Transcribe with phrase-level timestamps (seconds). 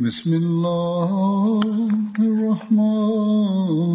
[0.00, 1.10] بسم الله
[2.18, 3.89] الرحمن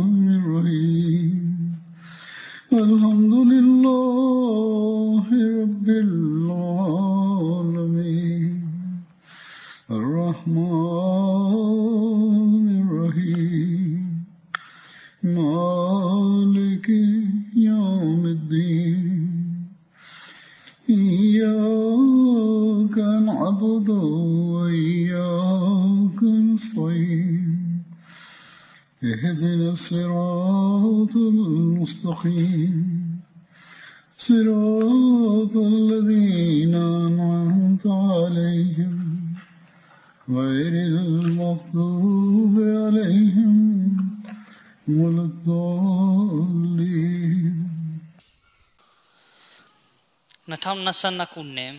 [50.77, 51.75] 2022ခုနှစ်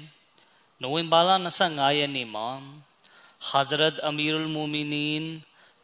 [0.82, 1.30] နိုဝင်ဘာလ
[1.64, 2.50] 25ရက်နေ့မှာ
[3.50, 5.26] Hazrat Amirul Mu'minin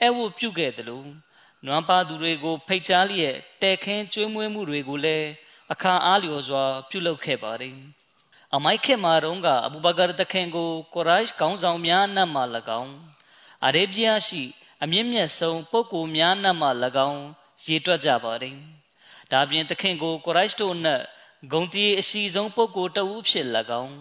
[0.00, 1.08] အဲဝတ်ပြုခဲ့တယ်လို့
[1.64, 5.28] နွမ်းပါသူတွေကို ဖိတ်ကြားလျက်တဲခင်းကျွေးမွေးမှုတွေကိုလည်း
[5.72, 7.76] အခါအားလျော်စွာ ပြုလုပ်ခဲ့ပါတယ်။
[8.54, 12.42] အမိုက်ခေမာတုန်းကအဘူဘကာတခင်ကိုကိုရိုက်ခေါင်းဆောင်များနတ်မှ၎
[12.80, 12.94] င်း
[13.64, 14.42] အာရေဗျရှိ
[14.82, 16.68] အမြင့်မြတ်ဆုံးပုဂ္ဂိုလ်များနတ်မှ၎
[17.08, 17.22] င်း
[17.66, 18.56] ရေတွက်ကြပါတယ်။
[19.32, 21.00] ဒါပြင်သခင်ကိုကိုရိုက်တို့နဲ့
[21.52, 23.46] ဂုံတီအရှိဆုံးပုဂ္ဂိုလ်တဦးဖြစ်၎
[23.82, 23.96] င်း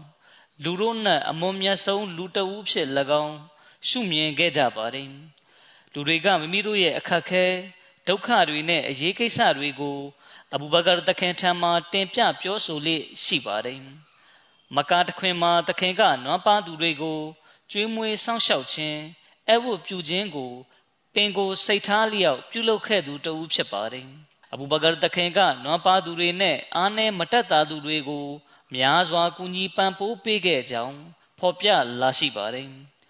[0.63, 2.88] လူတို့နဲ့အမွန်မြတ်ဆုံးလူတဦးဖြစ်၎
[3.23, 3.35] င်း
[3.88, 5.09] ရှုမြင်ခဲ့ကြပါတယ်။
[5.94, 7.45] လူတွေကမိမိတို့ရဲ့အခက်ခဲ
[8.07, 9.97] ဒုက္ခတွေနဲ့အရေးကိစ္စတွေကို
[10.53, 13.79] အဘူဘကာတခင်ထံမှတင်ပြပြောဆိုလေရှိပါတယ်။
[14.75, 17.19] မကာတခွင်မှာတခင်ကနွမ်းပါသူတွေကို
[17.71, 18.99] ကျွေးမွေးစောင့်ရှောက်ခြင်း
[19.49, 20.53] အဝတ်ပြုခြင်းကို
[21.13, 24.07] ပင်ကိုစိတ်ထားလျောက်ပြုလုပ်ခဲ့သူတဦးဖြစ်ပါတယ်။
[24.53, 28.27] အဘူဘကာတခင်ကနွမ်းပါသူတွေနဲ့အားနည်းမတက်တာသူတွေကို
[28.75, 30.97] များစွာကူညီပံ့ပိုးပေးခဲ့ကြောင်း
[31.39, 31.67] ဖော်ပြ
[32.01, 32.69] လာရှိပါတယ်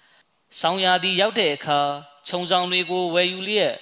[0.59, 1.79] ။ဆောင်းရာသီရောက်တဲ့အခါ
[2.27, 3.75] ခြုံဆောင်တွေကိုဝယ်ယူလျက်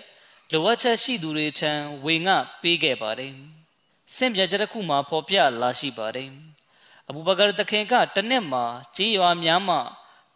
[0.52, 1.72] လိုအပ်ချက်ရှိသူတွေထံ
[2.06, 3.34] ဝေငှပေးခဲ့ပါတယ်။
[4.16, 6.30] စင့်ပြချက်တစ်ခုမှာဖော်ပြလာရှိပါတယ်။
[7.10, 9.78] အဘူဘကာတခင်ကတနစ်မှာကြေးရွာများမှ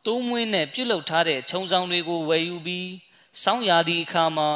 [0.05, 2.89] တိုးမွေးနဲ့ပြုတ်လုထားတဲ့ခြုံဆောင်တွေကိုဝယ်ယူပြီး
[3.43, 4.49] စောင်းရာသီအခါမှာ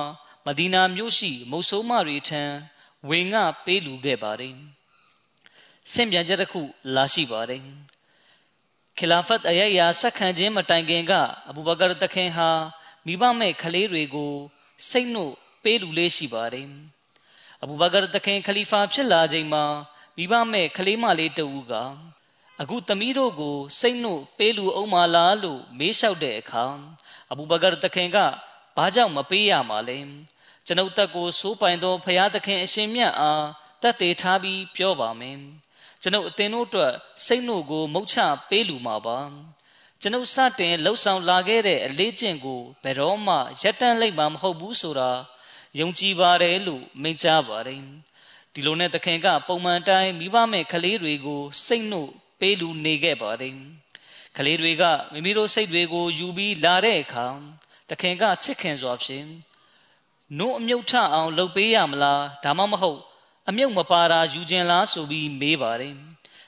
[0.45, 2.43] မဒီနာမြို့ရှိမုတ်ဆိုးမတွေထံ
[3.09, 4.55] ဝေငှပေးလူခဲ့ပါတယ်။
[5.91, 6.61] စင့်ပြချက်တစ်ခု
[6.95, 7.63] လာရှိပါတယ်။
[8.97, 11.13] ခီလာဖတ်အယယာဆက်ခံခြင်းမတိုင်ခင်က
[11.49, 12.49] အဘူဘကာတခင်ဟာ
[13.05, 14.33] မိဘမဲ့ကလေးတွေကို
[14.89, 16.67] စိတ်နှုတ် ပေးလူလေးရှိပါတယ်
[17.61, 19.63] အဘူဘကာတခင်ခလီဖာဖြစ်လာချိန်မှာ
[20.17, 21.73] မိဘမဲ့ကလေးမလေးတဦးက
[22.61, 26.65] အခုသမီးတို့ကိုစိတ်နှုတ်ပေးလူအောင်မလားလို့မေးလျှောက်တဲ့အခါ
[27.31, 28.17] အဘူဘကာတခင်က
[28.77, 29.97] ဘာကြောင့်မပေးရမှာလဲ
[30.65, 33.45] ကျွန်ုပ်တက်ကိုစိုးပိုင်သောဖရာသခင်အရှင်မြတ်အား
[33.81, 35.37] တတ်သေးထားပြီးပြောပါမယ်
[36.01, 36.93] ကျွန်ုပ်အသင်တို့အတွက်
[37.25, 38.17] စိတ်နှုတ်ကိုမုတ်ချ
[38.49, 39.19] ပေးလူမှာပါ
[40.01, 45.11] ကျွန်ုပ်စတင်လှုပ်ဆောင်လာခဲ့တဲ့အလေးကျင့်ကိုဘယ်တော့မှရပ်တန့်လိုက်မှာမဟုတ်ဘူးဆိုတာ
[45.79, 47.81] ယုံကြည်ပါတယ်လို့မိန့်ကြားပါတယ်
[48.53, 53.55] ဒီလိုနဲ့သခင်က ပုံမှန်တိုင်းမိဘမဲ့ကလေးတွေကို စိတ်နှုတ်ပေးလူနေခဲ့ပါတယ်
[54.35, 54.83] ခကလေးတွေက
[55.13, 57.25] မိမိတို့စိတ်တွေကိုယူပြီးလာတဲ့အခါ
[57.89, 59.27] တခင်ကချစ်ခင်စွာဖြင့်
[60.39, 62.99] နို့အမြုပ်ထအောင်လှုပ်ပေးရမလားဒါမှမဟုတ်
[63.49, 65.95] အမြုပ်မပါတာယူခြင်းလားဆိုပြီးမေးပါတယ်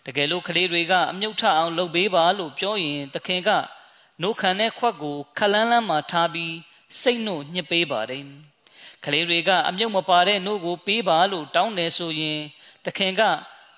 [0.06, 3.50] တကယ်လို့ကလေးတွေကအမြုပ်ထအောင်လှုပ်ပေးပါလို့ပြောရင်တခင်က
[4.22, 6.56] နို့ခံတဲ့ခွက်ကိုခလန်းလန်းမှာထားပြီး
[7.02, 8.26] စိတ်နို့ညှစ်ပေးပါတယ်
[9.06, 12.40] ကလေးတွေကအမြုပ်မပါတဲ့နို့ကိုပေးပါလို့တောင်းတယ်ဆိုရင်
[12.86, 13.22] တခင်က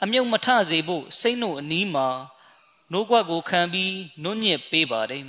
[0.04, 2.08] အမြုပ်မထစေဖို့စိတ်နို့အနီးမှာ
[2.92, 5.26] နို့ကွက်ကိုခံပြီးနုညစ်ပေးပါတယ်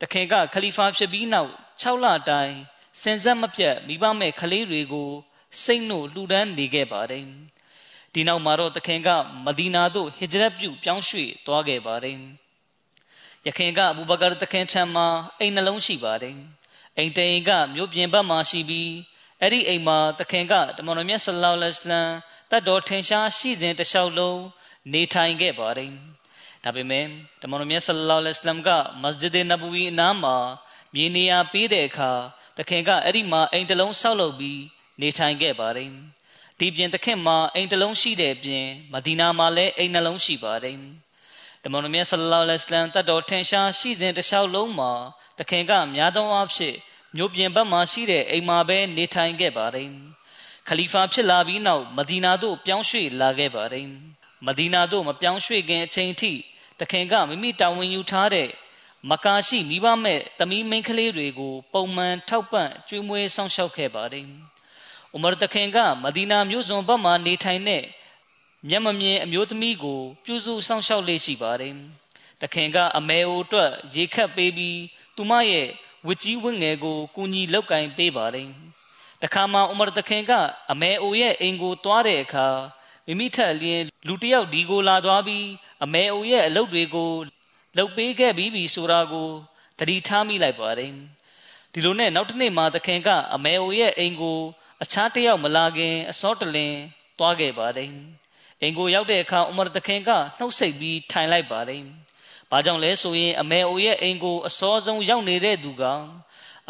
[0.00, 1.52] တခင်ကခလီဖာဖြစ်ပြီးနောက်
[1.82, 2.54] 6လတိုင်
[3.02, 5.10] စင်စက်မပြတ်မိဘမဲ့ကလေးတွေကို
[5.62, 7.24] စိတ်နို့လှူဒန်းနေခဲ့ပါတယ်
[8.12, 9.08] ဒီနောက်မှာတော့တခင်က
[9.44, 12.18] မဒီနာသို့ဟစ်ဂျရတ်ပြုပြောင်းရွှေ့သွားခဲ့ပါတယ်
[13.46, 15.06] ယခင်ကအဘူဘကာတခင်ထံမှာ
[15.38, 16.36] အိမ်နှလုံးရှိပါတယ်
[16.96, 18.90] အိမ်တိန်ကမြို့ပြင်ဘက်မှာရှိပြီး
[19.42, 22.10] အဲ့ဒီအိမ်မှာသခင်ကတမန်တော်မြတ်ဆလောလ္လဟ်အလัမ်
[22.50, 24.40] တတ်တော်ထင်ရှားရှိစဉ်တလျှောက်လုံး
[24.92, 25.90] နေထိုင်ခဲ့ပါတယ်။
[26.64, 27.06] ဒါပေမဲ့
[27.42, 28.70] တမန်တော်မြတ်ဆလောလ္လဟ်အလัမ်က
[29.02, 30.36] မစဂျစ်နဘူဝီအနားမှာ
[30.94, 32.12] မြေနေရာပေးတဲ့အခါ
[32.56, 34.60] သခင်ကအဲ့ဒီမှာအိမ်တစ်လုံးဆောက်လုပ်ပြီး
[35.00, 35.90] နေထိုင်ခဲ့ပါတယ်။
[36.58, 40.76] ဒီပြင်သခင်မှာအိမ်တစ်လုံးရှိတဲ့ပြင်မဒီနာမှာလည်းအိမ်နှလုံးရှိပါတယ်။
[41.62, 44.92] တမန်တော်မြတ်ဆလောလ္လဟ်အလัမ်တတ်တော်ထင်ရှားရှိစဉ်တလျှောက်လုံးမှာ
[45.38, 46.76] သခင်ကများသောအားဖြင့်
[47.16, 49.90] မြို့ပြင်ဘက်မှာရှိတဲ့အိမ်မှာပဲနေထိုင်ခဲ့ပါတယ်
[50.68, 53.86] ခလီဖာဖြစ်လာပြီးနောက်မဒီနာသို့ပြောင်းရွှေ့လာခဲ့ပါတယ်
[54.46, 56.32] မဒီနာသို့မပြောင်းရွှေ့ခင်အချိန်ထိ
[56.80, 58.48] တခင်ကမိမိတာဝန်ယူထားတဲ့
[59.10, 64.26] မကာရှိမိဘမဲ့သမီးမင်းကလေးတွေကို ပုံမှန်ထောက်ပံ့ကျွေးမွေးစောင့်ရှောက်ခဲ့ပါတယ်။
[65.14, 67.84] ဥမာတခင်ကမဒီနာမြို့စွန်ဘက်မှာနေထိုင်တဲ့
[68.68, 71.74] မျက်မမြင်အမျိုးသမီးကိုပြုစုစောင့်ရှောက်လေးရှိပါတယ်။
[72.42, 74.80] တခင်ကအမေအိုအတွက်ရေခတ်ပေးပြီး
[75.16, 75.68] သူမရဲ့
[76.06, 78.48] ဝတ်ကြီးဝတ်ငယ်ကိုကူညီလောက်ကင်ပေးပါတယ်။
[79.22, 80.32] တခါမှဥမာတခင်က
[80.72, 82.48] အမေအိုရဲ့အိမ်ကိုတွားတဲ့အခါ
[83.06, 85.46] မိမိထက်လျင်လူတယောက်ဒီကိုလာသွားပြီး
[85.84, 87.12] အမေအိုရဲ့အလုပ်တွေကို
[87.76, 89.28] လှုပ်ပေးခဲ့ပြီးပြီဆိုတာကို
[89.78, 90.92] သတိထားမိလိုက်ပါတယ်
[91.72, 94.38] ဒီလိုနဲ့နောက်တစ်နေ့မှာသခင်ကအမေအိုရဲ့အိမ်ကို
[94.82, 96.74] အခြားတယောက်မလာခင်အစောတလင်
[97.18, 97.90] သွားခဲ့ပါတယ်
[98.60, 101.82] အိမ်ကိုရောက်တဲ့အခါဥမာသခင်ကနှုတ်ဆက်ပြီးထိုင်လိုက်ပါတယ်
[102.50, 105.82] ဘာကြောင့်လဲဆိုရင်အမေအိုရဲ့အိမ်ကိုအစောဆုံးရောက်နေတဲ့သူက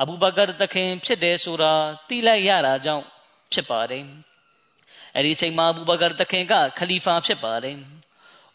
[0.01, 1.73] အဘူဘကာသခင်ဖြစ်တယ်ဆိုတာ
[2.09, 3.05] သိလိုက်ရတာကြောင့်
[3.53, 4.05] ဖြစ်ပါတယ်
[5.15, 7.77] အဲ့ဒီအချိန်မှာအဘူဘကာသခင်ကခလီဖာဖြစ်ပါတယ်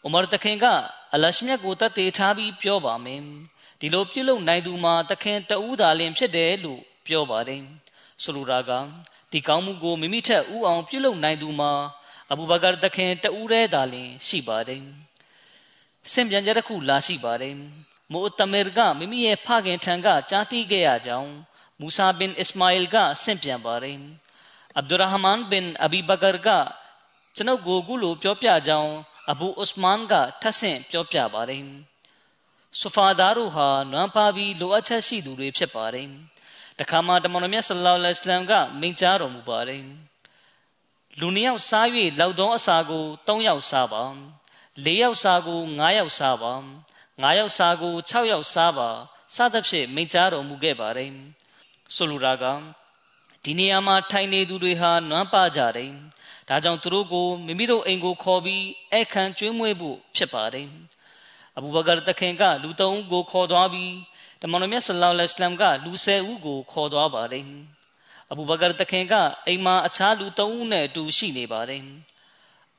[0.06, 0.66] ဥမာတခင်က
[1.14, 3.22] အလရှမြတ်ကိုတတ်သေးထားပြီးပြောပါမယ်
[3.80, 7.62] ဒီလိုပြုလုပ်နိုင်သူမှာတခင်တဦးသာလင်ဖြစ်တယ်လို့ပြောပါတယ်
[8.24, 8.72] ဆိုလိုတာက
[9.32, 11.72] ဒီကောင်းမှုကိုမိမိထက်ဥအောင်ပြုလုပ်နိုင်သူမှာ
[12.32, 14.84] အဘူဘကာတခင်တဦးတည်းသာလင်ရှိပါတယ်
[16.12, 17.56] စင်ပြန်ကြတစ်ခုလာရှိပါတယ်
[18.12, 21.32] မိုအတမီရကမိမိရဲ့ဖခင်ထံကကြားသိခဲ့ရကြောင်း
[21.80, 23.98] မူဆာဘင်အစ္စမာအီလ်ကဆင့်ပြန်ပါတယ်
[24.78, 26.50] အဗ်ဒူရဟမန်ဘင်အဘီဘကာက
[27.36, 28.92] ကျွန်ုပ်ကိုခုလိုပြောပြကြောင်း
[29.32, 31.64] အဘူဥစမန်ကထပ်ဆင့်ပြောပြပါတယ်
[32.80, 36.08] ဆူဖာဒါတို့ဟာနွမ်းပါပြီးလိုအပ်ချက်ရှိသူတွေဖြစ်ပါတယ်
[36.80, 39.84] တခါမှတမန်တော်မြတ်ဆလ္လာလဟ်အလัยဟ်ကမိန့်ကြားတော်မူပါတယ်
[41.20, 41.88] လူနှစ်ယောက်စား၍
[42.20, 44.04] လောက်သောအစာကို၃ယောက်စားပါ
[44.82, 46.54] ၄ယောက်စားကို၅ယောက်စားပါ
[47.22, 48.90] ၅ယောက်စားကို၆ယောက်စားပါ
[49.36, 51.12] စသဖြင့်မိန့်ကြားတော်မူခဲ့ပါတယ်
[51.96, 52.46] ဆိုလိုတာက
[53.44, 55.92] ဒီနေရာမှာထိုင်နေသူတွေဟာနွမ်းပါကြတယ်
[56.50, 60.68] ဒါကြောင့်သူတို့ကိုမိမိတို့အိမ်ကိုခေါ်ပြီးအခမ်းကျွေးမွေးဖို့ဖြစ်ပါတယ်
[61.58, 63.94] အဘူဘကာတခင်ကလူ၃ဦးကိုခေါ်သွားပြီး
[64.42, 67.46] တမန်တော်မြတ်ဆလောလ္လဟ်အလัยဟ်ကလူ၁၀ဦးကိုခေါ်သွားပါတယ်
[68.32, 69.14] အဘူဘကာတခင်က
[69.48, 71.84] အိမ်မှာအခြားလူ၃ဦးနဲ့အတူရှိနေပါတယ်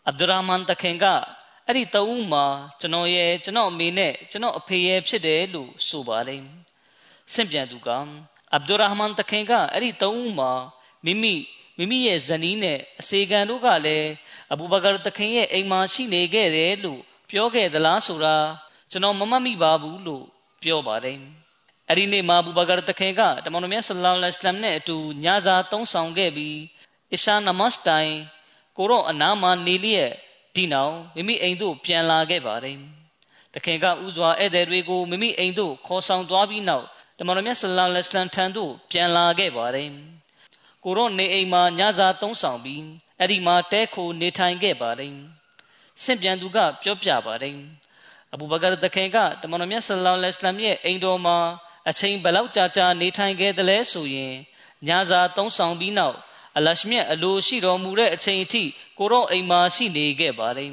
[0.06, 1.06] အဗ်ဒူရာမန်တခင်က
[1.68, 2.44] အဲ့ဒီ၃ဦးမှာ
[2.80, 6.42] ကျွန်တော်ရဲ့ကျွန်တော်အမေနဲ့ကျွန်တော်အဖေရဲ့ဖြစ်တယ်လို့ဆိုပါတယ်
[7.32, 7.88] ဆင့်ပြန်သူက
[8.52, 10.52] အဗ်ဒူရာမန်တခင်ကအဲ့ဒီ၃ဦးမှာ
[11.04, 11.34] မိမိ
[11.78, 14.08] မိမိရဲ့ဇနီးနဲ့အစေခံတို့ကလည်း
[14.52, 18.36] အဘူဘကာတခင်ရဲ့အိမ်မှာရှိနေခဲ့တယ်လို့ပြောခဲ့သလားဆိုတာ
[18.90, 20.24] ကျွန်တော်မမှတ်မိပါဘူးလို့
[20.62, 21.18] ပြောပါတယ်
[21.88, 26.58] အဲ့ဒီနေ့မှာအဘူဘကာတခင်ကတမန်တော်မြတ်ဆလ္လာလဟ်အလัยဟ်နဲ့အတူညစာသုံးဆောင်ခဲ့ပြီး
[27.14, 28.12] အရှာနမတ်တိုင်
[28.76, 30.12] ကိုရောအနားမှာနေလျက်
[30.54, 32.78] ဒီနောက်မိမိအိမ်သို့ပြန်လာခဲ့ပါတယ်
[33.54, 36.86] တခင်ကဥစွာဧည့်သည်တွေကိုမိမိအိမ်သို့ခေါ်ဆောင်သွားပြီးနောက်
[37.18, 39.90] တမန်တော်မြတ်ဆလ္လာလဟ်အလัยဟ်ထံသို့ပြန်လာခဲ့ပါတယ်
[40.84, 42.82] ကိုရော့နေအိမ်မှာညစာသုံးဆောင်ပြီး
[43.18, 45.14] အဲ့ဒီမှာတဲခိုနေထိုင်ခဲ့ပါတယ်
[46.02, 47.56] ဆင့်ပြန်သူကပြောပြပါတယ်
[48.32, 51.38] အဘူဘကာတခင်ကတမန်တော်မြတ်ဆလ္လာလဟ်အလัยဟ်ရဲ့အိမ်တော်မှာ
[51.88, 54.34] အချိန်ဘလောက်ကြာကြာနေထိုင်ခဲ့တယ်လဲဆိုရင်
[54.88, 56.16] ညစာသုံးဆောင်ပြီးနောက်
[56.56, 58.62] အလရှမြတ်အလိုရှိတော်မူတဲ့အချိန်အထိ
[58.98, 60.72] ကိုရော့အိမ်မှာရှိနေခဲ့ပါတယ်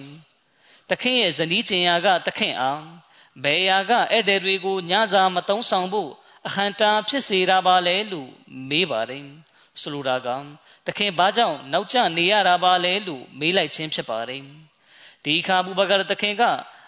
[0.90, 2.82] တခင်ရဲ့ဇနီးကျင်ယာကတခင်အား
[3.44, 6.12] ဘယ်ယာကဧည့်သည်တွေကိုညစာမသုံးဆောင်ဖို့
[6.48, 8.30] အဟံတာဖြစ်စေတာပါလဲလို့
[8.70, 9.26] မေးပါတယ်
[9.82, 10.28] ဆိုလိုတာက
[10.86, 14.44] သခင်ဘာကြောင့်နောက်ကျနေရတာပါလဲလို့မေးလိုက်ခြင်းဖြစ်ပါတယ်
[15.26, 16.44] ဒီခါဘူဘကာသခင်က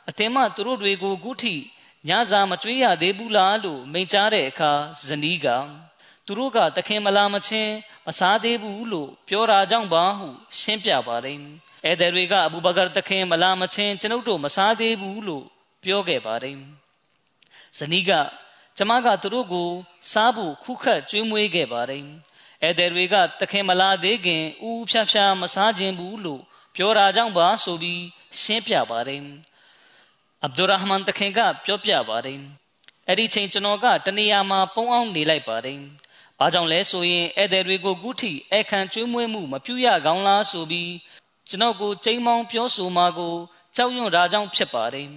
[0.09, 1.55] အသင်မသူတို့တွေကိုခုထိ
[2.09, 4.71] ညစာမကြွေးရသေးဘူးလားလို့မိန့်ကြားတဲ့အခါ
[5.05, 5.47] ဇနီးက
[6.25, 7.73] သူတို့ကတခင်မလာမချင်း
[8.05, 10.27] မစားသေးဘူးလို့ပြောတာကြောင့်ပါဟု
[10.59, 15.45] ရှင်းပြပါတယ်ဧည့်သည်တွေကအဘူဘကာတခင်မလာမချင်းကျွန်ုပ်တို့မစားသေးဘူးလို့
[15.83, 16.57] ပြောခဲ့ပါတယ်
[17.77, 18.11] ဇနီးက
[18.77, 19.69] ကျမကသူတို့ကို
[20.11, 26.41] စားဖို့ခုခတ်ကျွေးမွေးခဲ့ပါတယ်ဧည့်သည်တွေကတခင်မလာသေးခင်ဦးဖြားဖြားမစားခြင်းဘူးလို့
[26.75, 28.01] ပြောတာကြောင့်ပါဆိုပြီး
[28.41, 29.21] ရှင်းပြပါတယ်
[30.43, 32.39] အဗ်ဒူရဟ်မန်တခင်ကပြောပြပါတယ်
[33.07, 35.79] အဲ့ဒီချိန်ကျွန်တော်ကတနေရာမှာပုံအောင်နေလိုက်ပါတယ်
[36.43, 40.91] ဘာကြောင့်လဲဆိုရင်ဧည့်သည်တွေကိုကုထိအခန့်ကျွေးမွေးမှုမပြုရကောင်းလားဆိုပြီး
[41.49, 43.35] ကျွန်တော်ကိုချိန်မောင်းပြောဆိုမှာကို
[43.75, 45.09] ကြောက်ရွံ့တာကြောင့်ဖြစ်ပါတယ်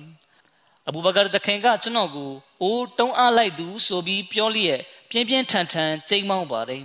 [0.88, 4.80] အဘူဘကာတခင်ကကျွန်တော်ကိုအိုးတုံးအားလိုက်သူဆိုပြီးပြောလျက်
[5.11, 6.85] ပြင်းပြင်းထန်ထန်ချိန်မောင်းပါတယ်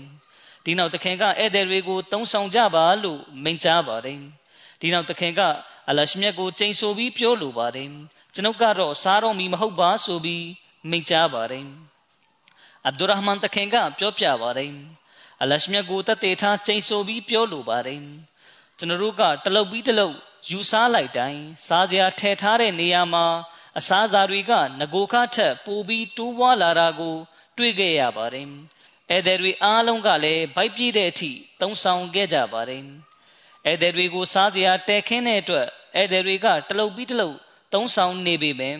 [0.66, 4.20] ဒီနောက်တခင်ကဧည့်သည်တွေကိုတုံးဆောင်ကြပါလို့မိန့်ကြားပါတယ်
[4.80, 5.42] ဒီနောက်တခင်က
[5.90, 7.90] အလရှမြတ်ကိုချိန်ဆိုပြီးပြောလိုပါတယ်
[8.34, 10.46] ကျွန်ုပ်ကတော့စားတော့မီမဟုတ်ပါဆိုပြီး
[10.90, 11.91] မိန့်ကြားပါတယ်
[12.86, 14.74] အဗ်ဒူရဟ်မန်တခင်ကပြောပြပါတယ်
[15.42, 18.02] အလရှမြတ်ကိုတတ်ထားချိန်ဆိုပြီးပြောလိုပါတယ်
[18.78, 20.16] ကျွန်တော်တို့ကတလုတ်ပြီးတလုတ်
[20.50, 23.26] ယူစားလိုက်တိုင်းစားစရာထည့်ထားတဲ့နေရာမှာ
[23.78, 27.16] အစားအစာတွေကငကိုခထက်ပိုပြီးတိုးပွားလာတာကို
[27.58, 32.84] တွေ့ခဲ့ရပါတယ်ဧည့်သည်တွေအားလုံးကလည်းဗိုက်ပြည့်တဲ့အထိတုံဆောင်ခဲ့ကြပါတယ်
[33.66, 37.36] ဧည့်သည်တွေကိုစားစရာတဲခင်းတဲ့အတွက်ဧည့်သည်တွေကတလုတ်ပြီးတလုတ်
[37.74, 38.80] တုံဆောင်နေပေမယ့်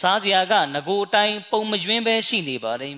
[0.00, 2.96] စားစရာကငကိုအတိုင်းပုံမယွင်းပဲရှိနေပါတယ်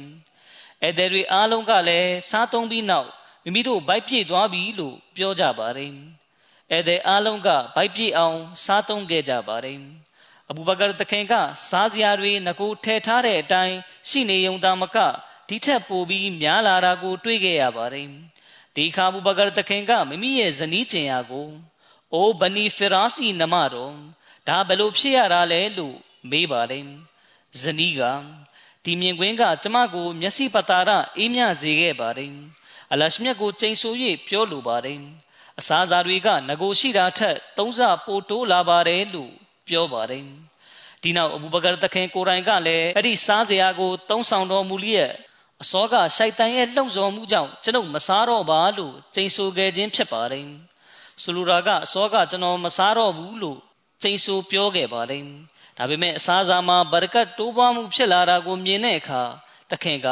[0.82, 3.08] ဧည့်သည်တွေအားလုံးကလည်းစားသုံးပြီးနောက်
[3.44, 9.78] မိမိတို့ဗိုက်ပြည့်သွားပြီလို့ပြောကြပါတယ်ဧည့်သည်အားလုံးကဗိုက်ပြည့်အောင် စားသုံးခဲ့ကြပါတယ်
[10.50, 11.34] အဘူဘကာတခင်က
[11.68, 13.76] စားစရာတွေငကိုထဲထားတဲ့အတိုင်း
[14.08, 14.98] ရှိနေုံသာမက
[15.48, 18.08] ဒီထက်ပိုပြီးများလာတာကို တွေ့ခဲ့ရပါတယ်
[18.76, 21.48] ဒီခါဘူဘကာတခင်ကမိမိရဲ့ဇနီးကျင်ရာကို
[22.14, 23.94] အိုဘနီဖီရာစီနမတော်
[24.48, 25.96] ဒါဘယ်လိုဖြစ်ရတာလဲလို့
[26.30, 26.84] မေးပါတယ်
[27.62, 28.02] ဇနီးက
[28.84, 32.34] ဒီမြင်ကွင်းကကျမကို မျက်စိပတာရအေးမြစေခဲ့ပါတယ်
[32.92, 33.94] အလရှမြတ်ကိုချိန်ဆို၍
[34.26, 35.00] ပြောလိုပါတယ်
[35.60, 39.32] အစာစာတွေကငကိုရှိတာထက်သုံးဆပိုတိုးလာပါတယ်လို့
[39.68, 40.24] ပြောပါတယ်
[41.02, 45.12] ဒီနောက်အဘူဘကာတခင်ကိုယ်တိုင်ကလည်းအဲ့ဒီစားစရာကိုတုံးဆောင်တော်မူလျက်
[45.62, 50.46] အစောကရှိုက်တန်ရဲ့လှုံ့ဆော်မှုကြောင့်ကျွန်ုပ်မစားတော့ပါလို့ကျိန်ဆိုခဲ့ခြင်းဖြစ်ပါတယ်
[51.22, 53.58] ဆိုလိုတာကအစောကကျွန်တော်မစားတော့ဘူးလို့
[54.02, 55.24] ကျိန်ဆိုပြောခဲ့ပါတယ်
[55.76, 59.22] ဒါပေမဲ့အစားအစာမှာဘရကတ်တိုးပွားမှုဖြစ်လာတာကိုမြင်တဲ့အခါ
[59.70, 60.08] တခင်က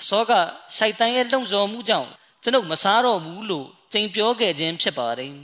[0.00, 0.32] အစောက
[0.76, 2.10] ရှိုက်တန်ရဲ့လှုံ့ဆော်မှုကြောင့်
[2.42, 5.34] ကျွန်ုပ်မစားတော့ဘူးလို့ကျိန်ပြောခဲ့ခြင်းဖြစ်ပါတယ်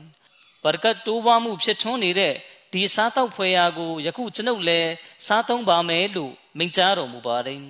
[0.64, 2.34] ဘရကတ်တိုးပွားမှုဖြစ်ထွန်းနေတဲ့
[2.72, 4.90] ဒီစားတော့ဖွယ်ရာကိုယခုကျွန်ုပ်လည်း
[5.26, 7.60] စားသုံးပါမယ်လို့မိန့်ကြားတော်မူပါတယ်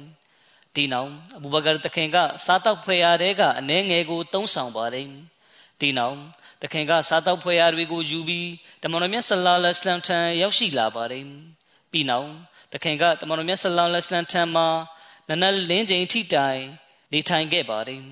[0.74, 5.08] ဒီနောက်အဘူဘကာတခင်ကစားတော့ဖွယ်ရာတွေကအနှဲငယ်ကိုသုံးဆောင်ပါတယ်
[5.80, 6.18] ဒီနောက်
[6.62, 8.50] တခင်ကစားတော့ဖွယ်ရာတွေကိုယူပြီး
[8.82, 11.24] တမန်တော်မြတ်ဆလ္လာလဟ်အလိုင်းထံရောက်ရှိလာပါတယ်
[11.92, 12.30] ပြီးနောက်
[12.72, 14.66] တခင်ကတမန်တော်မြတ်ဆလ္လာလဟ်အလိုင်းထံမှာ
[15.28, 16.62] နနလင်းချိန်ထိတိုင်
[17.12, 18.02] နေထိုင်ခဲ့ပါတယ်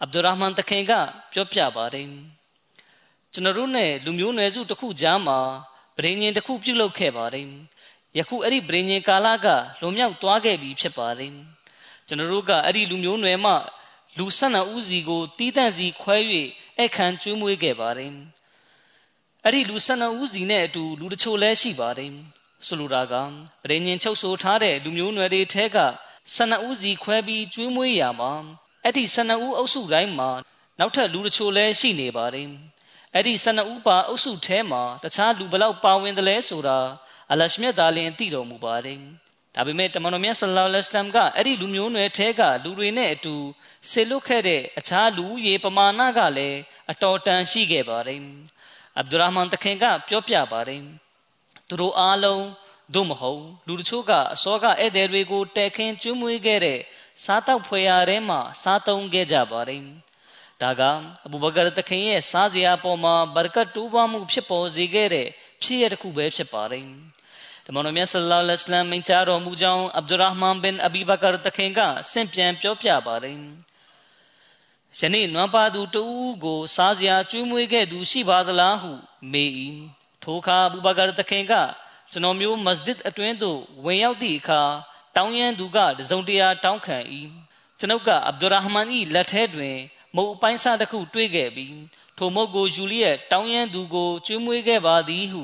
[0.00, 0.92] အဗ်ဒူရဟ်မန်တခင်က
[1.32, 2.08] ပြောပြပါတယ်
[3.32, 5.38] ကျွန်တော်တို့နဲ့လူမျိုးနွယ်စုတစ်ခုကြားမှာ
[5.96, 7.48] ဗြိဉ္ဉ်တစ်ခုပြုလုပ်ခဲ့ပါတယ်
[8.18, 9.46] ယခုအဲ့ဒီဗြိဉ္ဉ်ကာလက
[9.80, 11.32] လွန်မြောက်သွားခဲ့ပြီဖြစ်ပါတယ်
[12.06, 13.52] ကျွန်တော်တို့ကအဲ့ဒီလူမျိုးနွယ်မှ
[14.18, 16.16] လူ၁၂ဦးစီကိုတီးတန့်စီခွဲ၍
[16.80, 18.12] အခမ်းကျွေးမွေးခဲ့ပါတယ်
[19.44, 22.12] အဲ့ဒီလူ၁၂ဦးစီနဲ့အတူလူတချို့လည်းရှိပါတယ်
[22.64, 23.14] ဆိုလိုတာက
[23.68, 25.78] ဗြိဉ္ဉ်ချုပ်ဆိုထားတဲ့လူမျိုးနွယ်တွေထဲက
[26.34, 28.32] ၁၂ဦးစီခွဲပြီးကျွေးမွေးရမှာ
[28.84, 30.30] အဲ့ဒီ၁၂ဦးအုပ်စုတိုင်းမှာ
[30.78, 32.48] နောက်ထပ်လူတချို့လည်းရှိနေပါတယ်
[33.14, 36.78] အဲ့ဒီ12ဦးပါအုပ်စုထဲမှာတခြားလူဘလောက်ပါဝင်တယ်လဲဆိုတာ
[37.32, 39.00] အလရှမြတ်သားလင်သိတော်မူပါတယ်
[39.54, 43.36] ဒါပေမဲ့တမန်တော်မြတ်ဆလ္လာလဟ်အလัยဟ်ကအဲ့ဒီလူမျိုးနွယ်ထဲကလူတွေနဲ့အတူ
[43.90, 46.58] ဆေလွတ်ခဲ့တဲ့အခြားလူရေပမာဏကလည်း
[46.90, 48.20] အတော်တန်ရှိခဲ့ပါတယ်
[48.96, 50.82] အဗ်ဒူရာမန်တခင်ကပြောပြပါတယ်
[51.68, 52.44] သူတို့အားလုံး
[52.94, 56.80] သို့မဟုတ်လူတချို့ကအစောကဧည့်သည်တွေကိုတဲခင်းကျွေးမွေးခဲ့တဲ့
[57.24, 59.82] စားတောက်ဖွယ်ရာထဲမှာစားသုံးခဲ့ကြပါတယ်
[60.62, 60.82] ဒါက
[61.26, 65.28] အဘူဘကာတခင်ရဲ့စားစရာပေါ်မှာဘရကတ်တိုးပွားမှုဖြစ်ပေါ်စေခဲ့တဲ့
[65.62, 66.86] ဖြစ်ရတစ်ခုပဲဖြစ်ပါတယ်
[67.64, 71.80] တမန်တော်မြတ်ဆလ္လာလဟ်အလိုင်းမိန့်ကြားတော်မူကြောင်းအဗ်ဒူရဟ်မန်ဘင်အဘီဘကာတခင်က
[72.10, 73.38] ဆင့်ပြန်ပြောပြပါတယ်
[74.98, 76.04] ယနေ့နွမ်းပါသူတူ
[76.44, 78.92] ကိုစားစရာကျွေးမွေးခဲ့သူရှိပါသလားဟု
[79.32, 79.50] မေး၏
[80.26, 81.52] ထိုအခါအဘူဘကာတခင်က
[82.12, 84.62] ကျွန်တော်မျိုးမစဂျစ်အတွင်းသို့ဝင်ရောက်သည့်အခါ
[85.16, 86.96] တောင်းရန်သူကတစုံတရာတောင်းခံ၏
[87.78, 89.76] ကျွန်ုပ်ကအဗ်ဒူရဟ်မန်၏လက်ထဲတွင်
[90.16, 91.76] မုတ်အပိုင်းစားတစ်ခုတွေ့ခဲ့ပြီး
[92.18, 95.42] ထိုမုတ်ကိုယူလျက်တောင်းရန်သူကိုကျွေးမွေးခဲ့ပါသည်ဟု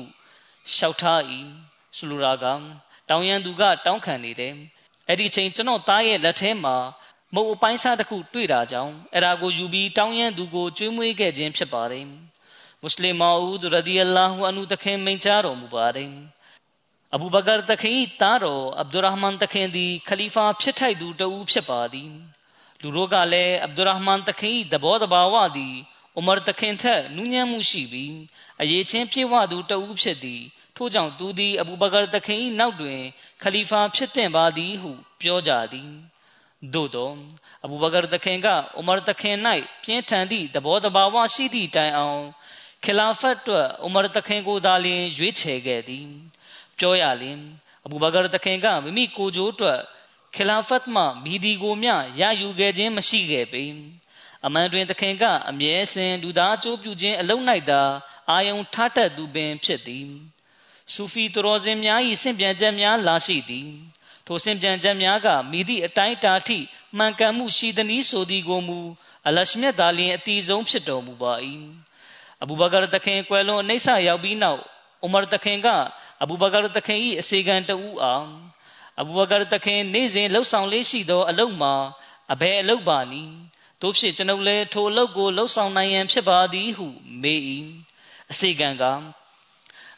[0.73, 1.21] လျှောက်ထား၏
[1.97, 2.45] ဆိုလိုတာက
[3.09, 4.53] တောင်းရန်သူကတောင်းခံနေတယ်
[5.07, 6.75] အဲ့ဒီချိန်ကျွန်တော်သားရဲ့လက်ထဲမှာ
[7.35, 12.05] မုတ်အပိုင်းစားတစ်ခုတွေ့တာကြောင့်အဲ့ဒါကိုယူပြီးတောင်းရန်သူကိုကျွေးမွေးခဲ့ခြင်းဖြစ်ပါတယ်
[12.85, 16.11] မွတ်စလင်မာဦးရဒီအလာဟူအန်ဟူတခင်မိန်ချတော်မူပါတယ်
[17.15, 22.11] အဘူဘကာတခင်၏သားတော်အဗ်ဒူရဟ်မန်တခင်သည်ခလီဖာဖြစ်ထိုက်သူတဦးဖြစ်ပါသည်
[22.81, 25.75] လူတို့ကလည်းအဗ်ဒူရဟ်မန်တခင်၏သဘောတဘာဝသည်
[26.19, 28.15] ဥမာတခင်ထက်နူးညံ့မှုရှိပြီး
[28.61, 30.41] အရေးချင်းပြေဝသူတဦးဖြစ်သည်
[30.75, 32.99] ထို့ကြောင့်သူသည်အဘူဘကာတခင်၏နောက်တွင်
[33.43, 35.91] ခလီဖာဖြစ်သင့်ပါသည်ဟုပြောကြသည်
[36.73, 37.11] သို့သော
[37.63, 38.47] အဘူဘကာတခင်က
[38.79, 39.37] ဥမာတခင်၌
[39.83, 42.23] ပြင်းထန်သည့်သဘောတဘာဝရှိသည့်တိုင်အောင်
[42.85, 46.07] ခလာဖတ်အတွက်ဥမာတခင်ကိုသာလျှင်ရွေးချယ်ခဲ့သည်
[46.77, 47.39] ပြောရလျင်
[47.85, 49.79] အဘူဘကာတခင်ကမိမိကိုကြိုးအတွက်
[50.35, 53.63] ခလာဖတ်မှမိဒီကိုမျှရယူခဲ့ခြင်းမရှိခဲ့ပေ
[54.45, 57.81] အမှန်တွင်တခင်ကအမြဲစင်လူသားအကျိုးပြုခြင်းအလုံး၌သာ
[58.29, 60.07] အာယုံထားတတ်သူပင်ဖြစ်သည်
[60.93, 63.69] ဆူဖီတော်စင်များ၏ဆင့်ပြန်ချက်များလာရှိသည်
[64.27, 66.57] ထိုဆင့်ပြန်ချက်များကမိသည့်အတိုင်းတာထိ
[66.97, 68.79] မှန်ကန်မှုရှိသည်နည်းဆိုသည်ကိုမူ
[69.27, 71.33] အလရှမြတ်သာလျင်အတီဆုံးဖြစ်တော်မူပါ၏
[72.43, 74.61] အဘူဘကာတခင်ကွယ်လွန်အိဋ္ဌရောက်ပြီးနောက်
[75.05, 75.67] ဥမာတခင်က
[76.23, 78.27] အဘူဘကာတခင်၏အစေခံတူအောင်
[78.99, 81.73] အဘူဘကာတခင်နေ့စဉ်လှုပ်ဆောင်လေးရှိသောအလုတ်မှာ
[82.31, 83.33] အဘယ်အလုတ်ပါနည်း
[83.81, 86.87] တို့ဖြစ်ကျွန်ုပ်လည်းထိုအလုတ်ကိုလှုပ်ဆောင်နိုင်ရန်ဖြစ်ပါသည်ဟု
[87.21, 87.41] မေး၏
[88.31, 88.83] အစေခံက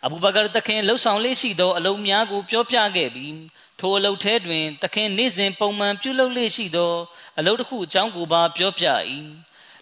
[0.06, 3.38] အဘူဘကာတခင်လှုပ်ဆောင်လေးရှိသောအလုံးများကိုပြောပြခဲ့ပြီး
[3.80, 6.94] ထိုအလုပ်ထဲတွင်တခင်နေ့စဉ်ပုံမှန်ပြုလုပ်လေးရှိသော
[7.38, 8.86] အလုပ်တစ်ခုအကြောင်းကိုပါပြောပြ၏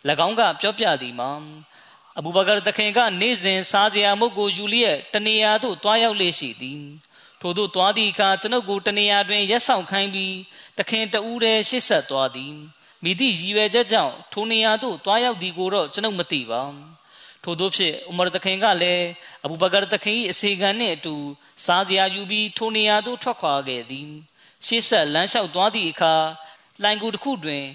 [0.27, 1.32] ၎င်းကပြောပြသည်မှာ
[2.17, 6.84] အဘူဘကာတခင်ကနေ့စဉ်စားစရာမုတ်ကိုယူလျက်တနေရာသို့တွားရောက်လေရှိသည်
[7.41, 10.36] ထို့သို့တွားသည့်အခါကျွန်ုပ်ကိုတနေရာတွင်ရက်ဆောင်ခိုင်းပြီး
[10.77, 12.53] တခင်တဦးတည်းရှေ့ဆက်သွားသည်
[13.03, 16.62] မိသည့်ရည်ရွယ်ချက်ကြောင့်ထိုနေရာသို့တွားရောက်သည်ကိုတော့ကျွန်ုပ်မသိပါ
[17.43, 19.05] ထို့သောဖြင့်ဥမာတခင်ကလည်း
[19.43, 21.15] အဘူဘကာတခင်၏အစီခံနှင့်အတူ
[21.65, 24.10] စားစရာယူပြီးထိုနေရာသို့ထွက်ခွာခဲ့သည်
[24.65, 26.13] ရှေ့ဆက်လမ်းလျှောက်သွားသည့်အခါ
[26.84, 27.65] လိုင်ကူတစ်ခုတွင်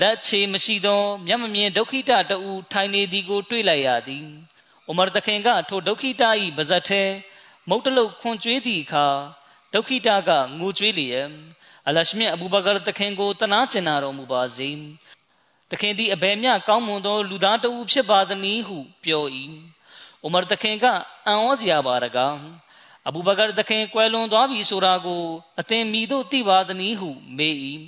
[0.00, 2.38] လက်ချေမရှိသောမျက်မမြင်ဒုက္ခိတတူ
[2.72, 4.26] ထိုင်နေသည်ကို တွေ့လိုက်ရသည်
[4.90, 6.22] ဥမာတခင်ကထိုဒုက္ခိတ၏
[6.56, 7.02] ပါဇက်ထဲ
[7.68, 9.06] မုတ်တလုတ်ခွန်ကျွေးသည့်အခါ
[9.74, 11.28] ဒုက္ခိတကငိုကြွေးလျက်
[11.88, 14.70] အလရှမြတ်အဘူဘကာတခင်ကိုတနာကျင်နာတော်မူပါစေ
[15.70, 19.24] တခင်သည်အဘယ်မျှကောင်းမွန်သော လူသားတဦးဖြစ်ပါသနည်းဟုပြော၏
[20.26, 20.84] ဥမာတခင်က
[21.26, 22.36] အံ့ဩစရာပါတကား
[23.08, 25.22] အဘူဘကာတခင်ကွယ်လွန်သွားပြီဆိုတာကို
[25.60, 27.54] အသင်မိတို့သိပါသနည်းဟုမေး၏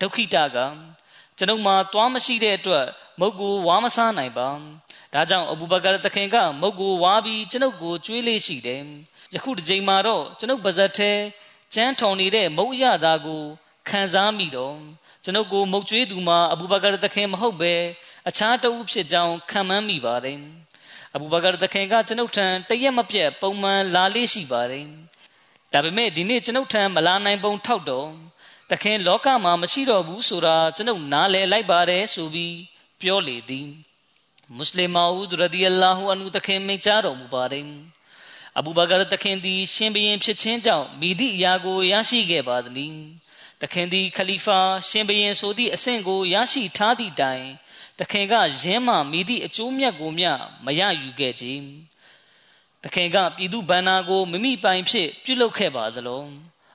[0.00, 0.58] ဒုက္ခိတက
[1.38, 2.86] ကျွန်ုပ်မှာသွားမရှိတဲ့အတွက်
[3.20, 4.48] မုတ်ကိုဝါမစားနိုင်ပါ
[5.12, 8.82] ဒါကြောင့်အဘူဘကာတခင်ကမုတ်ကိုဝါပြီးကျွန်ုပ်ကိုကျွေးလေးရှိတယ်
[9.34, 11.12] ယခုတစ်ချိန်မှာတော့ကျွန်ုပ်ပါဇက်ထဲ
[11.74, 13.42] ကျန်းထောင်နေတဲ့မုတ်ရသားကို
[13.88, 14.76] ခံစားမိတော့
[15.24, 17.74] ကျွန်ုပ်ကိုမုတ်ကျွေးသူမှာအဘူဘကာတခင်မဟုတ်ပဲ
[18.28, 20.38] အခြားတဦးဖြစ်ကြောင်းခံမှန်းမိပါတယ်
[21.14, 24.86] အဘူဘကာတခင်ကကျွန်ုပ်ထံတရက်မပြတ်ပုံမှန်လာလေးရှိပါတယ်
[25.72, 28.08] ဒါပေမဲ့ဒီနေ့ကျွန်ုပ်ထံမလာနိုင်ပုံထောက်တော့
[28.72, 32.56] တခင်လောကမှာမရှိတော့ဘူးဆိုတာကျွန်ုပ်နားလည်လိုက်ပါတယ်ဆိုပြီး
[33.00, 33.68] ပြောလေသည်
[34.56, 37.66] မွတ်စလင်မာဦးရဒီအလာဟူအန်ဟူတခင်မိန့်ကြားတော်မူပါတယ်
[38.58, 42.94] အဘူဘကာတခင်သည် ရှင်ဘရင်ဖြစ်ခြင်းကြောင့်မိသည့်အရာကိုရရှိခဲ့ပါသည်
[43.62, 44.58] တခင်သည်ခလီဖာ
[44.88, 47.44] ရှင်ဘရင်ဆိုသည့်အဆင့်ကိုရရှိထားသည့်တိုင်
[47.98, 50.30] တခင်ကယင်းမှမိသည့်အကျိုးမြတ်ကိုမျှ
[50.64, 51.46] မရယူခဲ့ကြ
[52.84, 56.28] တခင်ကပြည်သူဗန္နာကိုမိမိပိုင်ဖြစ်ပြုလုပ်ခဲ့ပါသလုံး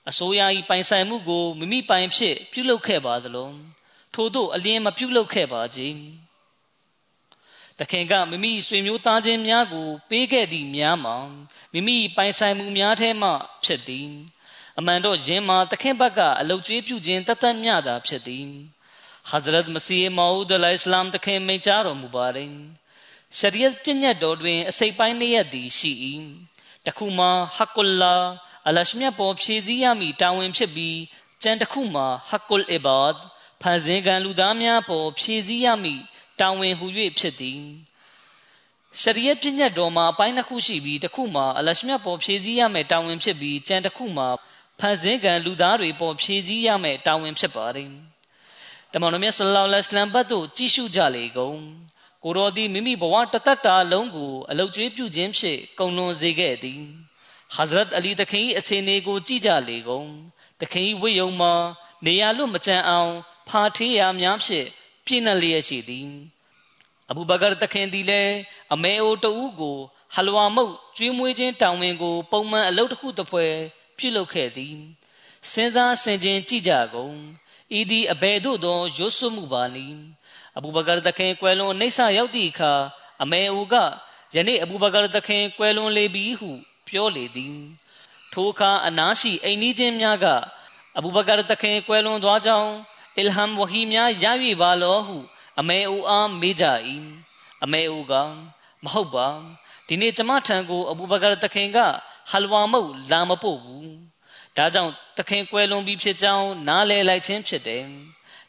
[0.09, 3.55] အစိုးရ၏ပိုင်ဆိုင်မှုကိုမိမိပိုင်ဖြစ် ပြုလုပ်ခဲ့ပါသလုံး
[4.13, 5.81] ထို့သို့အလင်းမပြုလုပ်ခဲ့ပါကြ
[7.79, 11.17] တခင်ကမိမိဆွေမျိုးသားချင်းများကို ပေးခဲ့သည့်များမှာ
[11.73, 13.29] မိမိပိုင်ဆိုင်မှုများထဲမှ
[13.65, 14.09] ဖြစ်သည်
[14.77, 18.45] အမှန်တော့ယင်းမှာတခင်ဘက်ကအလုတ်ကျွေးပြုခြင်းတသက်မြတာဖြစ်သည်
[19.29, 22.49] ဟဇရတ်မစီမောဦးဒ်အလိုင်စလမ်တခင်မိန့်ကြားတော်မူပါတယ်
[23.37, 25.91] ရှရီယတ်ပြည့်ညတ်တော်တွင် အစိပ်ပိုင်းနှစ်ရက်သည်ရှိ၏
[26.85, 28.15] တခုမှာဟကွလ္လာ
[28.67, 30.99] အလရှမြတ်ပေါ်ဖြည့်စည်းရမည်တာဝန်ဖြစ်ပြီး
[31.43, 33.15] ကျန်တစ်ခုမှာဟကွလ်အီဘာဒ်
[33.61, 36.01] ဖန်ဆင်းကံလူသားများပေါ်ဖြည့်စည်းရမည်
[36.39, 36.85] တာဝန်ဟူ၍
[37.19, 37.61] ဖြစ်သည်
[39.01, 44.29] ရှရီယတ်ပြည့်ညတ်တော်မှာအပိုင်းတစ်ခုရှိပြီးတစ်ခုမှာအလရှမြတ်ပေါ်ဖြည့်စည်းရမယ်တာဝန်ဖြစ်ပြီးကျန်တစ်ခုမှာ
[44.79, 47.89] ဖန်ဆင်းကံလူသားတွေပေါ်ဖြည့်စည်းရမယ်တာဝန်ဖြစ်ပါတယ်
[48.93, 51.59] တမန်တော်မြတ်ဆလ္လာလဟ်အလัยဟိဝါစလမ်ဘတ်သို့ကြည့်ရှုကြလေကုန်
[52.23, 56.81] ကိုတော်သည်မိမိဘဝတသက်တာလုံးကိုအလုတ်ကျွေးပြုခြင်းဖြင့်ကုံလွန်စေခဲ့သည်
[57.55, 60.07] ဟဇရတ်အလီတခင်၏အခြေအနေကို ကြည့်ကြလေကုန်
[60.61, 61.53] တခင်၏ဝိယုံမှာ
[62.05, 63.13] နေရာလွတ်မကြံအောင်
[63.47, 64.67] ဖာထေးရာများဖြင့်
[65.05, 66.09] ပြည့်နှက်လျက်ရှိသည်
[67.09, 68.35] အဘူဘကာတခင်သည်လည်း
[68.73, 69.77] အမေအိုတူကို
[70.15, 73.45] ဟလဝါမုတ်ကျွေးမွေးခြင်းတောင်းဝင်ကို ပုံမှန်အလုပ်တစ်ခုတစ်ဖွဲ
[73.97, 74.77] ပြုလုပ်ခဲ့သည်
[75.51, 77.15] စဉ်းစားဆင်ခြင်ကြည့်ကြကုန်
[77.79, 79.99] ဤသည်အဘယ်သို့သောရွတ်ဆွမှုပါနည်း
[80.57, 82.73] အဘူဘကာတခင်ကွယ်လွန်အိဆာရောက်သည့်အခါ
[83.23, 83.75] အမေအိုက
[84.35, 86.51] ယနေ့အဘူဘကာတခင်ကွယ်လွန်လေပြီဟု
[86.89, 87.57] ပြောလေသည်
[88.33, 90.25] ထိုအခါအနားရှိအိမ်နီးချင်းများက
[90.97, 92.71] အဘူဘကာတခင်ကွယ်လွန်သွားကြောင်း
[93.17, 94.25] အလ်ဟမ်ဝဟီများရ၍
[94.61, 95.17] ပါလောဟု
[95.59, 96.65] အမေအိုအားမေးကြ၏
[97.63, 98.13] အမေအိုက
[98.83, 99.27] မဟုတ်ပါ
[99.87, 101.77] ဒီနေ့ကျမထံကိုအဘူဘကာတခင်က
[102.31, 103.91] ဟလဝါမုတ်လာမပို့ဘူး
[104.57, 107.85] ဒါကြောင့်တခင်ကွယ်လွန်ပြီးဖြစ်ကြောင်းနားလည်လိုက်ခြင်းဖြစ်တယ်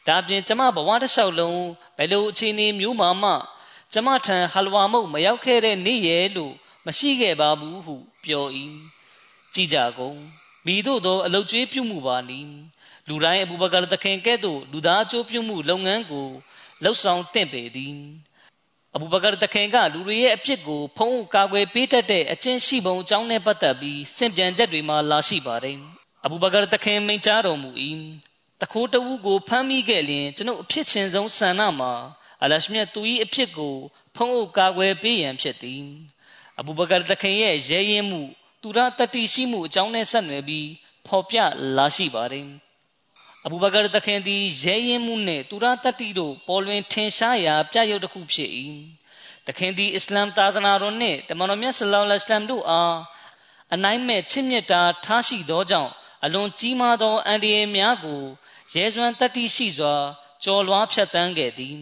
[0.07, 1.61] ဒါပြင်ကျမဘဝတစ်လျှောက်လုံး
[1.97, 3.33] ဘယ်လိုအခြေအနေမျိုးမှမှ
[3.93, 6.53] ကျမထံဟလဝါမုတ်မရောက်ခဲ့တဲ့နေ့ရဲ့လို့
[6.85, 8.45] မရှိခဲ့ပါဘူးဟု ပြော၏
[9.53, 10.19] ကြည်ကြကုန်
[10.65, 12.39] မိတို့သောအလုတ်ကျွေးပြုမှုပါနီ
[13.07, 16.27] လူတိုင်းအဘူဘကာတခင်ကဲ့သို့လူသားအကျိုးပြုမှုလုပ်ငန်းကို
[16.83, 17.95] လှုပ်ဆောင်တင့်ပေသည်
[18.95, 25.77] အဘူဘကာတခင်ကလူတွေရဲ့အဖြစ်ကိုဖုံးကာကွယ်ပေးတတ်တဲ့အကျင့်ရှိပုံအကြောင်းနဲ့ပတ်သက်ပြီးစင်ပြန်ချက်တွေမှာလာရှိပါတယ်
[26.25, 27.69] အဘူဘကာတခင်မိန့်ကြားတော်မူ၏
[28.61, 31.93] တခိုးတဦးကိုဖမ်းမိခဲ့လျင်ကျွန်ုပ်အဖြစ်ချင်းဆုံးဆန္ဒမှာ
[32.43, 33.75] အလရှမြတ်သူ၏အဖြစ်ကို
[34.15, 35.83] ဖုံးအုပ်ကာကွယ်ပေးရန်ဖြစ်သည်
[36.59, 38.21] အဘူဘကာတခင်ရဲ့ရဲရင်မှု
[38.61, 40.67] သူရတတိရှိမှုအကြောင်းနဲ့ဆက်နွယ်ပြီး
[41.07, 41.37] ဖော်ပြ
[41.77, 42.47] လာရှိပါတယ်
[43.45, 48.49] အဘူဘကာတခင်သည်ရဲရင်မှုနှင့်သူရတတိတို့ပေါ်လွင်ထင်ရှားရာပြရုပ်တစ်ခုဖြစ်၏
[49.47, 52.97] တခင်သည်အစ္စလာမ်သာသနာတော်နှင့်တမန်တော်မြတ်ဆလောလ္လဟ်အလัยဟ်တို့အား
[53.73, 55.91] အနိုင်မဲ့ချစ်မြတ်တာထားရှိသောကြောင့်
[56.25, 58.21] အလွန်ကြီးမားသောအန္တရာယ်များကို
[58.73, 59.95] ရဲစွမ်းတတ္တိရှိစွာ
[60.43, 61.77] ကြော်လွှားဖြတ်တန်းခဲ့သည်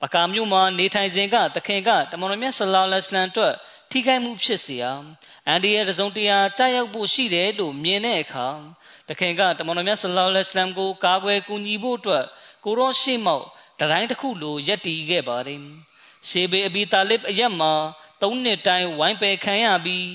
[0.00, 3.54] ပကာမြို့မှာနေထိုင်စဉ်ကတခင်ကတမန်တော်မြတ်ဆလောလ္လဟ်အလัยဟ်အတွက်
[3.91, 4.85] ထိခိုက်မှုဖြစ်เสีย
[5.47, 8.47] အန်ဒီရဲ့တစုံတရာကြာရောက်ဖို့ရှိတယ်လို့မြင်တဲ့အခါ
[9.09, 12.25] တခင်ကတမန်တော်မြတ်ဆလောလ္လဟ်အလัยဟ်ကိုကာကွယ်ကူညီဖို့အတွက်
[12.63, 13.45] ကိုရောရှေ့မောက်
[13.79, 15.61] တတိုင်းတစ်ခုလိုယက်တီခဲ့ပါတယ်
[16.29, 17.73] ရှေဘေအဘီတာလစ်အရက်မှာ
[18.21, 20.07] သုံးနှစ်တိုင်းဝိုင်းပယ်ခံရပြီး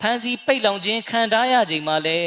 [0.00, 2.18] ဖမ်းဆီးပိတ်လောင်ခြင်းခံထားရချိန်မှာလဲ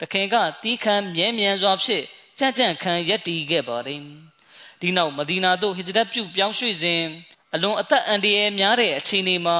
[0.00, 2.04] တခင်ကတီးခံမြဲမြံစွာဖြင့်
[2.38, 4.02] ကြံ့ကြံ့ခံယက်တီခဲ့ပါတယ်
[4.80, 7.02] ဒီနောက်မဒီနာသို့ဟစ်ဂျရတ်ပြုပြောင်းရွှေ့စဉ်
[7.54, 9.58] အလွန်အသက်အန္တရာယ်များတဲ့အခြေအနေမှာ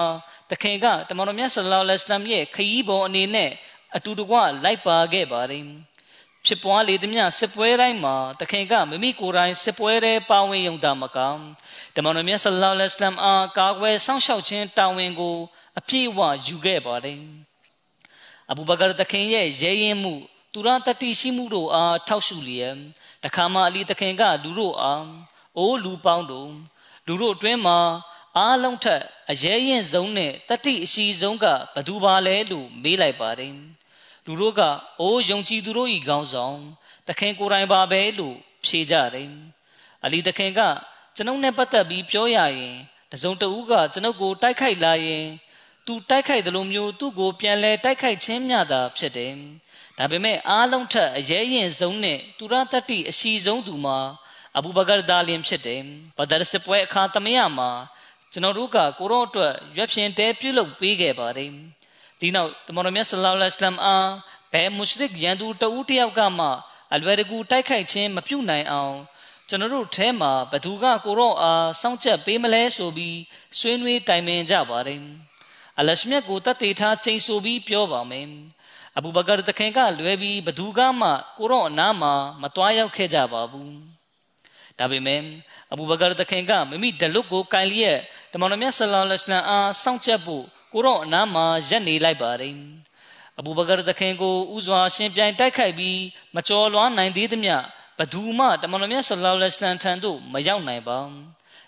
[0.51, 3.51] တခင်ကတမန်တော်မြတ်ဆလ္လာလဟ်အလိုင်းရဲ့ခရီးပေါ်အနေနဲ့
[3.95, 5.65] အတူတကွလိုက်ပါခဲ့ပါတယ်
[6.45, 11.17] ဖြစ်ပွားလေသမျှစစ်ပွဲတိုင်းမှာတခင်ကမိမိကိုယ်တိုင်စစ်ပွဲတွေပါဝင်ရုံသာမက
[11.95, 15.35] တမန်တော်မြတ်ဆလ္လာလဟ်အလိုင်းအားကာကွယ်စောင့်ရှောက်ခြင်းတာဝန်ကို
[15.79, 17.19] အပြည့်အဝယူခဲ့ပါတယ်
[18.51, 20.13] အဘူဘကာတခင်ရဲ့ရဲရင်မှု
[20.53, 22.77] သူရတတိရှိမှုတို့အားထောက်ရှုလျက်
[23.23, 25.05] တခါမှအလီတခင်ကလူတို့အား
[25.57, 26.51] အိုးလူပေါင်းတို့
[27.07, 27.79] လူတို့အတွင်းမှာ
[28.37, 31.45] အားလုံးထက်အရေးရင်ဆုံးနဲ့တတိအရှိဆုံးက
[31.75, 33.53] ဘသူပါလဲလို့မေးလိုက်ပါတယ်
[34.25, 34.61] လူတို့က
[35.01, 36.57] အိုးယုံကြည်သူတို့ဤကောင်းဆောင်
[37.07, 39.29] တခင်ကိုယ်တိုင်ပါပဲလို့ဖြေကြတယ်
[40.03, 40.61] အလီတခင်က
[41.15, 42.75] ကျွန်ုပ်နဲ့ပတ်သက်ပြီးပြောရရင်
[43.11, 45.25] တစုံတဦးကကျွန်ုပ်ကိုတိုက်ခိုက်လာရင်
[45.85, 49.33] သူတိုက်ခိုက်တယ်လို့မျိုးသူ့ကိုပြန်လဲတိုက်ခိုက်ခြင်းမျှသာဖြစ်တယ်
[49.97, 53.99] ဒါပေမဲ့အားလုံးထက်အရေးရင်ဆုံးနဲ့သူရတတိအရှိဆုံးသူမှာ
[54.57, 55.81] အဘူဘကာဒါလင်ဖြစ်တယ်
[56.17, 57.71] ဘဒရ်စပွဲအခါသမယမှာ
[58.31, 61.51] ကျွန်တော်တို့ကကိုရောအတွက်ရွက်ဖြင်တဲပြုလုပ်ပေးခဲ့ပါတယ်
[62.19, 64.09] ဒီနောက်တမန်တော်မြတ်ဆလောလ္လဟ်အလัยဟ်အား
[64.53, 66.47] ဘယ်မုရှရစ်ရန်သူတဦးတယောက်ကမှ
[66.93, 68.95] အလွယ်တကူတိုက်ခိုက်ခြင်းမပြုနိုင်အောင်
[69.49, 73.17] ကျွန်တော်တို့ထဲမှာဘသူကကိုရောအားစောင့်ချက်ပေးမလဲဆိုပြီး
[73.59, 75.01] ဆွေးနွေးတိုင်ပင်ကြပါတယ်
[75.79, 78.27] အလရှမြတ်ကိုတတ်သေးထားချိန်ဆိုပြီးပြောပါမယ်
[78.97, 83.73] အဘူဘကာတခင်ကလွယ်ပြီးဘသူကမှကိုရောအနားမှာမတွားရောက်ခဲ့ကြပါဘူး
[84.79, 85.21] ဒါပေမဲ့
[85.71, 87.99] အဘူဘကာတခင်ကမိမိဒလွတ်ကိုကင်လျက်
[88.31, 92.55] တမန်တော်မြတ်ဆလောလ္လဟ်အလိုင်းအားစောင့်ချက်ဖို့ကိုရောအနားမှာရက်နေလိုက်ပါတယ်
[93.39, 95.99] အဘူဘကာတခင်ကိုဥစွာရှင်ပြိုင်တိုက်ခိုက်ပြီး
[96.35, 97.55] မကျော်လွှားနိုင်သေးသမျှ
[97.99, 100.99] ဘသူမှတမန်တော်မြတ်ဆလောလ္လဟ်အလိုင်းထံသို့မရောက်နိုင်ပါ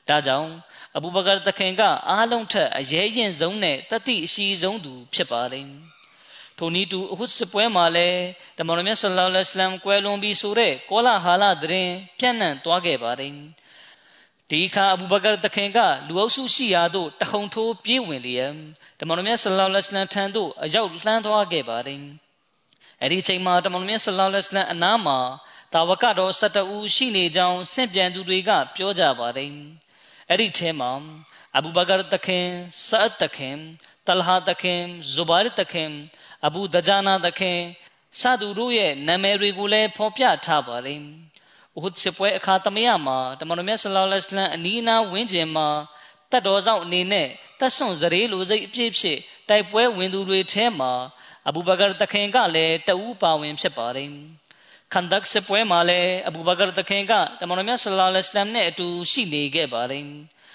[0.07, 0.49] ဒါကြောင့်
[0.95, 5.67] အဘူဘကာတခင်ကအားလုံးထက်အရေးရင်ဆုံးနဲ့တတိအရှိဆုံးသူဖြစ်ပါတယ်
[6.57, 8.21] ထိုနည်းတူအဟုစပွဲမှာလည်း
[8.57, 13.33] တမန်တော်မြတ်ဆလ္လာလဟ်အလัยဟ်ကွယ်လွန်ပြီးဆိုတဲ့ကောလာဟာလသတင်းပြန့်နှံ့သွားခဲ့ပါတယ်
[14.51, 18.53] ဒီခါအဘူဘကာတခင်ကလူအုပ်စုရှိရာသို့တခုံထိုးပြေးဝင်လျက်
[18.99, 22.01] တမန်တော်မြတ်ဆလ္လာလဟ်အလัยဟ်ထံသို့အရောက်လှမ်းသွားခဲ့ပါတယ်
[23.01, 25.19] အဲ့ဒီချိန်မှာတမန်တော်မြတ်ဆလ္လာလဟ်အလัยဟ်အနားမှာ
[25.73, 29.51] တာဝကတော်၁၁ဦးရှိနေကြောင်းဆင့်ပြန်သူတွေကပြောကြပါတယ်
[30.29, 30.91] အဲ့ဒီထဲမှာ
[31.57, 32.45] အဘူဘကာတခင်
[32.87, 33.57] ဆအတ်တခင်
[34.07, 34.81] တလဟာတခင်
[35.13, 35.91] ဇူဘာရတခင်
[36.45, 37.59] အဘူဒဂျာနာတခင်
[38.19, 41.01] စသူတို့ရဲ့နာမည်တွေကိုလည်းဖော်ပြထားပါတယ်။
[41.77, 45.67] ဥဟ်စစ်ပွဲအခါသမယမှာတမန်တော်မြတ်ဆလောလ္လဟ်အလัยဟ်အနီးနားဝင်းကျင်မှာ
[46.31, 47.27] တတ်တော်ဆောင်အနေနဲ့
[47.59, 49.17] တတ်ဆွန်စရေလိုစိတ်အပြည့်ဖြစ်
[49.49, 50.91] တိုက်ပွဲဝင်သူတွေထဲမှာ
[51.47, 54.09] အဘူဘကာတခင်ကလည်းတဦးပါဝင်ဖြစ်ပါတယ်။
[54.93, 60.05] ခန္ဒက်စစ်ပွဲမှာလည်းအဘူဘကာတခင်ကတမန်တော်မြတ်ဆလောလ္လဟ်အလัยဟ်နဲ့အတူရှိနေခဲ့ပါတယ်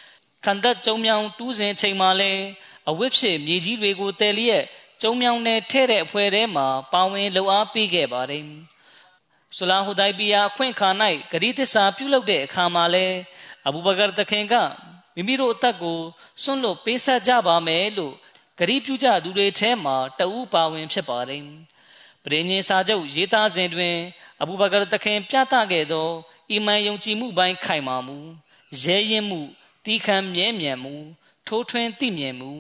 [0.45, 2.43] ။ခန္ဒက်ကျုံမြောင်တူးစဉ်ချိန်မှာလည်း
[2.91, 4.65] အဝိဖြစ်မြေကြီးတွေကိုတဲလျက်
[5.03, 8.45] ကျုံမြောင်နဲ့ထဲ့တဲ့အဖွဲ့ထဲမှာပါဝင်လှုပ်အားပေးခဲ့ပါတယ်။
[9.57, 10.89] ဆူလာဟူဒိုင်ဘီယာအခွင့်ခါ၌
[11.33, 13.07] ဂရီသစ္စာပြုလုပ်တဲ့အခါမှာလဲ
[13.67, 14.55] အဘူဘကာတခင်က
[15.15, 15.99] မိမိတို့အသက်ကို
[16.43, 18.15] စွန့်လွတ်ပေးဆက်ကြပါမယ်လို့
[18.59, 21.43] ဂရီပြုကြသူတွေထဲမှာတဦးပါဝင်ဖြစ်ပါတယ်။
[22.25, 23.97] ပရိညင်စာချုပ်ရေးသားစဉ်တွင်
[24.41, 26.09] အဘူဘကာတခင်ပြသခဲ့သော
[26.51, 28.19] အီမန်ယုံကြည်မှုပိုင်းခိုင်မာမှု
[28.83, 29.41] ရဲရင်မှု
[29.85, 30.95] တီးခံမြဲမြံမှု
[31.47, 32.53] ထိုးထွင်းသိမြင်မှု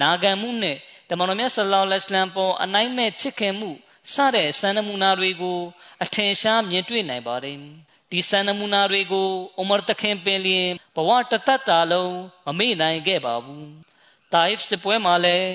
[0.00, 0.76] နာခံမှုနဲ့
[1.08, 3.70] တမန်တော်မြတ်ဆလောလ္လဟ်အလัยဟ်ပေါ်အနိုင်မဲ့ချစ်ခင်မှု
[4.12, 5.58] စတဲ့စံနမူနာတွေကို
[6.04, 7.58] အထင်ရှားမြင်တွေ့နိုင်ပါတယ်
[8.10, 12.14] ဒီစံနမူနာတွေကိုအိုမာတခင်ပင်လျင်ဘဝတသက်တာလုံး
[12.46, 13.68] မမေ့နိုင်ခဲ့ပါဘူး
[14.32, 15.50] တာအိဖ်စစ်ပွဲမှာလည်း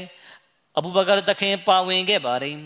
[0.77, 2.57] အဘူဘကာတခင်ပါဝင်ခဲ့ပါတယ်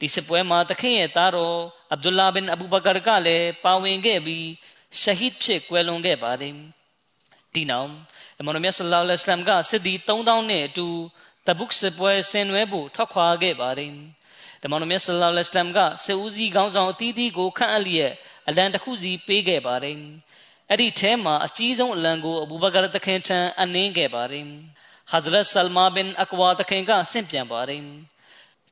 [0.00, 1.58] ဒီစစ်ပွဲမှာတခင်ရဲ့သားတော်
[1.92, 4.46] အဗ္ဒူလာဘင်အဘူဘကာကလည်းပါဝင်ခဲ့ပြီး
[5.00, 6.54] ရှဟီဒ်ဖြစ်ကွယ်လွန်ခဲ့ပါတယ်
[7.54, 7.90] ဒီနောက်
[8.38, 10.86] အမန်မြတ်ဆလ္လာလဟ်အလัยဟိဝါစလမ်ကစစ်သည်3000နဲ့အတူ
[11.46, 13.94] တဘုတ်စစ်ပွဲဆင်နွှဲဖို့ထွက်ခွာခဲ့ပါတယ်
[14.66, 18.12] တမန်တော်မြတ်ဆလ္လာလဟ်အလัยဟိဝါစလမ်ကစစ်ဦးစီးခေါင်းဆောင်အသီးသီးကိုခန့်အပ်လျက်
[18.48, 19.96] အလံတစ်ခုစီပေးခဲ့ပါတယ်
[20.70, 24.44] အဲ့ဒီထဲမှာအကြီးဆုံးအလံကိုအဘူဘကာတခင်ထံအနှင်းခဲ့ပါတယ်
[25.10, 27.82] ဟဇရတ်ဆလမာဘင်အကွာတခင်ကဆင့်ပြန်ပါတယ်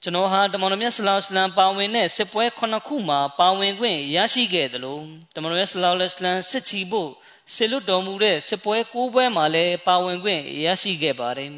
[0.02, 5.00] ကျွန်တော်ဟာတမန်တော်မြတ်ဆလောလ္လမ်ပါဝင်တဲ့စစ်ပွဲခုနှစ်ခုမှာပါဝင်ခွင့်ရရှိခဲ့သလို
[5.34, 7.10] တမန်တော်မြတ်ဆလောလ္လမ်စစ်ချီဖို့
[7.54, 11.52] စစ်လွတ်တော်မူတဲ့စစ်ပွဲ၉ပွဲမှာလည်းပါဝင်ခွင့်ရရှိခဲ့ပါတယ်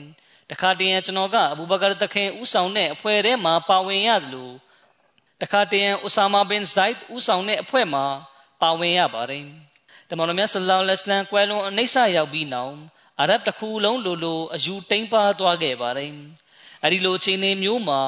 [0.50, 4.50] တခါတည်းကျွန်တော်ကအဘူဘကာတခင်ဦးဆောင်တဲ့အဖွဲ့ထဲမှာပါဝင်ရသလို
[5.40, 8.04] တခါတည်းအူဆာမာဘင်ဇိုက်ဦးဆောင်တဲ့အဖွဲ့မှာ
[8.60, 9.44] ပါဝင်ရပါတယ်
[10.08, 12.74] တမန်တော်မြတ်ဆလောလ္လမ်ကွယ်လွန်အနိစ္စရောက်ပြီးနောက်
[13.20, 16.12] အာရဗ်တစ်ခုလုံးလိုလိုအယူတိမ့်ပါသွားခဲ့ပါတယ်
[16.82, 18.02] အဲဒီလိုအခြေအနေမျိုးမှာ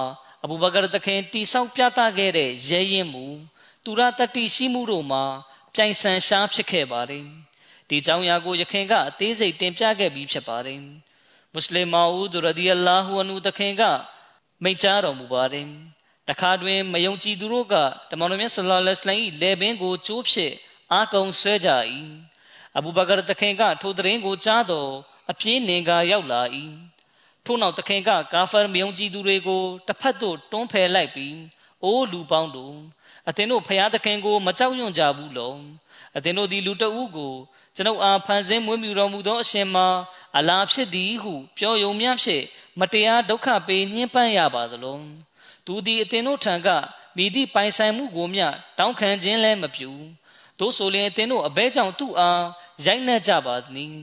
[0.44, 3.26] အဘူဘကာတခင်တိဆောက်ပြသခဲ့တဲ့ရဲရင်မှု
[3.84, 5.24] သူရတတိရှိမှုတို့မှာ
[5.74, 7.24] ပြိုင်ဆန်ရှားဖြစ်ခဲ့ပါတယ်
[7.88, 10.80] ဒီကြောင့်ရာကိုယခင်ကအသေးစိတ်တင်ပြခဲ့ပြီးဖြစ်ပါတယ်
[11.58, 13.82] မွတ်စလင်မာဦးဒူရဒီအလာဟူအနူတခင်က
[14.62, 15.68] မိန့်ကြားတော်မူပါတယ်
[16.28, 17.74] တခါတွင်မယုံကြည်သူတို့က
[18.10, 20.52] တမန်တော်မြတ်ဆလ္လာလဟ်အလိုင်းလေဘင်းကိုကျိုးဖြစ်
[20.92, 21.70] အာကုံဆွဲကြ၏
[22.76, 24.92] အဘူဘကာတခင်ကထိုသတင်းကိုကြားတော်
[25.30, 26.42] အပြင်းနေကရောက်လာ၏
[27.44, 31.36] ထို့နောက်တခင်ကကာဖာမယုံကြည်သူတွေကိုတစ်ဖက်သို့တွန်းဖယ်လိုက်ပြီး
[31.84, 32.76] အိုးလူပေါင်းတို့
[33.28, 35.60] အသင်တို့ဖျားသခင်ကို မကြောက်ရွံ့ကြဘူးလုံး
[36.16, 37.34] အသင်တို့ဒီလူတအုပ်ကို
[37.76, 39.86] ကျွန်ုပ်အားဖန်ဆင်းမွေးမြူတော်မူသောအရှင်မှာ
[40.36, 42.44] အလားဖြစ်သည်ဟု ပြောယုံမြဖြင့်
[42.80, 45.06] မတရားဒုက္ခပေးညှင်းပန်းရပါသလုံး
[45.66, 46.68] သူသည်အသင်တို့ထံက
[47.16, 48.46] မိသည့်ပိုင်ဆိုင်မှုကိုမျှ
[48.78, 49.90] တောင်းခံခြင်းလည်းမပြု
[50.58, 52.44] တို့ဆိုလျင်အသင်တို့အဘဲကြောင့်သူ့အား
[52.84, 53.96] ရိုက်နှက်ကြပါသည်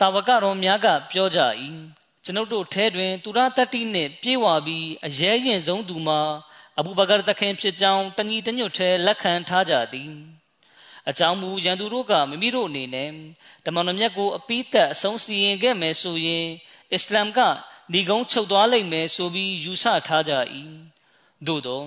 [0.00, 1.40] တာဝကတော်များကပြောကြ၏
[2.24, 6.20] ကျွန်ုပ်တို့ထဲတွင် သူရတတ္တိနှင့်ပြေဝပြီးအရဲရင်ဆုံးသူမှာ
[6.78, 10.12] အဘူဘကာတခင်ဖြစ်ကြောင်းတညီတညွတ်ထဲလက်ခံထားကြသည်
[11.10, 13.10] အကြောင်းမူရန်သူတို့ကမိမိတို့အနေနဲ့
[13.64, 16.46] တမန်တော်မြတ်ကိုအပိသက်အဆုံးစီရင်ခဲ့မယ်ဆိုရင်
[16.92, 17.40] အစ္စလာမ်က
[17.92, 20.32] ဒီကုန်းချုပ်သွားလိမ့်မယ်ဆိုပြီးယူဆထားကြ၏
[21.46, 21.82] သို့သော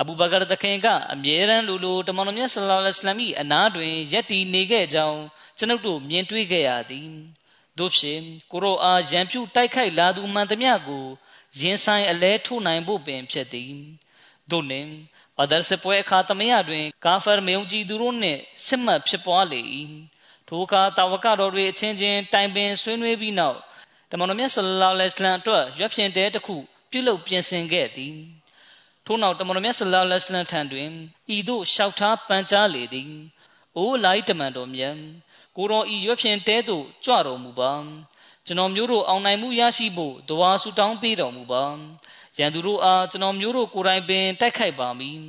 [0.00, 5.20] အဘူဘကာတခင်ကအမြဲတမ်းလိုလိုတမန်တော်မြတ်ဆလ္လာလဟ်အလัยဟ်အနားတွင်ယက်တီနေခဲ့ကြောင်း
[5.58, 7.10] ကျွန်ုပ်တို့မြင်တွေ့ခဲ့ရသည်
[7.78, 8.22] တို့ဖြင့်
[8.52, 11.04] ကိုရောအားရန်ပြုတိုက်ခိုက်လာသူမှန်သမျှကို
[11.60, 13.74] ရင်ဆိုင်အလဲထိုးနိုင်ဖို့ပင်ဖြစ်သည်
[14.50, 14.90] တို့နှင့်
[15.38, 19.60] ဘဒရ်စပွဲအခါသမယတွင်ကာဖာမေုံကြီးသူတို့နှင့်စစ်မှတ်ဖြစ်ပွားလေ၏
[20.48, 23.58] ထိုအခါတာဝကတော်တွေအချင်းချင်းတိုင်ပင်ဆွေးနွေးပြီးနောက်
[24.10, 26.56] တမန်တော်မြတ်ဆလ္လာလဟ်အလัยဟ်အတွက်ရွက်ဖြင်တဲတစ်ခု
[26.90, 28.14] ပြုလုပ်ပြင်ဆင်ခဲ့သည်
[29.06, 30.88] ထို့နောက်တမန်တော်မြတ်ဆလ္လာလဟ်အလัยဟ်ထံတွင်
[31.36, 33.10] ဤသို့လျှောက်ထားပန်ကြားလေသည်
[33.76, 34.96] အိုးလိုက်တမန်တော်မြတ်
[35.56, 37.72] ကိုတော်ဤရွက်ဖြင်တဲသို့ကြွတော်မူပါ
[38.46, 41.64] ကျွန်တော်မျိုးတို့အောင်နိုင်မှုရရှိဖို့တဝါဆူတောင်းပေးတော်မူပါ
[42.38, 45.20] ရန်သူတို့အားကျွန်တော်မျိုးတို့ကိုယ်တိုင်ပင်တိုက်ခိုက်ပါမည်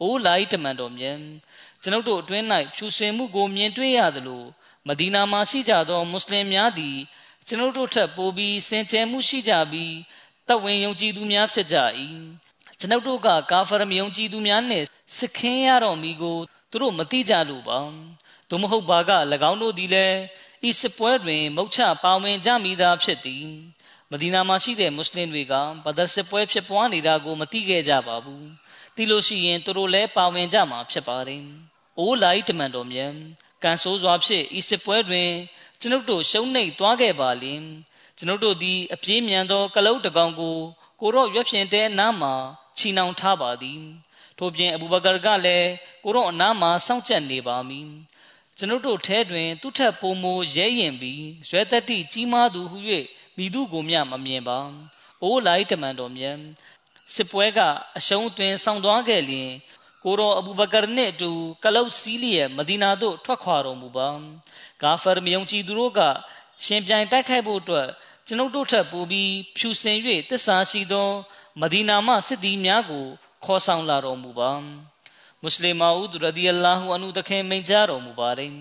[0.00, 1.18] အိုးလိုက်တမန်တော်မြတ်
[1.82, 2.44] ကျွန်ုပ်တို့အတွင်း၌
[2.74, 4.44] ဖြူစင်မှုကိုမြင်တွေ့ရသလို
[4.88, 6.98] မဒီနာမှာရှိကြသောမွတ်စလင်များသည်
[7.48, 9.94] ကျွန်ုပ်တို့ထက်ပိုပြီးစင်ကြယ်မှုရှိကြပြီး
[10.48, 11.76] တဝင်ယုံကြည်သူများဖြစ်ကြ၏
[12.78, 16.38] ကျွန်ုပ်တို့ကကာဖရမယုံကြည်သူများနှင့်စစ်ခင်းရတော်မူကို
[16.70, 17.78] သူတို့မသိကြလို့ပါ
[18.48, 19.12] သို့မဟုတ်ပါက၎
[19.50, 20.18] င်းတို့သည်လည်း
[20.68, 23.46] ဤစစ်ပွဲတွင်မုတ်ချပါဝင်ကြမိသာဖြစ်သည်
[24.14, 28.46] မဒီနာမှာရှိတဲ့မွတ်စလင်တွေကဘဒစစ်ပွဲဖြစ်ပွားနေတာကိုမသိခဲ့ကြပါဘူး
[28.96, 31.44] သိလို့ရှိရင်သူတို့လည်းပါဝင်ကြမှာဖြစ်ပါတယ်
[31.98, 33.12] အိုးလိုက်တမန်တော်မြတ်
[33.62, 35.30] ကန်ဆိုးစွာဖြင့်ဤစစ်ပွဲတွင်
[35.80, 37.62] ကျွန်ုပ်တို့ရှုံးနိမ့်သွားခဲ့ပါလင်
[38.18, 40.56] ကျွန်ုပ်တို့သည်အပြေးမြန်သောကလုတ်တကောင်ကို
[41.00, 42.34] ကိုရော့ရွက်ဖြင်တဲ့အနားမှာ
[42.78, 43.82] ချီနှောင်ထားပါသည်
[44.38, 45.70] ထို့ပြင်အဘူဘကာကလည်း
[46.04, 47.88] ကိုရော့အနားမှာစောင့်ကြပ်နေပါမည်
[48.58, 52.78] ကျွန်ုပ်တို့ထဲတွင် သူထက်ပိုမိုရဲရင်ပြီးရွယ်သက်တိကြီးမားသူဟု၍
[53.42, 54.58] မိသူကိုမျှမမြင်ပါ
[55.22, 56.36] အိုးလိုက်တမန်တော်မြတ်
[57.14, 57.60] စစ်ပွဲက
[57.98, 59.50] အရှုံးသွင်းဆောင်သွားခဲ့လျင်
[60.04, 61.30] ကိုရောအဘူဘကာနှင့်အတူ
[61.64, 64.08] ကလုတ်စီးလျက်မဒီနာသို့ထွက်ခွာတော်မူပါ
[64.82, 66.00] ဂါဖာမယုံကြည်သူတို့က
[66.64, 67.88] ရှင်ပြိုင်တိုက်ခိုက်ဖို့အတွက်
[68.26, 69.98] ကျွန်ုပ်တို့ထက်ပိုပြီးဖြူစင်၍
[70.30, 71.08] တစ္ဆာရှိသော
[71.60, 73.06] မဒီနာမှစစ်သည်များကို
[73.44, 74.50] ခေါ်ဆောင်လာတော်မူပါ
[75.40, 78.52] မွတ်စလင်မာဦးရဒီအလာဟူအန်ဟူတခင်မိန့်ကြားတော်မူပါတယ်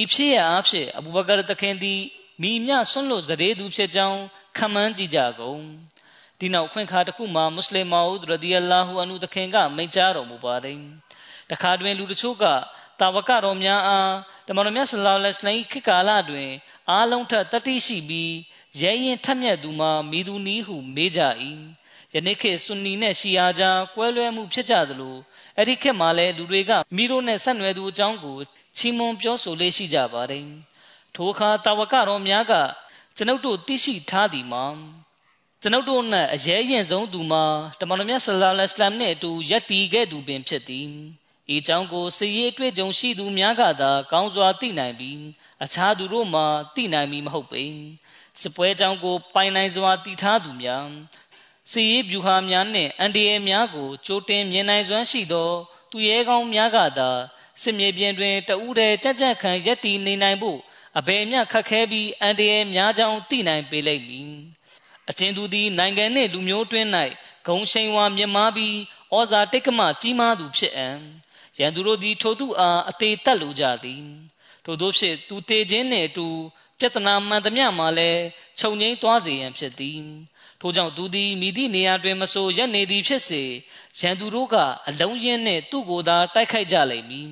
[0.00, 2.00] ဤဖြစ်ရအဖြစ်အဘူဘကာတခင်သည်
[2.42, 4.20] မိမြဆွန့်လွတ်စရေသူဖြစ်ကြောင်း
[4.56, 5.62] ခံမှန်းကြည့်ကြကုန်
[6.38, 10.78] ဒီနောက်ခွင့်ခါတစ်ခုမှာမွတ်စလင်မာဦးရဒီအလာဟူအန်ဟူတခင်ကမိန့်ကြားတော်မူပါတယ်
[11.50, 12.44] တခါတွင်လူတချို့က
[13.00, 14.12] တာဝကတော်များအား
[14.46, 16.50] တမန်တော်မြတ်ဆလောလ္လဟ်အလိုင်းခေတ်ကာလတွင်
[16.90, 18.32] အားလုံးထက်တတိရှိပြီး
[18.80, 21.20] ရဲရင်ထက်မြက်သူမှာမိသူနီးဟုမေးကြ၏
[22.14, 25.16] ယနေ့ခေတ်ဆွန်နီနဲ့ရှီယာကြားကွဲလွဲမှုဖြစ်ကြသလို
[25.56, 28.36] အဲ့ဒီခေတ်မှာလည်းလူတွေကမိတို့နဲ့ဆက်နွယ်သူအကြောင်းကို
[28.76, 30.44] ချီးမွမ်းပြောဆိုလေးရှိကြပါတယ်
[31.20, 32.52] ထိုအခါတာဝကတော်များက
[33.16, 34.64] ကျွန်ုပ်တို့သိရှိထားသည်မှာ
[35.62, 37.44] ကျွန်ုပ်တို့နဲ့အရေးရင်ဆုံးသူမှာ
[37.80, 40.86] တမန်တော်မြတ်ဆလ္လာလဟ်အလိုင်းနဲ့အတူယက်တီခဲ့သူပင်ဖြစ်သည်
[41.54, 45.20] ဤအကြောင်းကိုစည်ရည်တွေ့ကြုံရှိသူများကသာကောင်းစွာသိနိုင်ပြီး
[45.64, 46.42] အခြားသူတို့မှ
[46.74, 47.64] သိနိုင်မည်မဟုတ်ပေ
[48.40, 50.86] စပွဲကြောင့်ကို ပိုင်နိုင်စွာတည်ထားသူများ
[51.70, 55.50] စီရေးဗျူဟာများနှင့်အန်ဒီရဲများကိုကြိုတင်မြင်နိုင်စွမ်းရှိသော
[55.90, 57.10] သူရဲကောင်းများကသာ
[57.62, 60.58] စစ်မြေပြင်တွင်တဦးတည်းကြက်ကြက်ခံရက်တီနေနိုင်ဖို့
[60.98, 64.32] အဘယ်မျှခက်ခဲပြီးအန်ဒီရဲများကြောင်းသိနိုင်ပေလိမ့်မည်
[65.10, 66.88] အချင်းသူသည်နိုင်ငံနှင့်လူမျိုးတွင်း၌
[67.46, 68.76] ဂုံရှိန်ဝါမြင့်မားပြီး
[69.14, 70.90] ဩဇာတိတ်ကမကြီးမားသူဖြစ်အံ
[71.58, 74.04] ရန်သူတို့သည်ထိုသူအားအသေးတက်လိုကြသည်
[74.64, 76.28] ထို့သောဖြင့်သူတေခြင်းနှင့်အတူ
[76.78, 78.22] ပြဿနာမှန်သမျှမှာလည်း
[78.58, 80.00] ခြုံငိမ့်သွားစေရန်ဖြစ်သည်
[80.60, 83.42] ထို့ကြောင့်သူသည်မိသည့်နေရာတွင်မဆိုရက်နေသည်ဖြစ်စေ
[84.00, 84.56] ရန်သူတို့က
[84.88, 87.30] အလုံးရင်းနှင့်သူ့ကိုယ်သာတိုက်ခိုက်ကြလိမ့်မည်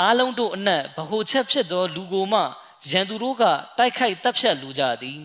[0.00, 2.42] အားလုံးတို့အနက်ဗဟိုချက်ဖြစ်သောလူကိုမှ
[2.90, 3.44] ရန်သူတို့က
[3.78, 5.22] တိုက်ခိုက်တပ်ဖြတ်လူကြသည်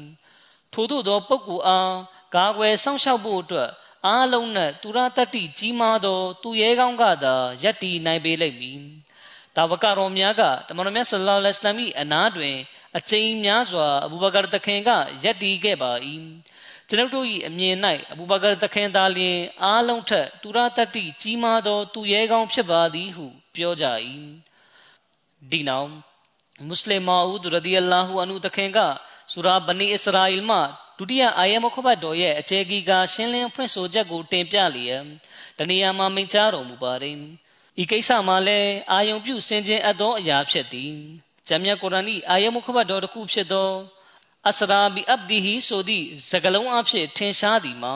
[0.74, 1.94] ထို့သောသောပုဂ္ဂိုလ်အား
[2.36, 3.70] ကာကွယ်စောင့်ရှောက်ဖို့အတွက်
[4.06, 8.82] အားလုံးနဲ့သူရတတ္တိကြီးမားသောသူရဲကောင်းကသာယက်တီနိုင်ပေလိမ့်မည်
[9.56, 12.56] တာဝကတော်များကတမန်တော်မြတ်ဆလ္လာလဟ်အလัยဟိအနားတွင်
[12.98, 14.90] အကျဉ်းများစွာအဘူဘကာတခင်က
[15.24, 15.92] ယက်တီခဲ့ပါ၏
[16.90, 17.76] ကျွန်ုပ်တို့၏အမြင်၌
[18.12, 23.86] အဘူဘကာတခင်သာလျှင်အားလုံးထက်သူရတတ္တိကြီးမားသောသူရဲကောင်းဖြစ်ပါသည်ဟု ပြောကြ၏
[25.52, 25.92] ဒီနောက်
[26.66, 28.80] မွတ်စလင်မာဦးရဒီအလာဟူအန်ဟူတခင်က
[29.32, 30.60] ဆူရာဘနီအစ္စရာအီလ်မှ
[30.98, 35.04] ဒုတိယအာယမခဘတ်တော်ရဲ့အခြေကြီးကရှင်းလင်းဖွင့်ဆိုချက်ကိုတင်ပြလျက်
[35.58, 37.16] တနေရာမှာမိန့်ကြားတော်မူပါတယ်။
[37.82, 40.94] ဤကိစ္စမှာလည်းအာယုံပြုဆင်ခြင်အပ်သောအရာဖြစ်သည်။
[41.48, 43.72] ဂျမ်းမြတ်ကုရ်အာန်၏အာယမခဘတ်တော်တစ်ခုဖြစ်သော
[44.48, 47.96] အစရာဘီအဗ်ဒီဟီဆိုသည့်စကလုံးအဖြစ်ထင်ရှားသည်မှာ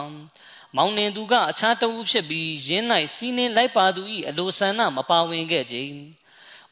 [0.76, 5.78] မောင်နှင်သူကအခြားတဦးဖြစ်ပြီးရင်း၌စီးနှင်းလိုက်ပါသူ၏အလိုဆန္ဒမပါဝင်ခဲ့ကြ။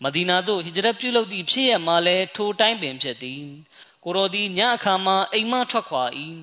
[0.04, 3.44] မဒီနာသို့ဟိဂျရတ်ပြုလုပ်သည့်ဖြစ်ရမှာလည်းထိုတိုင်းပင်ဖြစ်သည်။
[4.04, 6.04] ကိုရောသည်ညအခါမှာအိမ်မှထွက်ခွာ၏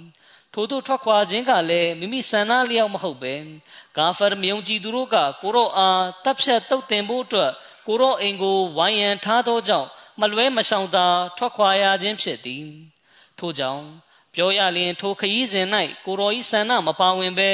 [0.53, 3.35] ထို့သို့ထွက်ခွာခြင်းကလည်းမိမိဆန္ဒလျောက်မဟုတ်ပဲ
[3.97, 7.53] ဂါဖာမယုံကြည်သူတို့ကကိုရောအားတပ်ဖြတ်တုတ်တင်ဖို့အတွက်
[7.87, 9.88] ကိုရောအိမ်ကိုဝိုင်းရန်ထားသောကြောင့်
[10.21, 12.66] မလွဲမရှောင်သာထွက်ခွာရခြင်းဖြစ်သည်
[13.38, 13.85] ထို့ကြောင့်
[14.35, 15.66] ပြောရလျင်ထိုခရီးစဉ်၌
[16.05, 17.51] ကိုရောဤဆန္ဒမပါဝင်ပဲ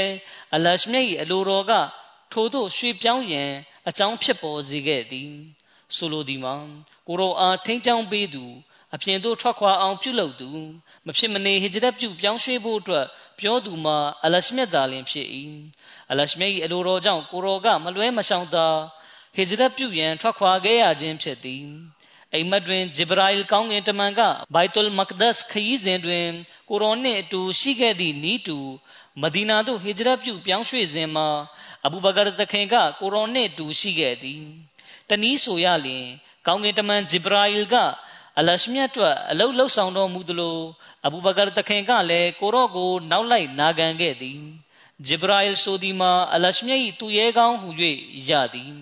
[0.54, 1.72] အလရှမြတ်၏အလိုတော်က
[2.32, 3.50] ထို့သို့ရွှေ့ပြောင်းရန်
[3.88, 5.32] အကြောင်းဖြစ်ပေါ်စေခဲ့သည်
[5.96, 6.54] ဆိုလိုသည်မှာ
[7.08, 8.44] ကိုရောအားထိန်းချောင်းပေးသူ
[8.94, 10.50] အပြင်သို့ထွက်ခွာအောင်ပြုလုပ်သူ
[11.06, 13.06] မဖြစ်မနေဟဂျရတ်ပြုပြောင်းရွှေ့ဖို့အတွက်
[13.38, 15.26] ပြောသူမှာအလရှမြတ်သာလင်ဖြစ်၏
[16.10, 18.66] အလရှမြတ်၏အလိုတော်ကြောင့်ကိုရောကမလွဲမရှောင်သာ
[19.36, 21.64] ဟဂျရတ်ပြုရန်ထွက်ခွာခဲ့ရခြင်းဖြစ်သည်
[22.34, 24.20] အိမ်မက်တွင်ဂျေဘရာအီလ်ကောင်းငင်တမန်က
[24.54, 26.26] ဘိုက်တုလ်မကဒတ်ခရီးစဉ်တွင်
[26.68, 28.58] ကိုရောနှင့်အတူရှိခဲ့သည့်နီးတူ
[29.22, 31.28] မဒီနာသို့ဟဂျရတ်ပြုပြောင်းရွှေ့စဉ်မှာ
[31.84, 34.42] အဘူဘကာသခင်ကကိုရောနှင့်အတူရှိခဲ့သည်
[35.10, 36.06] တနည်းဆိုရလျင်
[36.46, 37.76] ကောင်းငင်တမန်ဂျေဘရာအီလ်က
[38.38, 40.58] အလရှမြတ်အတွက်အလုတ်လှုပ်ဆောင်တော်မူသလို
[41.06, 44.40] အဘူဘကာတခင်ကလည်းကိုရော့ကို နောက်လိုက်နာခံခဲ့သည်
[45.06, 47.68] ဂျေဘရာအီလ်ဆိုဒီမှာအလရှမြတ်၏သူရဲကောင်းဟု၍
[48.28, 48.74] ရသည်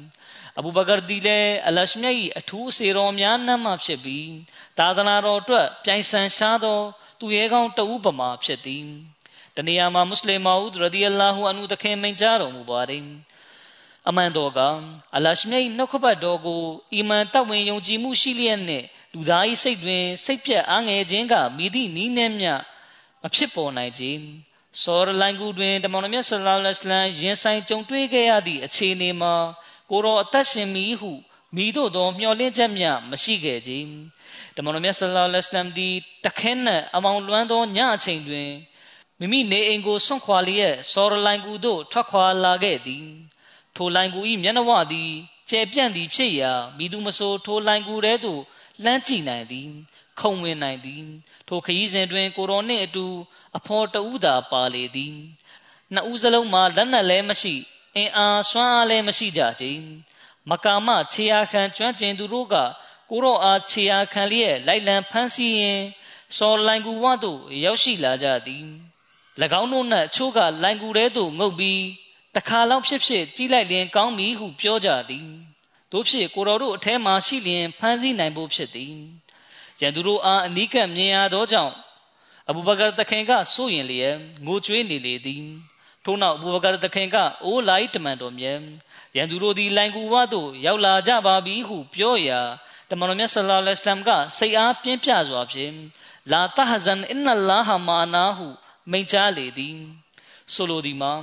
[0.59, 4.31] အဘူဘကာဒီလည်းအလရှမြတ်၏အထူးအစေတော်များနှမ်းမှဖြစ်ပြီး
[4.79, 6.81] သာသနာတော်အတွက်ပြိုင်ဆန်ရှားသော
[7.21, 8.87] သူရဲကောင်းတဦးပမာဖြစ်သည်
[9.57, 13.05] တနေရာမှာမွတ်စလင်မာဦးရဒီအလာဟူအန်ဟူတခင်မိန်ကြားတော်မူပါတယ်
[14.11, 14.61] အမှန်တော်က
[15.17, 16.63] အလရှမြတ်နှုတ်ခပတ်တော်ကို
[16.95, 22.47] အီမန်တဝင်ယုံကြည်မှုရှိလျက်နှင့်လူသား၏စိတ်တွင်စိတ်ပြက်အားငယ်ခြင်းကမိသည့်နီးနှဲမြ
[23.23, 24.05] မဖြစ်ပေါ်နိုင်ကြ။
[24.83, 29.35] စောရလိုင်ကူတွင်တမန်တော်မြတ်ဆလ္လာလဟ်အလိုင်းရင်ဆိုင်ကြုံတွေ့ခဲ့ရသည့်အခြေအနေမှာ
[29.91, 31.13] ကိုရောအသက်ရှင်မီဟု
[31.57, 33.73] မိတို့သောမျှော်လင့်ချက်မြမရှိခဲ့ကြ။
[34.57, 35.95] တမန်တော်မြတ်ဆလ္လာလဟ်အလိုင်းသည်
[36.25, 38.51] တခဲနှင့်အမောင်လွမ်းသောညအချိန်တွင်
[39.21, 43.07] မိမိနေအိမ်ကိုဆွန့်ခွာလျက်စောရလိုင်ကူသို့ထွက်ခွာလာခဲ့သည်။
[43.77, 45.11] ထိုလိုင်ကူ၏မျက်နှာဝသည်
[45.51, 48.41] ကျဲပြန့်သည်ဖြစ်ရာမိသူမဆိုထိုလိုင်ကူထဲသို့
[48.85, 49.69] လှမ်းကြည့်နိုင်သည်
[50.21, 51.05] ခုံဝင်နိုင်သည်
[51.49, 53.07] ထိုခရီးစဉ်တွင် ကိုရောနှင့်အတူ
[53.57, 55.17] အဖော်တဦးသာပါလေသည်
[55.93, 57.55] နှစ်ဦးစလုံးမှာလက်နက်လည်းမရှိ
[57.97, 59.65] အင်အားစွမ်းအားလည်းမရှိကြကြ
[60.51, 62.57] မကာမခြေအားခံကျွမ်းကျင်သူတို့က
[63.11, 65.81] ကိုရောအားခြေအားခံလျက်လိုက်လံဖမ်းဆီးရင်
[66.39, 68.67] စော်လိုင်ကူဝသို့ရောက်ရှိလာကြသည်၎
[69.61, 71.83] င်းတို့နှင့်အချို့ကလိုင်ကူထဲသို့ငုတ်ပြီး
[72.37, 75.29] တခါလောက်ဖြစ်ဖြစ်ကြီးလိုက်လျင်ကောင်းပြီဟုပြောကြသည်
[75.93, 78.95] တို့ဖြစ်ကိုတော်တို့အထဲမှာရှိလျင်ဖမ်းဆီးနိုင်ဖို့ဖြစ်သည်
[79.81, 81.75] ရန်သူတို့အားအနီးကပ်မြင်ရသောကြောင့်
[82.49, 84.17] အဘူဘကာတခင်ကစိုးရင်လျက်
[84.47, 85.45] ငိုကြွေးနေလေသည်
[86.05, 88.59] ထို့နောက်အဘူဘကာတခင်ကအိုးလိုက်တမန်တော်မြတ်
[89.17, 92.41] ရန်သူတို့သည်လိုင်ကူဝသို့ရောက်လာကြပါပြီဟုပြောရာ
[92.91, 95.75] တမန်တော်မြတ်ဆလ္လာလဟ်အလัยဟ်ကစိတ်အားပြင်းပြစွာဖြင့်
[96.33, 98.47] လာတဟဇန်အင်နလာဟမာနာဟု
[98.91, 99.79] မိန့်ကြားလေသည်
[100.55, 101.15] ဆိုလိုသည်မှာ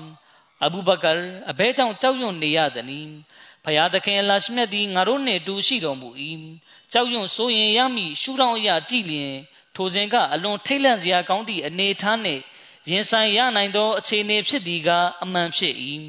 [0.66, 1.12] အဘူဘကာ
[1.52, 3.10] အဘဲကြောင့်ကြောက်ရွံ့နေရသည်။
[3.64, 6.10] ဖယားသခင်အလရှမြတ်သည်ငါတို့နှင့်တူရှိတော်မူ၏။
[6.92, 9.34] ကြောက်ရွံ့ဆိုရင်ရမည်ရှုထောင့်အရာကြည်လျင်
[9.76, 12.42] ထိုစဉ်ကအလွန်ထိတ်လန့်စရာကောင်းသည့်အနေထားနှင့်
[12.90, 14.90] ရင်ဆိုင်ရနိုင်သောအခြေအနေဖြစ်သည်က
[15.24, 15.76] အမှန်ဖြစ်၏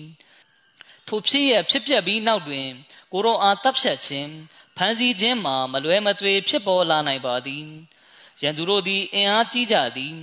[1.08, 2.68] ထိုဖြစ်ရဖြစ်ပျက်ပြီးနောက်တွင်
[3.12, 4.30] ကိုရောအားတပ်ဖြတ်ခြင်း
[4.76, 7.66] ဖန်ဆီးခြင်းမှာမလွဲမသွေဖြစ်ပေါ်လာနိုင်ပါသည်
[8.42, 10.16] ရန်သူတို့သည်အင်အားကြီးကြသည်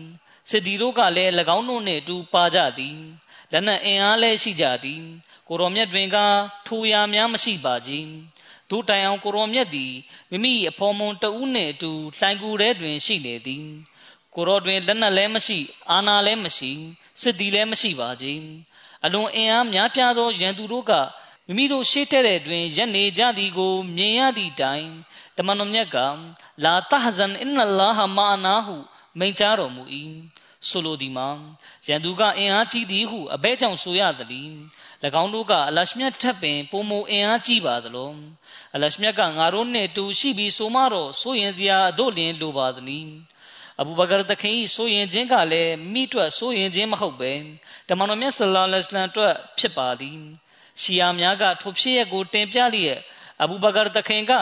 [0.50, 2.98] စစ်သည်တို့ကလည်း၎င်းတို့နှင့်အတူပါကြသည်
[3.52, 5.04] လက်နက်အင်အားလည်းရှိကြသည်
[5.48, 6.18] ကိုရောမြတ်တွင်က
[6.68, 7.92] ထိုရာများမရှိပါကြ
[8.70, 9.94] တို့တိုင်အောင်ကိုရောမြတ်သည်
[10.32, 13.66] မိမိအဖော်မွန်တဦးနှင့်အတူလှိုင်ကူထဲတွင်ရှိနေသည်
[14.36, 16.72] ကိုရောတွင်လက်နက်လည်းမရှိ အာဏာလည်းမရှိ
[17.22, 18.26] စစ်သည်လည်းမရှိပါကြ
[19.06, 20.94] အလွန်အင်အားများပြားသောရန်သူတို့က
[21.48, 24.88] မိမိတို့ရှေ့တဲ့တဲ့တွင်ရက်နေကြသည်ကိုမြင်ရသည့်တိုင်
[25.38, 25.98] တမန်တော်မြတ်က
[26.64, 28.76] လာတဟဇန်အင်နလာဟမာနာဟု
[29.20, 29.84] မိန့်ကြားတော်မူ၏
[30.70, 31.30] ဆိုလိုသည်မှာ
[31.88, 34.50] ရန်သူကအင်အားကြီးသည်ဟုအဘဲကြောင့်ဆိုရသည်၎
[35.22, 38.12] င်းတို့ကအလရှမြတ်ထပ်ပင်ပုံမအင်အားကြီးပါသလို
[38.76, 43.08] အလရှမြတ်ကငါတို့နှင့်တူရှိပြီးဆိုမှတော့ဆိုရင်စရာအတို့လင်လိုပါသည်
[43.80, 47.34] အဘူဘကာတခင်ဆိုရင်ခြင်းကလည်းမိအတွက်ဆိုရင်ခြင်းမဟုတ်ပဲ
[47.88, 50.20] တမန်တော်မြတ်ဆလ္လာလဟ်အလัยဟ်အတွက်ဖြစ်ပါသည်
[50.82, 53.00] ရှီယာများကထိုဖြစ်ရက်ကိုတင်ပြလျက်
[53.42, 54.34] အဘူဘကာတခင်က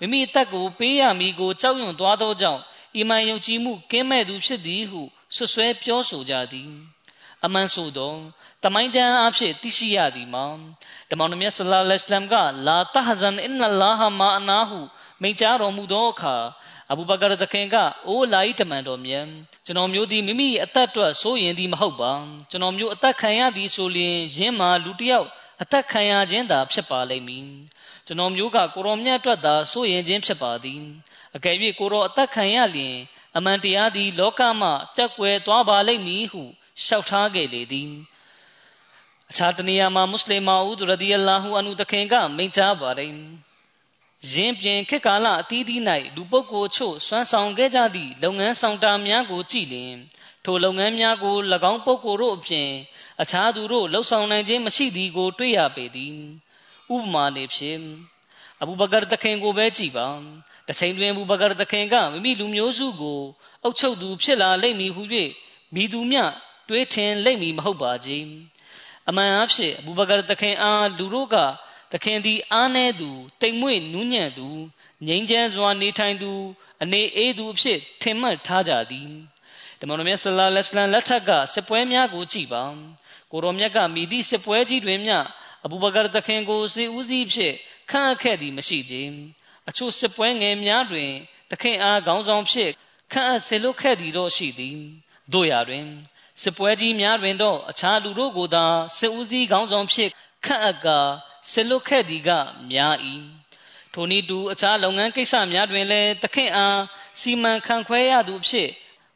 [0.00, 2.60] မိမိအသက်ကိုပေးရမည်ကိုကြောက်ရွံ့သွားသောကြောင့်
[2.96, 5.02] အီမန်ယုံကြည်မှုကင်းမဲ့သူဖြစ်သည်ဟု
[5.34, 6.70] ဆွဆွဲပြောဆိုကြသည်
[7.44, 8.14] အမှန်ဆိုသော
[8.64, 10.46] တမိုင်းကျမ်းအဖြစ်သိရှိရသည်မှာ
[11.10, 12.34] တမန်တော်မြတ်ဆလ္လာလဟ်အလัยဟ်က
[12.66, 14.80] လာတဟဇန်အင်နလာဟမာအနာဟု
[15.22, 16.36] မိန့်ကြားတော်မူသောအခါ
[16.90, 17.76] အဘူဘကာသခင်က
[18.06, 19.26] အိုးလာဤတမန်တော်မြတ်
[19.64, 22.12] ကျွန်တော်မျိုးသည်မိမိအသက်အတွက်စိုးရင်သည်မဟုတ်ပါ
[22.50, 25.28] ကျွန်တော်မျိုးအသက်ခံရသည်ဆိုလျင်ယင်းမှာလူတစ်ယောက်
[25.62, 27.46] အသက်ခံရခြင်းသာဖြစ်ပါလိမ့်မည်
[28.06, 30.80] ကျွန်တော်မျိုးကကိုရောမြတ်အတွက်သာစိုးရင်ခြင်းဖြစ်ပါသည်
[31.36, 32.96] အကယ်၍ကိုရောအသက်ခံရလျင်
[33.36, 36.42] အမှန်တရားသည် လောကမှပြတ်ကွယ်သွားပါလိမ့်မည်ဟု
[36.82, 37.90] လျှောက်ထားခဲ့လေသည်
[39.30, 43.10] အခြားတနေရာမှာမွတ်စလင်မာဦးရဒီအလာဟူအန်ဟူတခင်ကမိန့်ကြားပါတယ်
[44.32, 45.80] ယင်းပြင်ခေတ်ကာလအသီးသီး၌
[46.16, 49.94] လူပုဂ္ဂိုလ်ချို့စွမ်းဆောင်ခဲ့ကြသည့်လုပ်ငန်းဆောင်တာများကိုကြည့်လျင်
[50.44, 51.36] ထိုလုပ်ငန်းများကို၎
[51.72, 52.68] င်းပုဂ္ဂိုလ်တို့အပြင်
[53.22, 56.14] အခြားသူတို့လှုပ်ဆောင်နိုင်ခြင်းမရှိသည်ကို တွေ့ရပေသည်
[56.94, 57.80] ဥပမာနေဖြင့်
[58.60, 60.08] အဘူဘကာတခင်ကိုပဲကြည့်ပါ
[60.68, 63.20] တချိန်တွင်အဘူဘကာတခင်ကမိမိလူမျိုးစုကို
[63.62, 65.02] အုပ်ချုပ်သူဖြစ်လာလိမ့်မည်ဟု၍
[65.74, 66.18] မိသူမြ
[66.68, 68.08] တွေးထင်လိမ့်မည်မဟုတ်ပါကြ
[69.08, 71.36] အမှန်အဖြစ်အဘူဘကာတခင်အားလူတို့က
[71.92, 73.10] သခင်သည်အားနည်းသူ
[73.40, 74.48] တိမ်မွေ့နူးညံ့သူ
[75.06, 76.32] ငြိမ်းချမ်းစွာနေထိုင်သူ
[76.82, 79.10] အနေအေးသူအဖြစ်ထင်မှတ်ထားကြသည်
[79.80, 82.64] တမန်တော်မြတ်ဆလ္လာလဟ်အလัยဟ်လက်ထက်ကစစ်ပွဲများကိုကြည့်ပါ
[83.30, 85.12] ကိုရောမြတ်ကမိသည့်စစ်ပွဲကြီးတွင်မြ
[85.64, 87.54] အဘူဘကာသခင်ကိုစေဦးစီးဖြစ်
[87.90, 89.14] ခန့်အပ်ခဲ့သည်မရှိခြင်း
[89.68, 91.10] အချို့စစ်ပွဲငယ်များတွင်
[91.50, 92.70] သခင်အားခေါင်းဆောင်ဖြစ်
[93.12, 94.78] ခန့်အပ်ဆေလွတ်ခဲ့သည်တော့ရှိသည်
[95.32, 95.86] တို့ရာတွင်
[96.42, 98.66] စစ်ပွဲကြီးများတွင်တော့အခြားလူတို့ကိုသာ
[98.98, 100.10] စစ်ဦးစီးခေါင်းဆောင်ဖြစ်
[100.44, 100.98] ခန့်အပ်ကာ
[101.50, 102.30] ဆလွတ်ခဲ့သည်က
[102.70, 102.96] များ၏
[103.94, 106.80] ထိုနည်းတူအခြားလုပ်ငန်းကိစ္စများတွင်လည်းတခင်အား
[107.20, 108.70] စီမံခန့်ခွဲရသူဖြစ်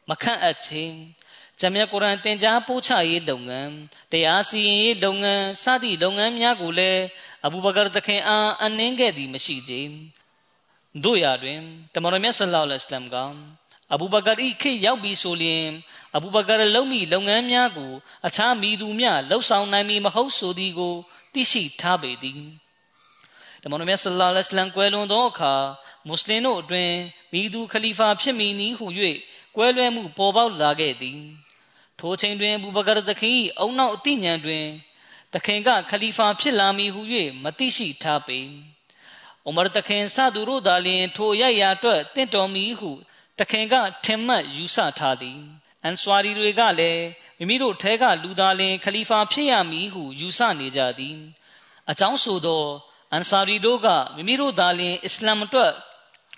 [0.09, 0.95] မခန့်အပ်ခြင်း
[1.59, 3.71] ဂျမ်မြတ်ကုရ်အန်သင်ကြားပို့ချရေးလုပ်ငန်း
[4.11, 7.03] တရားစီရင်ရေးလုပ်ငန်းစသည့်လုပ်ငန်းများကိုလည်း
[7.45, 9.73] အဘူဘကာတခင်အားအနှင်းခဲ့သည်မရှိကြ
[11.03, 11.59] တို့ရာတွင်
[11.93, 13.17] တမန်တော်မြတ်ဆလ္လာလဟ်အလိုင်းက
[13.93, 15.65] အဘူဘကာဤခေတ်ရောက်ပြီးဆိုလျင်
[16.15, 17.91] အဘူဘကာလုံမိလုပ်ငန်းများကို
[18.27, 20.95] အခြားမိသူများလှုပ်ဆောင်နိုင်မည်မဟုတ်ဆိုသည်ကို
[21.33, 22.41] သိရှိထားပေသည်
[23.61, 25.53] တမန်တော်မြတ်ဆလ္လာလဟ်အလัยဟ်ကွယ်လွန်သောအခါ
[26.07, 26.91] မွတ်စလင်တို့အတွင်
[27.31, 28.87] မိသူခလီဖာဖြစ်မည်နည်းဟု၍
[29.55, 31.19] ကွဲလွဲမှုပေါ်ပေါက်လာခဲ့သည်
[31.99, 34.65] ထိုချိန်တွင်ဘူဘကာသခင်၏အုံနောက်အသိဉာဏ်တွင်
[35.33, 37.01] သခင်ကခလီဖာဖြစ်လာမည်ဟု၍
[37.43, 38.39] မသိရှိထားပေ
[39.47, 42.91] ဥမရသခင်စသူတို့သာလျှင်ထိုရိုက်ရာအတွက်တင့်တော်မည်ဟု
[43.39, 43.75] သခင်က
[44.05, 45.39] ထင်မှတ်ယူဆထားသည်
[45.83, 47.03] အန်ဆွာရီတွေကလည်း
[47.37, 51.17] မိမိတို့ထဲကလူသားလင်ခလီဖာဖြစ်ရမည်ဟုယူဆနေကြသည်
[51.89, 52.65] အကြောင်းဆိုသော
[53.11, 55.73] အန်ဆာရီတို့ကမိမိတို့သားလင်အစ္စလာမ်အတွက်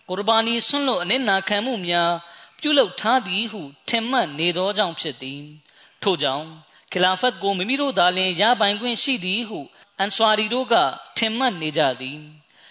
[0.09, 2.11] ကုရ်ဘာနီဆွန့်လို့အနစ်နာခံမှုများ
[2.59, 5.41] ပြုလုပ်ထားသည်ဟုထင်မှတ်နေသောကြောင့်ဖြစ်သည်
[6.03, 6.47] ထို့ကြောင့်
[6.93, 9.59] ခလာဖတ်ကိုမိမိတို့သားလင်ရပိုင်ခွင့်ရှိသည်ဟု
[9.99, 10.75] အန်ဆွာရီတို့က
[11.17, 12.19] ထင်မှတ်နေကြသည်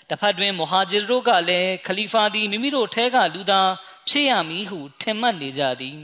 [0.09, 3.71] တစ်ဖက်တွင်မဟာဂျီတို့ကလည်းခလီဖာသည်မိမိတို့ထဲကလူသား
[4.09, 6.01] ဖြစ်ရမည်ဟုထင်မှတ်နေကြသည်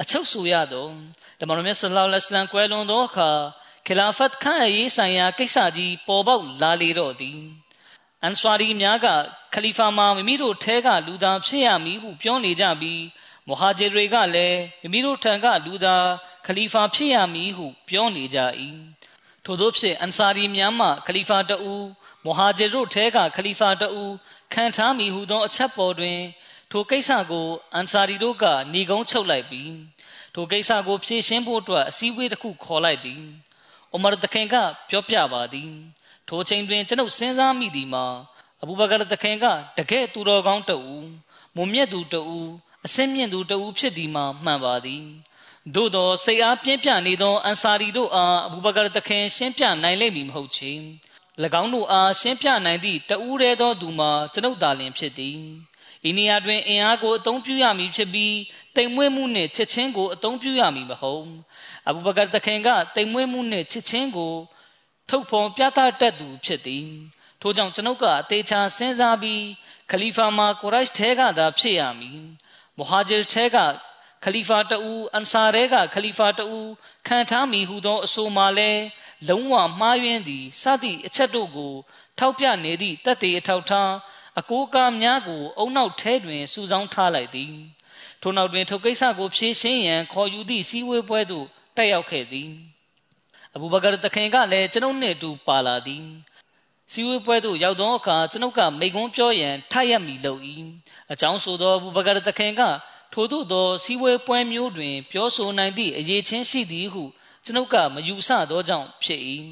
[0.00, 0.88] အချုပ်ဆိုရသော
[1.40, 3.30] တမန်တော်မြတ်ဆလ္လာလဟ်အလัยဟ်ကွယ်လွန်သောအခါ
[3.86, 7.40] ခလာဖတ်ခန့်ရေးဆိုင်ရာကိစ္စကြီးပေါ်ပေါက်လာလေတော့သည်
[8.22, 9.06] အန်ဆွာရီများက
[9.54, 13.02] ခလီဖာမှာမိမိတို့ထဲကလူသားဖြစ်ရမည်ဟုပြောနေကြပြီး
[13.48, 16.06] မဟာဂျီတွေကလည်းမိမိတို့ထံကလူသား
[16.46, 18.38] ခလီဖာဖြစ်ရမည်ဟုပြောနေကြ၏
[19.44, 21.84] ထို့သောဖြင့်အန်ဆာရီများမှခလီဖာတဦး
[22.24, 24.12] မဟာဂျီတို့ထဲကခလီဖာတဦး
[24.52, 26.20] ခံထားမည်ဟုသောအချက်ပေါ်တွင်
[26.70, 29.72] ထိုကိစ္စကိုအန်ဆာရီတို့ကညီကုန်းချုပ်လိုက်ပြီး
[30.34, 33.22] ထိုကိစ္စကိုဖြေရှင်းဖို့အတွက်အစည်းအဝေးတစ်ခုခေါ်လိုက်သည်
[33.92, 34.54] အိုမာတခင်က
[34.90, 35.72] ပြောပြပါသည်
[36.28, 38.06] ထိုချိန်တွင်ကျွန်ုပ်စဉ်းစားမိသည်မှာ
[38.62, 39.46] အဘူဘကာတခင်က
[39.78, 41.06] တကယ်သူတော်ကောင်းတဦး
[41.56, 42.48] မုံမြတ်သူတဦး
[42.86, 45.04] အစင်းမြင့်သူတဦးဖြစ်သည်မှာမှန်ပါသည်
[45.74, 50.72] သို့သောစိတ်အားပြင်းပြနေသောအန်ဆာရီတို့အားအဘူဘကာတခင်ရှင်းပြနိုင်လိမ့်မည်မဟုတ်ချေ၎
[51.62, 55.38] င်းတို့အားရှင်းပြနိုင်သည့်တဦးတည်းသောသူမှာကျွန်ုပ်သာလျှင်ဖြစ်သည်
[56.08, 58.36] ဤနေရာတွင်အင်အားကိုအသုံးပြုရမည်ဖြစ်ပြီး
[58.76, 61.24] တိမ်မွေးမှုနှင့်ချစ်ချင်းကိုအသုံးပြုရမည်မဟုတ်
[61.88, 64.34] အဘူဘကာတခင်ကတိမ်မွေးမှုနှင့်ချစ်ချင်းကို
[65.08, 66.88] ထုတ်ဖော်ပြသတတ်သူဖြစ်သည်
[67.40, 69.42] ထို့ကြောင့်ကျွန်ုပ်ကအသေးချာစဉ်းစားပြီး
[69.90, 72.20] ခလီဖာမှာကိုရိုက်ထဲကသာဖြစ်ရမည်
[72.76, 73.58] မူဟာဂျီထဲက
[74.24, 76.48] ခလီဖာတူအန်ဆာရဲကခလီဖာတူ
[77.06, 78.84] ခံထားမိဟုသောအဆိုမှလည်း
[79.28, 81.74] လုံးဝမှားယွင်းသည်စသည့်အချက်တို့ကို
[82.18, 83.92] ထောက်ပြနေသည့်တသက်အထောက်ထား
[84.38, 87.54] အကိုးကားများကို အုံနောက်ထဲတွင်စုဆောင်းထားလိုက်သည်
[88.22, 91.46] ထို့နောက်တွင်ထိုကိစ္စကိုဖြေရှင်းရန်ခေါ်ယူသည့်စည်းဝေးပွဲသို့
[91.76, 92.50] တက်ရောက်ခဲ့သည်
[93.54, 96.04] အဘူဘကာတခင်ကလည်းကျွန်ုပ်နှင့်အတူပါလာသည်
[96.92, 100.40] စီဝေးပွဲသို့ရောက်သောအခါကျွန်ုပ်ကမိကွန်းပြောရန်ထရမည်လို့၏
[101.12, 102.62] အကြောင်းဆိုသောဘူဘကာတခင်က
[103.12, 107.02] ထို့သို့သောစီဝေးပွဲမျိုးတွင် ပြောဆိုနိုင်သည့်အရေးချင်းရှိသည်ဟု
[107.44, 109.20] ကျွန်ုပ်ကမယူဆသောကြောင့်ဖြစ်၏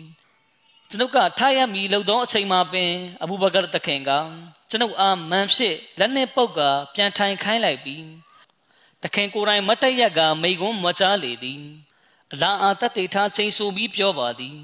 [0.88, 2.92] ကျွန်ုပ်ကထရမည်လို့သောအချိန်မှာပင်
[3.22, 4.11] အဘူဘကာတခင်က
[4.70, 6.61] ကျွန်ုပ်အားမန်ဖြစ်လက်နှင့်ပုတ်က
[6.94, 8.04] ပြန်ထိုင်ခိုင်းလိုက်ပြီး
[9.02, 11.62] တခင်ကိုယ်တိုင်မတက်ရက်ကမိကွန်းမချလေသည်
[12.32, 14.56] အလားအာတတ်တေထားချိန်ဆိုပြီးပြောပါသည်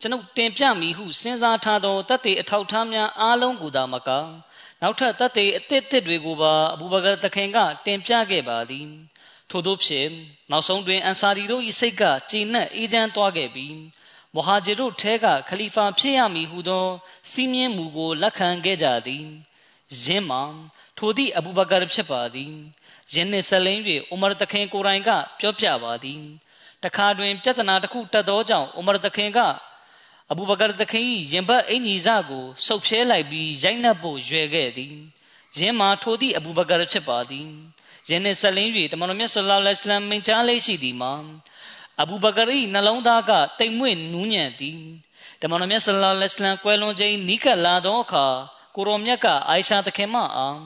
[0.00, 4.10] ကျွန်ုပ်တင်ပြမိဟုစဉ်းစားထားသောတတ်တေအထောက်ထားများအားလုံးကိုသာမက
[4.86, 8.86] နောက်ထပ်တတ်တေအသစ်အသစ်တွေကိုပါအဘူဘကာတခင်ကတင်ပြခဲ့ပါသည်
[9.50, 10.10] ထို့သောဖြင့်
[10.50, 13.76] နောက်ဆုံးတွင်အန်ဆာရီတို့၏စိတ်ကကြည်နက်အေးချမ်းသွားခဲ့ပြီး
[14.34, 16.86] မဟာဂျီတို့ထဲကခလီဖာဖြစ်ရမည်ဟုသော
[17.30, 19.24] စီးမြင်မှုကိုလက်ခံခဲ့ကြသည်
[20.02, 20.42] ယင်းမှာ
[20.98, 22.52] ထိုသည့်အဘူဘကာဖြစ်ပါသည်
[23.12, 23.80] ယင်းနှင့်ဆက်လင်း၍
[24.12, 26.20] ဥမာတခင်ကိုရိုင်ကပြောပြပါသည်
[26.84, 29.40] တခါတွင် ပြဿနာတစ်ခုတက်သောကြောင့်ဥမာတခင်က
[30.32, 34.94] အဘူဘကာတခင်၏ရင်ဘတ်အင်ကြီးစကိုဆုပ်ဖြဲလိုက်ပြီးရိုက်နှက်ဖို့ရွယ်ခဲ့သည်
[35.58, 37.48] ယင်းမှာထိုသည့်အဘူဘကာဖြစ်ပါသည်
[38.08, 41.12] ယင်းနှင့်ဆက်လင်း၍တမန်တော်မြတ်ဆလ္လာလဟ်အလိုင်းမိန့်ကြားလေးရှိသည်မှာ
[42.02, 44.78] အဘူဘကာ၏နှလုံးသားကတိမ်မွေ့နူးညံ့သည်
[45.42, 48.26] တမန်တော်မြတ်ဆလ္လာလဟ်အလိုင်းကွယ်လွန်ခြင်းနီးကပ်လာသောအခါ
[48.74, 50.58] ကိုရောမြတ်ကအိုင်ရှာသခင်မအား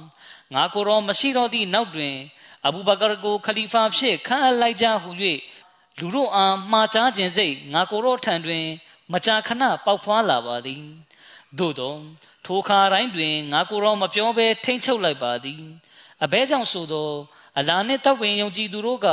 [0.54, 2.16] ငါကိုရောမရှိတော့သည့်နောက်တွင်
[2.66, 5.11] အဘူဘကာကိုခလီဖာဖြစ်ခန့်အပ်လိုက်ကြဟု၍
[5.98, 8.64] လူတို့အားမှားချခြင်းစိတ်ငါကိုရောထံတွင်
[9.12, 10.82] မကြာခဏပေါက်ဖွာလာပါသည်
[11.59, 11.94] သို့သော
[12.46, 15.62] ထိုခါတိုင်းတွင်ငါကိုရောမပြောဘဲထိမ့်ချုပ်လိုက်ပါသည်
[16.24, 17.11] အဘဲကြောင့်ဆိုသော
[17.59, 19.06] အလာနှင့်တပ်ဝင်ယုံကြည်သူတို့က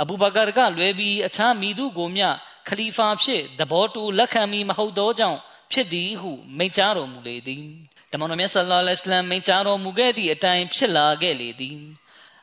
[0.00, 2.28] အဘူဘကာကလွယ်ပြီးအခြားမိသူကိုမျှ
[2.68, 5.38] ခလီဖာဖြစ်သဘောတူလက်ခံမီမဟုတ်သောကြောင့်
[5.72, 7.64] ဖြစ်သည်ဟုမိန့်ကြားတော်မူလေသည်
[8.10, 11.78] တမန်တော်မြတ်ဆလ္လာလဟ်အလัยဟ်မိန့်ကြားတော်မူခဲ့သည့်အတိုင်းဖြစ်လာခဲ့လေသည်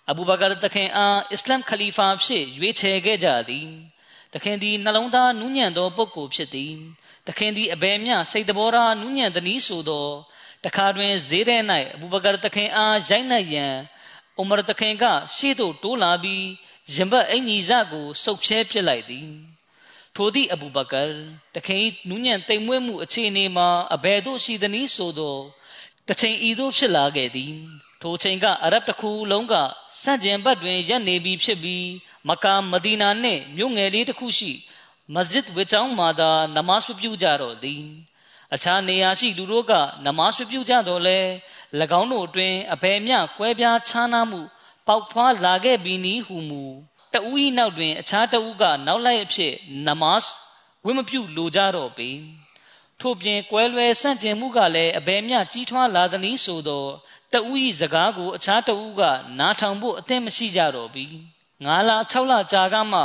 [0.10, 3.68] အဘူဘကာတခင်အားအစ္စလမ်ခလီဖာဖြစ်ရွေးချယ်ခဲ့ကြသည်
[4.34, 6.74] တခင်သည်နှလုံးသားနူးညံ့သောပုဂ္ဂိုလ်ဖြစ်သည်
[7.28, 10.08] တခင်သည်အဘယ်မျှစိတ်တဘောထားနူးညံ့သည်ဆိုသော
[10.66, 11.58] တခါတွင်ဈေးထဲ၌
[11.94, 13.74] အဘူဘကာတခင်အားရိုက်နှက်ရန်
[14.40, 15.04] ဥမရတခင်က
[15.36, 16.46] ရှေ့သို့တိုးလာပြီး
[16.94, 19.30] ရင်ဘတ်အင်ကြီးစကိုစုပ်ဖြဲပစ်လိုက်သည်
[20.16, 21.02] ထိုသည့်အဘူဘကာ
[21.56, 25.38] တခင်နူးညံ့တိမ်မွေ့မှုအခြေအနေမှာအဘယ်သို့ရှိသနည်းဆိုသော
[26.08, 27.54] တချိန်ဤသို့ဖြစ်လာခဲ့သည်
[28.02, 29.54] ထိုချိန်ကအရဗ်တစ်ခုလုံးက
[30.02, 31.86] စန့်ကျင်ဘက်တွင်ရပ်နေပြီးဖြစ်ပြီး
[32.28, 34.52] မကာမဒီနာနှင့်မြို့ငယ်လေးတစ်ခုရှိ
[35.14, 37.84] မစဂျစ်ဝေချောင်းမှာသာနမတ်ပြုကြတော့သည်
[38.54, 39.74] အခြားနေရာရှိလူတို့က
[40.06, 41.20] နမတ်ပြုကြတော့လဲ၎
[42.00, 44.42] င်းတို့အတွင်အဘယ်မျှကွဲပြားခြားနားမှု
[44.88, 46.64] ပေါက်ဖွာလာခဲ့ပြီးနီးဟုမူ
[47.14, 49.54] တဦး၏နောက်တွင် အခြားတဦးကနောက်လိုက်အဖြစ်
[49.86, 50.24] နမတ်
[50.86, 52.10] ဝိမပြုလိုကြတော့ပေ
[53.00, 56.86] ထို့ပြင်ကွဲလွဲဆန့်ကျင်မှုကလည်းအဘယ်မျှကြီးထွားလာသနည်းဆိုသော
[57.34, 59.02] တဦး၏စကားကိုအခြားတဦးက
[59.40, 61.06] နားထောင်ဖို့အသင့်မရှိကြတော့ပြီ
[61.66, 63.00] ငါးလ6လကြာကမှ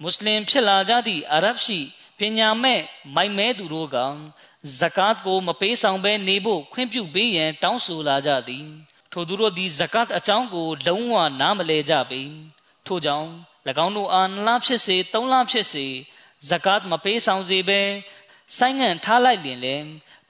[0.00, 1.80] မွတ်စလင်ဖြစ်လာကြသည့်အာရဗ်ရှိ
[2.18, 2.80] ပညာမဲ့
[3.14, 3.96] မိုင်မဲသူတို့က
[4.78, 8.66] ဇကတ်ကိုမပေးဆောင်ဘဲနေဖို့ခွင့်ပြုပေးရန်တောင်းဆိုလာကြသည်
[9.12, 12.22] ထိုသူတို့သည်ဇကတ်အကြောင်းကိုလုံးဝနားမလည်ကြပေ
[12.86, 13.28] ထို့ကြောင့်၎
[13.84, 15.86] င်းတို့အားနှစ်လဖြစ်စေသုံးလဖြစ်စေ
[16.48, 17.82] ဇကတ်မပေးဆောင်စေဘဲ
[18.56, 19.76] ဆိုင်းငံ့ထားလိုက်လင်လေ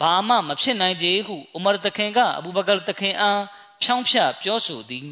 [0.00, 3.42] ဘာမှမဖြစ်နိုင်ကြဟုဥမာတခင်ကအဘူဘကာတခင်အား
[3.82, 5.08] ဖြောင်းဖြပြောဆိုသည်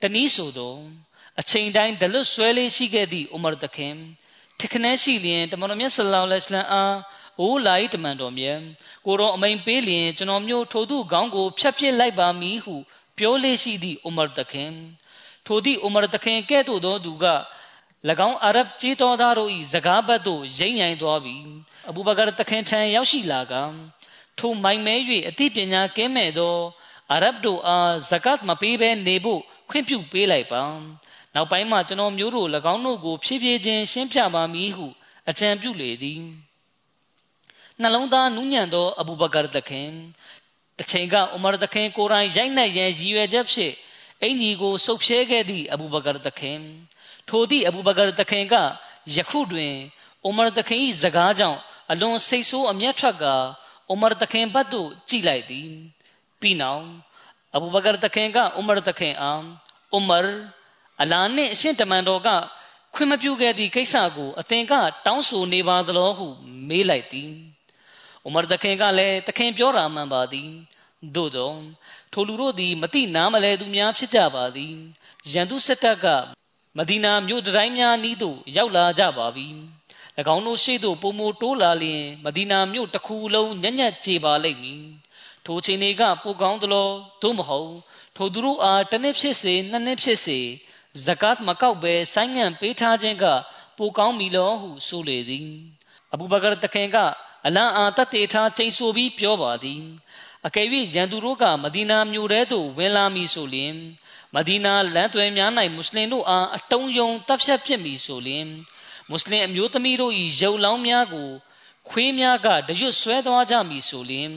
[0.00, 0.74] တနည်းဆိုသော
[1.40, 3.94] အချိန်တိုင်းဒလွတ်ဆွဲလေးရှိခဲ့သည့်ဥမာတခင်
[4.60, 6.96] ထခနဲရှိလျင်တမန်တော်မြတ်ဆလ္လာလဟ်အလัยဟ်အား
[7.40, 8.58] အိုးလာ၏တမန်တော်မြတ်
[9.06, 12.74] ကိုတော်အမိန်ပေးလျင်ကျွန်တော်မျိုးထိုသူခေါင်းကိုဖြတ်ပစ်လိုက်ပါမည်ဟု
[13.18, 14.72] ပြောလေးရှိသည့်ဥမာတခင်
[15.46, 17.26] ထိုသည့်ဥမာတခင်ကဲ့သို့သောသူက၎
[18.28, 21.44] င်းအာရဗ်ကြီးတော်သားတို့၏စကားဘတ်သို့ရိမ့်ညိုင်သွားပြီး
[21.88, 23.54] အဘူဘကာတခင်ထံရောက်ရှိလာက
[24.38, 24.94] ထိုမိုင်မဲ၍
[25.28, 26.56] အသိပညာကင်းမဲ့သော
[27.12, 30.62] အာရဗ်တို့အားဇကတ်မပေးဘဲနေဖို့ခွင့်ပြုပေးလိုက်ပါ
[31.34, 34.86] နောက်ပိုင်းမှာကျွန်တော်မျိုးတို့၎င်းတို့ကိုဖြည်းဖြည်းချင်းရှင်းပြပါမည်ဟု
[35.28, 36.22] အကြံပြုလေသည်
[37.80, 39.88] နှလုံးသားနူးညံ့သောအဘူဘကာတခင်
[40.78, 43.74] တစ်ချိန်ကဥမာတခင်ကိုရိုင်းရိုက်နှက်ရန်ရည်ရွယ်ချက်ဖြင့်
[44.22, 46.58] အင်ကြီးကိုဆုတ်ဖြဲခဲ့သည့်အဘူဘကာတခင်
[47.28, 48.54] ထိုသည့်အဘူဘကာတခင်က
[49.16, 49.74] ယခုတွင်
[50.28, 51.58] ဥမာတခင်၏စကားကြောင့်
[51.90, 53.24] အလွန်စိတ်ဆိုးအမျက်ထွက်က
[53.92, 55.68] ဥမာတခင်ဘတ်သို့ကြည့်လိုက်သည်
[56.40, 56.84] ပြီးနောက်
[57.54, 59.42] အဘူဘကာတခင်ကဥမာတခင်အား
[59.96, 60.18] ဥမာ
[61.02, 62.28] အလာနှင့်အရှင်တမန်တော်က
[62.94, 64.72] ခွင့်မပြုခဲ့သည့်ကိစ္စကိုအသင်က
[65.06, 66.26] တောင်းဆိုနေပါသလောဟု
[66.68, 67.30] မေးလိုက်သည်
[68.26, 70.50] ဥမာတခင်ကလည်းတခင်ပြောတာမှန်ပါသည်
[71.14, 71.52] သို့သော
[72.12, 74.74] ထိုလူတို့သည်မတိနားမလဲသူများဖြစ်ကြပါသည်
[75.32, 76.06] ရန်သူစစ်တပ်က
[76.78, 79.46] မဒီနာမြို့တိုင်းများနီးသို့ရောက်လာကြပါပြီ၎
[80.34, 84.84] င်းတို့ရှေ့သို့ပုံမတိုးလာလျင်မဒီနာမြို့တစ်ခုလုံးညံ့ညက်ကြေပါလိမ့်မည်
[85.46, 86.88] ထိုချိန်တွေကပိုကောင်းသလို
[87.22, 87.72] သို့မဟုတ်
[88.16, 90.40] ထိုသူတို့အားတစ်နှစ်ဖြစ်စေနှစ်နှစ်ဖြစ်စေ
[91.02, 93.24] ဇကတ်မကောက်ပဲဆိုင်းငံ့ပေးထားခြင်းက
[93.78, 95.48] ပိုကောင်းပြီလောဟုဆိုလေသည်
[96.12, 96.96] အဘူဘကာတခင်က
[97.46, 99.82] အလံအာတတ်တေထားချိန်ဆိုပြီးပြောပါသည်
[100.46, 103.74] အကယ်၍ရန်သူတို့ကမဒီနာမြို့ထဲသို့ဝင်လာမည်ဆိုလျှင်
[104.34, 108.48] မဒီနာလမ်းသွယ်များ၌မွတ်စလင်တို့အားအတုံးယုံတပ်ဖြတ်ဖြစ်မည်ဆိုလျှင်
[109.08, 111.30] မွတ်စလင်အမျိုးသမီးတို့၏ရုပ်လောင်းများကို
[111.88, 114.32] ခွေးများကတရွတ်ဆွဲသွားကြမည်ဆိုလျှင်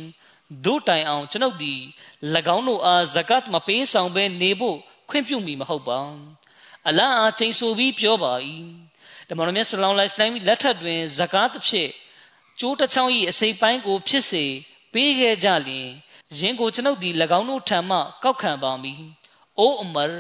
[0.66, 1.82] တို့တိုင်အောင်ကျွန်ုပ်သည်၎
[2.56, 4.78] င်းတို့အားဇကတ်မပေးဆောင်ဘဲနေဖို့
[5.10, 6.00] ခွင့်ပြုမိမဟုတ်ပါ
[6.90, 8.34] အလ္လာဟ်အားချိန်ဆိုပြီးပြောပါ၏
[9.30, 11.90] တမန်တော်မြတ်ဆလောင်းလိုက်စလိုင်းလက်ထက်တွင်ဇကာတ်ဖြစ်
[12.60, 14.46] ကျိုးတစ်ချောင်း၏အစိပ်ပိုင်းကို ဖြစ်စေ
[14.94, 15.90] ပေးခဲ့ကြလျင်
[16.40, 19.02] ယင်းကိုကျွန်ုပ်သည်၎င်းတို့ထံမှကောက်ခံပါမည်။
[19.60, 20.12] အိုအမရ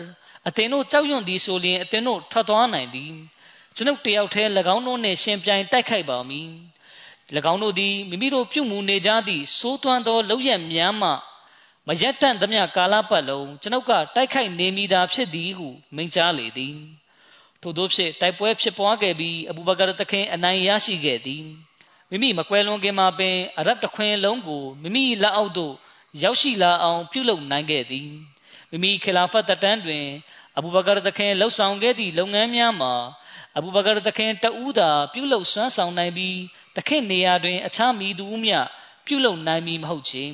[0.47, 3.11] အသင်တို့ကြောက်ရွံ့သည်ဆိုလျင်အသင်တို့ထွက်သွားနိုင်သည်။
[3.75, 6.49] ကျွန်ုပ်တယောက်တည်း၎င်းတို့နှင့်ရှင်ပြိုင်တိုက်ခိုက်ပါမည်။၎
[7.51, 11.11] င်းတို့သည်မိမိတို့ပြုမှုနေကြသည့်စိုးသွမ်းသောလောက်ရများမှ
[11.89, 16.75] မရက်တန့်သမျှကာလပတ်လုံးကျွန်ုပ်ကတိုက်ခိုက်နေမိတာဖြစ်သည်ဟုမိန့်ကြားလေသည်။
[17.61, 21.43] ထို့သောဖြင့်တိုက်ပွဲဖြစ်ပွားခဲ့ပြီးအဘူဘကာတခင်အနိုင်ရရှိခဲ့သည်။
[22.09, 25.73] မိမိမကွဲလွန်ခင်မှာပင်အရတ်တခွင်လုံးကိုမိမိလက်အောက်သို့
[26.23, 28.09] ရောက်ရှိလာအောင်ပြုလုပ်နိုင်ခဲ့သည်
[28.71, 30.05] မိမိခလာဖတ်တန်းတွင်
[30.57, 32.93] အဘူဘကာသခင်လှုပ်ဆောင်ခဲ့သည့်လုပ်ငန်းများမှာ
[33.57, 36.37] အဘူဘကာသခင်တဦးသာပြုလုပ်စွမ်းဆောင်နိုင်ပြီး
[36.75, 38.59] တခင်နေရာတွင်အခြားမိသူမျှ
[39.05, 40.25] ပြုလုပ်နိုင်မည်မဟုတ်ချေ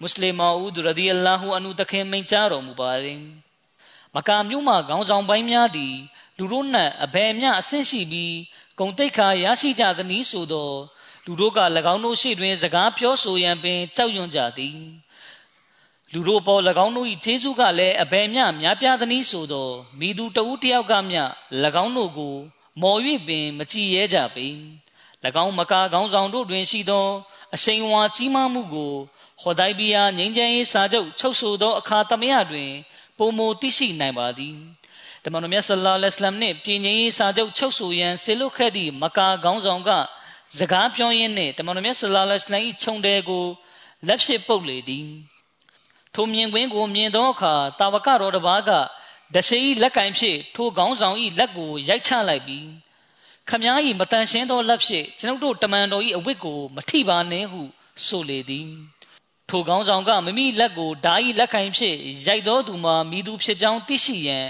[0.00, 3.22] မွတ်စလင်မောဦးဒရဒီအလာဟူအနုတခင်မိန့်ကြားတော်မူပါရင်
[4.14, 5.94] မကာမြို့မှခေါင်းဆောင်ပိုင်းများသည်
[6.38, 8.34] လူတို့နှင့်အဘယ်မျှအဆင့်ရှိပြီး
[8.78, 10.70] ဂုံတိတ်ခါရရှိကြသည်နည်းဆိုသော
[11.24, 11.60] လူတို့က၎
[11.92, 14.78] င်းတို့ရှိတွင် စကားပြောဆိုရန်ပင်ကြောက်ရွံ့ကြသည်
[16.12, 19.68] လူတို့ပေါ်၎င်းတို့၏ခြေဆုကလည်းအဘယ်မျှများပြားသည်နည်းဆိုသော
[19.98, 21.22] မိသူတဦးတယောက်ကမျှ၎
[21.84, 22.36] င်းတို့ကို
[22.82, 24.46] မော်၍ပင်မကြည်ရဲကြပေ၎
[25.44, 27.06] င်းမကာကောင်းဆောင်တို့တွင်ရှိသော
[27.54, 28.94] အရှိန်ဝါကြီးမားမှုကို
[29.42, 32.72] ဟော်ဒိုင်ဘီယာငိမ့်ချမ်းရေးစာချုပ်ချုပ်ဆိုသောအခါသမယတွင်
[33.18, 34.56] ပုံမသိရှိနိုင်ပါသည်
[35.24, 39.90] တမန်တော်မြတ်ဆလ္လာလဟ်အလัยဟိဝါစလမ်နှင့်ပြည်ငြိမ်းရေးစာချုပ်ချုပ်ဆိုရန်ဆေလွတ်ခဲ့သည့်မကာကောင်းဆောင်က
[40.58, 43.44] စကားပြောရင်းနှင့်တမန်တော်မြတ်ဆလ္လာလဟ်အလัยဟိဝါစလမ်၏ခြုံတယ်ကို
[44.06, 45.06] လက်ဖြစ်ပုတ်လေသည်
[46.14, 48.70] ထိုမြင်ကွင်းကိုမြင်သောအခါတာဝကတော်တစ်ပါးက
[49.34, 52.68] ဒရှိလက်ကင်ဖြင့်ထိုခေါင်းဆောင်၏လက်ကိုရိုက်ချလိုက်ပြီး
[53.48, 57.62] ခမား၏မတန်ရှင်းသောလက်ဖြင့်ကျွန်ုပ်တို့တမန်တော်၏အဝတ်ကိုမထိပါနှင့်ဟု
[58.06, 58.68] ဆိုလေသည်
[59.50, 64.46] ထိုခေါင်းဆောင်ကမိမိလက်ကိုဓာ၏လက်ကင်ဖြင့်ရိုက်တော်သူမှာမိသူဖြစ်ကြောင်းသိရှိရန်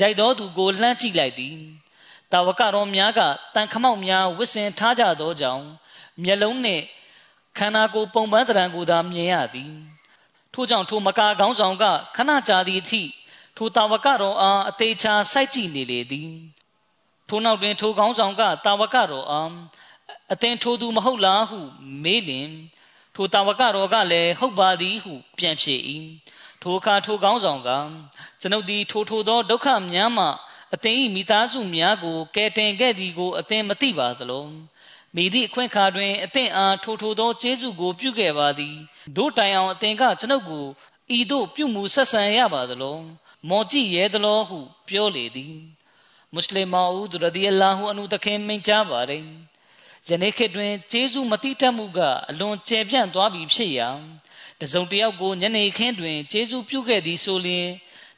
[0.00, 1.56] ရိုက်တော်သူကိုလှမ်းကြည့်လိုက်သည်
[2.32, 3.20] တာဝကတော်များက
[3.54, 5.64] တန်ခမောက်များဝစ်စင်ထားကြသောကြောင့်
[6.22, 6.84] မျက်လုံးနှင့်
[7.58, 9.72] ခန္ဓာကိုယ်ပုံပန်းတရံကိုသာမြင်ရသည်
[10.54, 11.84] ထို့ကြောင့်ထိုမကာကောင်းဆောင်က
[12.16, 13.02] ခဏကြာသည့်အထိ
[13.56, 16.30] ထိုတာဝကတော်အားအသေးချာစိုက်ကြည့်နေလေသည်
[17.28, 19.52] ထိုနောက်တွင်ထိုကောင်းဆောင်ကတာဝကတော်အား
[20.32, 21.58] အသင်ထိုသူမဟုတ်လားဟု
[22.04, 22.50] မေးလျင်
[23.14, 25.76] ထိုတာဝကတော်ကလည်းဟုတ်ပါသည်ဟု ပြန်ဖြေ၏
[26.62, 27.70] ထိုအခါထိုကောင်းဆောင်က
[28.40, 30.26] ကျွန်ုပ်သည်ထိုထိုသောဒုက္ခများမှ
[30.74, 34.44] အသင်၏မိသားစုများကိုကယ်တင်ခဲ့သည်ကိုအသင်မသိပါသလော
[35.16, 38.76] မိသည့်အခွင့်အခါတွင်အသင်အားထိုထိုသောကျေးဇူးကိုပြုခဲ့ပါသည်
[39.16, 40.66] တို့တိုင်အောင်အသင်ကကျွန်ုပ်ကို
[41.16, 42.96] ဤသို့ပြုမှုဆက်ဆံရပါသလော
[43.48, 44.58] မော်ကြည့်ရဲသလောဟု
[44.88, 45.54] ပြောလေသည်
[46.32, 49.24] မွတ်စလင်မောဦးရဒီအလာဟူအနုတခင်မိန့်ကြားပါတယ်
[50.08, 53.88] ယနေ့ခေတ်တွင်ကျေးဇူးမတိတတ်မှုကအလွန်ကျယ်ပြန့်သွားပြီဖြစ်ရာ
[54.60, 57.68] တစုံတယောက်ကိုညနေခင်းတွင်ကျေးဇူးပြုခဲ့သည်ဆိုလျှင်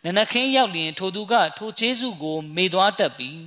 [0.04, 3.40] နနခင်းရောက်လျင်ထိုသူကထိုကျေးဇူးကိုမေ့သွားတတ်ပြီး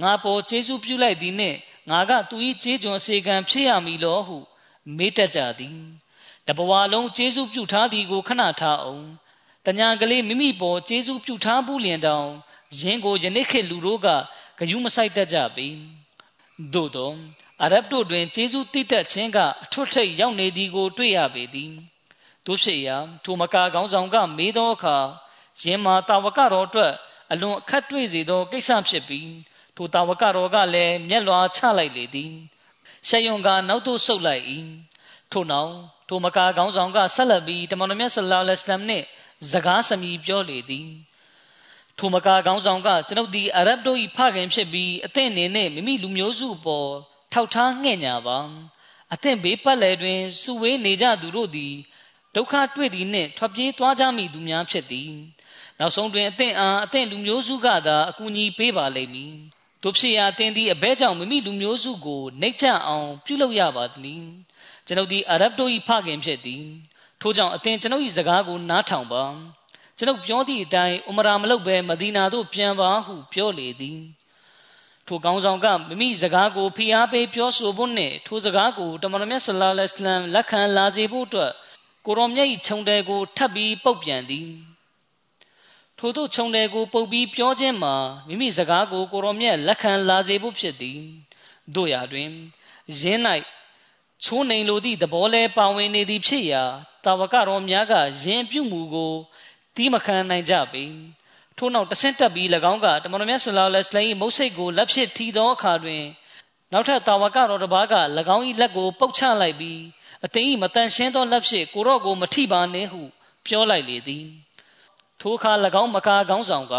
[0.00, 1.58] ငါပေါ်ကျေးဇူးပြုလိုက်သည်နှင့်
[1.90, 4.38] ငါကသူ၏ကျေးကျွန်အစေခံဖြစ်ရမည်လောဟု
[4.96, 5.78] မေးတတ်ကြသည်
[6.46, 9.06] တဘဝလုံးကျေးဇူးပြုထားသည်ကိုခဏထားအောင်
[9.66, 12.28] တညာကလေးမိမိပေါ်ကျေးဇူးပြုထားဘူးလျင်တောင်
[12.80, 14.08] ယင်းကိုယနေ့ခေတ်လူတို့က
[14.58, 15.66] ဂယုမဆိုင်တတ်ကြပေ
[16.74, 17.10] သို့သော
[17.64, 21.72] အရဗ်တို့တွင်ကျေးဇူးတိတက်ခြင်းကအထွတ်ထိပ်ရောက်နေသည်ကို တွေ့ရပေသည်
[22.46, 24.96] တို့ဖြစ်ရာထိုမကာကောင်းဆောင်က မေးသောအခါ
[25.62, 26.92] ယင်းမှာတာဝကတော်အတွက်
[27.32, 29.30] အလွန်အခက်တွေ့စေသောကိစ္စဖြစ်ပြီး
[29.76, 32.32] ထိုတာဝကတော်ကလည်းမျက်လွှာချလိုက်လေသည်
[33.08, 34.44] ရှယုံကနောက်သို့ဆုတ်လိုက်၏
[35.32, 35.72] ထို့နောက်
[36.08, 39.04] ထိုမကာကောင်းဆောင်ကဆက်လက်ပြီးတမန်တော်မြတ်ဆလ္လာလဟ်အလัยဟိဝါစလမ်နှင့်
[39.50, 40.88] စကားစမြည်ပြောလေသည်
[41.98, 46.90] ထိုမကာကောင်းဆောင်ကကျွန်ုပ်ဒီအရဗ်တို့၏ဖခင်ဖြစ်ပြီးအသင့်အနေနဲ့မိမိလူမျိုးစုပေါ်
[47.32, 48.38] ထောက်ထားငှဲ့ညာပါ
[49.12, 51.74] အသင့်ဘေးပတ်လည်တွင်စုဝေးနေကြသူတို့သည်
[52.34, 55.10] ဒုက္ခတွေ့သည်နှင့်ထွက်ပြေးသွားကြမိသူများဖြစ်သည်
[55.78, 59.34] နောက်ဆုံးတွင်အသင့်အားအသင့်လူမျိုးစုကသာအကူအညီပေးပါလိမ့်မည်
[59.82, 64.22] တို့ဖြစ်ရာအသင်သည်အဘဲကြောင့်မိမိလူမျိုးစုကိုနှိမ့်ချအောင်ပြုလုပ်ရပါသည်
[64.86, 66.64] ကျွန်ုပ်သည်အာရဗ်တို့၏ဖခင်ဖြစ်သည်
[67.20, 69.24] ထို့ကြောင့်အသင်ကျွန်ုပ်၏စကားကိုနားထောင်ပါ
[69.98, 74.00] ကျွန်ုပ်ပြောသည့်အတိုင်းဥမရာမလုပ်ဘဲမဒီနာသို့ပြန်ပါဟုပြောလေသည်
[75.10, 81.52] ထိုကောင်းဆောင်ကမိမိစကားကိုဖိအားပေးပြောဆိုဖို့နှင့်ထိုစကားကိုတမန်တော်မြတ်ဆလ္လာလဟ်အလัยဟိဝါစလမ်လက်ခံလာစေဖို့အတွက်
[82.06, 84.48] ကိုရောမြတ်၏ခြုံတယ်ကိုထပ်ပြီးပုတ်ပြန်သည်
[85.98, 87.94] ထို့သောခြုံတယ်ကိုပုတ်ပြီးပြောခြင်းမှာ
[88.28, 90.98] မိမိစကားကိုကိုရောမြတ်လက်ခံလာစေဖို့ဖြစ်သည်
[91.74, 92.28] တို့ရာတွင်
[93.00, 93.20] ယင်း၌
[94.24, 96.64] ချိုးနှိမ်လိုသည့်သဘောလဲပါဝင်နေသည်ဖြစ်ရာ
[97.04, 99.12] တာဝကတော်များကယင်းပြုမှုကို
[99.74, 100.84] တီးမခံနိုင်ကြပေ
[101.60, 106.04] ထို့နောက်တဆင့်တက်ပြီး၎င်းကတမန်တော်မြတ်ဆလ္လာလဟ်အလိုင်းမုတ်စိတ်ကိုလက်ဖြစ်ထီသောအခါတွင်
[106.72, 107.94] နောက်ထပ်တာဝကတော်တစ်ပါးက၎
[108.36, 109.80] င်း၏လက်ကိုပုတ်ချလိုက်ပြီး
[110.24, 113.02] အသိ၏မတန်ရှင်းသောလက်ဖြစ်ကိုရော့ကိုမထိပါနှင့်ဟု
[113.46, 114.26] ပြောလိုက်လေသည်
[115.20, 115.52] ထိုအခါ၎
[115.82, 116.74] င်းမကာကောင်းဆောင်က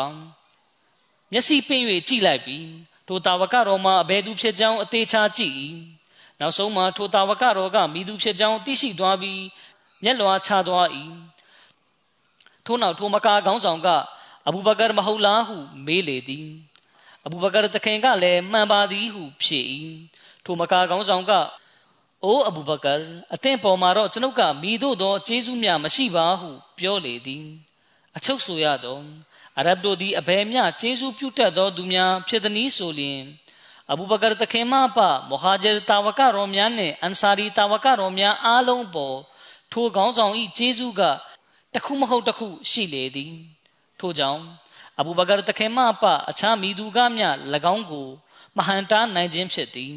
[1.31, 2.67] မျက်စိပင့်၍ကြည့်လိုက်ပြီး
[3.07, 5.55] ထိုတာဝကတော်မှာအဘယ်သူဖြစ်ကြောင်းအသေးချာကြည့်၏
[6.39, 9.41] နောက်ဆုံးမှာထိုတာဝကတော်ကမိသူဖြစ်ကြောင်းသိရှိသွားပြီး
[10.03, 10.87] မျက်လွှာချသွား၏
[12.65, 13.89] ထို့နောက်ထိုမကာခေါင်းဆောင်က
[14.47, 16.47] အဘူဘကာမဟုတ်လားဟုမေးလေသည်
[17.25, 19.59] အဘူဘကာတခင်ကလည်းမှန်ပါသည်ဟုဖြေ၏
[20.45, 21.31] ထိုမကာခေါင်းဆောင်က
[22.23, 22.93] အိုးအဘူဘကာ
[23.33, 27.45] အသင်ပေါ်မှာတော့ကျွန်ုပ်ကမိတို့သောကျေးဇူးများမရှိပါဟုပြောလေသည်
[28.17, 29.01] အချုပ်ဆိုရတော့
[29.57, 33.21] အရဗ်တို့သည်အဘယ်မျှကျေးဇူးပြုတတ်သောသူများဖြစ်သည်နည်းဆိုလျင်
[33.91, 39.17] အဘူဘကာတခင်မအပမဟာဂျာတာဝကရောများနှင့်အန်ဆာရီတာဝကရောများအားလုံးပေါ်
[39.71, 41.01] ထိုခေါင်းဆောင်၏ကျေးဇူးက
[41.73, 43.33] တခုမဟုတ်တခုရှိလေသည်
[44.01, 44.41] ထို့ကြောင့်
[44.99, 47.29] အဘူဘကာတခင်မအပအခြားမိသူကမျှ၎
[47.73, 48.07] င်းကို
[48.57, 49.95] မဟန်တာနိုင်ခြင်းဖြစ်သည်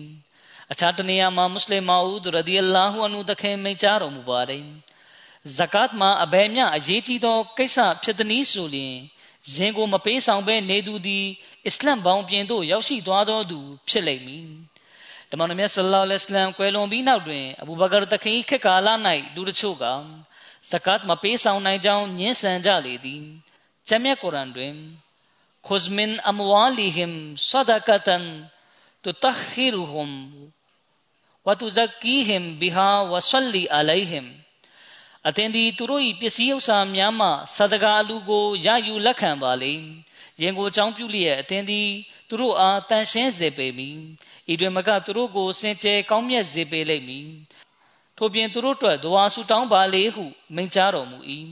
[0.72, 4.64] အခြားတနေရာမှာမွတ်စလင်မာဦးရဒီအလာဟူအန်ဟူတခင်မိန့်ကြားတော်မူပါတယ်
[5.56, 8.94] ဇကတ်မှာအဘယ်မျှအရေးကြီးသောကိစ္စဖြစ်သည်နည်းဆိုလျင်
[9.54, 11.24] ရင်ကိုမပေးဆောင်ဘဲနေသူသည်
[11.66, 14.46] အစ္စလမ်ဘောင်ပြင်သို့ရောက်ရှိသွားသောသူဖြစ်လိမ့်မည်။
[15.30, 18.88] တမန်တော်မြတ်ဆလ္လာလဟ်အလัยဟ်ကွယ်လွန်ပြီးနောက်တွင်အဘူဘကာတခင်ခေတ်ကာလ၌
[19.34, 19.84] လူတချို့က
[20.70, 23.24] ဇကတ်မပေးဆောင်နိုင်ကြောင်းညှင်းဆန်ကြလေသည်။
[23.88, 24.74] ကျမ်းမြတ်ကုရ်အာန်တွင်
[25.66, 27.14] ခုဇ်မင်အမဝါလီဟင်
[27.48, 28.24] ဆဒကတန်
[29.02, 30.14] တူတခိရူဟွမ်
[31.46, 34.28] ဝတူဇကီဟင်ဘီဟာဝဆလီအလိုင်ဟင်
[35.26, 39.72] အသင်သည်သူတို့၏ပစ္စည်းဥစ္စာများမှဆဒကာအလူကိုရယူလက်ခံပါလေ
[40.40, 41.88] ရင်ကိုကြောင်းပြုလျက်အသင်သည်
[42.28, 43.96] သူတို့အားတန်ရှင်းစေပေမည်
[44.52, 47.28] ဤတွင်မကသူတို့ကိုစင်ကြယ်ကောင်းမြတ်စေပေလိမ့်မည်
[48.16, 50.24] ထို့ပြင်သူတို့အတွက်ဒဝါဆူတောင်းပါလေဟု
[50.54, 51.18] မိန့်ကြားတော်မူ၏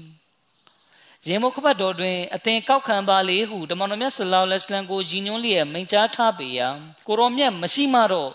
[1.29, 6.69] ရင်မုခဘတ်တော်တွင်အသင်ကောက်ခံပါလေဟုတမန်တော်မြတ်ဆလောလ္လဟ်အလัยဟ်ကိုရည်ညွှန်းလျက်မိန့်ကြားထားပေရာ
[7.07, 8.31] ကိုရောမြတ်မရှိမှတော့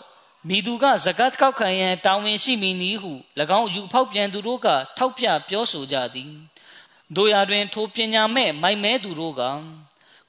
[0.49, 3.11] မိသူကဇကတ်ကောက်ခံရန်တာဝန်ရှိမည်နည်းဟု၎
[3.59, 4.67] င်းယူဖောက်ပြန်သူတို့က
[4.97, 6.31] ထောက်ပြပြောဆိုကြသည်
[7.15, 9.41] တို့ရာတွင် ထိုပညာမဲ့မိုက်မဲသူတို့က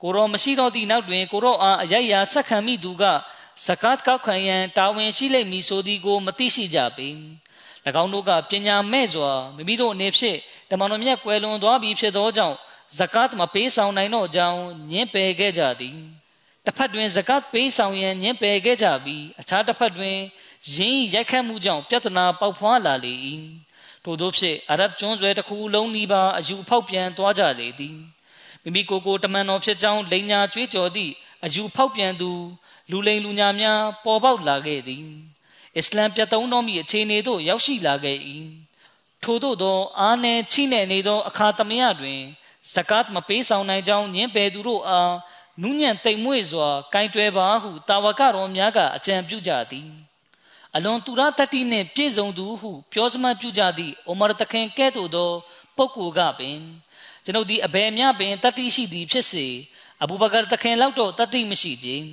[0.03, 3.05] ကိုရောမရှိတော့သည့်နောက်တွင်ကိုရောအားအယက်ရာဆက်ခံမိသူက
[3.67, 7.09] ဇကတ်ကောက်ခံရန်တာဝန်ရှိလိမ့်မည်ဆိုသည်ကိုမသိရှိကြပေ၎
[8.03, 10.39] င်းတို့ကပညာမဲ့စွာမိမိတို့အနေဖြင့်
[10.71, 12.57] တမန်တော်မြတ်ကွယ်လွန်သွားပြီဖြစ်သောကြောင့်
[12.99, 14.61] ဇကတ်မပေးဆောင်နိုင်တော့ကြောင်း
[14.91, 15.97] ညှင်းပယ်ခဲ့ကြသည်
[16.65, 20.17] တစ်ဖက်တွင်ဇကတ်ပေးဆောင်ရန်ညှင်းပယ်ခဲ့ကြပြီးအခြားတစ်ဖက်တွင်
[20.75, 23.15] ရင်းရိုက်ခတ်မှုကြောင့်ပြဿနာပေါက်ဖွားလာလေ၏
[24.05, 27.97] ထို့သောဖြင့်အရဗ်ကျွန်းဆွယ်တစ်ခုလုံးနီးပါအယူဖောက်ပြန်သွားကြလေသည်
[28.63, 31.13] မိမိကိုယ်ကိုတမန်တော်ဖြစ်ကြောင်းလိန်ညာကြွေးကြော်သည့်
[31.45, 32.31] အယူဖောက်ပြန်သူ
[32.91, 35.05] လူလိန်လူညာများပေါ်ပေါက်လာခဲ့သည်
[35.79, 38.19] အစ္စလမ်ပြတ်သုံးတော်မူအခြေအနေသို့ရောက်ရှိလာခဲ့၏
[39.23, 42.21] ထို့သောသောအာနယ်ချိနေနေသောအခါသမယတွင်
[42.73, 45.15] ဇကတ်မပေးဆောင်နိုင်ကြောင်းညင်ပယ်သူတို့အား
[45.63, 49.89] နုညံ့တိမ်မွေ့စွာကင်တွယ်ပါဟုတာဝကတော်များကအကြံပြုကြသည်
[50.77, 55.31] အလွန်သူရတတိနှင့်ပြည့်စုံသူဟုပြောစမှပြုကြသည့်အိုမာတခင်ကဲ့သို့သော
[55.77, 56.59] ပုဂ္ဂိုလ်ကပင်
[57.25, 59.47] ကျွန်ုပ်သည်အဘယ်မျှပင်တတိရှိသည်ဖြစ်စေ
[60.03, 62.07] အဘူဘကာတခင်လောက်တော့တတိမရှိခြင်း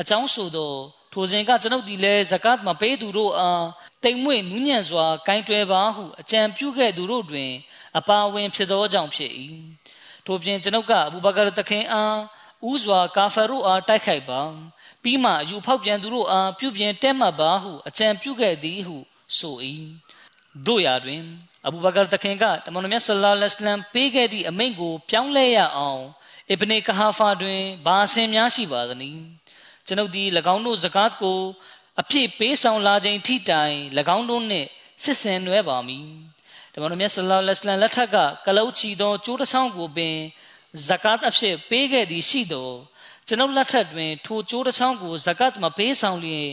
[0.00, 0.74] အကြောင်းဆိုသော
[1.14, 3.66] ထိုစဉ်ကကျွန်ုပ်သည်လည်းဇကတ်မပေးသူတို့အား
[4.04, 7.50] တိမ်မွေ့နူးညံ့စွာကင်တွယ်ပါဟုအကြံပြုခဲ့သူတို့တွင်
[7.98, 9.32] အပါဝင်ဖြစ်သောကြောင့်ဖြစ်၏
[10.26, 12.18] ထို့ပြင်ကျွန်ုပ်ကအဘူဘကာတခင်အား
[12.70, 14.40] ဥစွာကာဖာတို့အားတိုက်ခိုက်ပါ
[15.02, 18.96] ပြီးမှယူဖောက်ပြန်သူတို့အားပြုပြင်တဲမှတ်ပါဟုအကြံပြုခဲ့သည်ဟု
[19.38, 19.56] ဆို၏
[20.66, 21.22] တို့ရာတွင်
[21.66, 26.02] အဘူဘကာတခင်ကတမန်တော်မြတ်ဆလ္လာလဟ်အလัยဟ်ပေးခဲ့သည့်အမိန့်ကိုပြောင်းလဲရအောင်
[26.50, 29.22] အစ်ဘနေကဟာဖာတွင်ဘာအစဉ်များရှိပါသနည်း
[29.86, 31.40] ကျွန်ုပ်သည်၎င်းတို့ဇကာတ်ကို
[32.00, 33.76] အပြည့်ပေးဆောင်လာခြင်းထိတိုင်၎
[34.16, 34.68] င်းတို့နှင့်
[35.02, 36.08] စစ်ဆင်နွဲပါမည်
[36.72, 38.16] တမန်တော်မြတ်ဆလ္လာလဟ်အလัยဟိလက်ထက်က
[38.46, 40.16] ကလုတ်ချီသောကျိုးတစ်ချောင်းကိုပင်
[40.88, 42.70] ဇကာတ်အဖြစ်ပေးခဲ့သည်ရှိသော
[43.26, 46.48] ကျွန်ုပ်လက်ထက်တွင်ထိုကျိုးတစ်ချောင်းကိုဇကာတ်မပေးဆောင်လျင်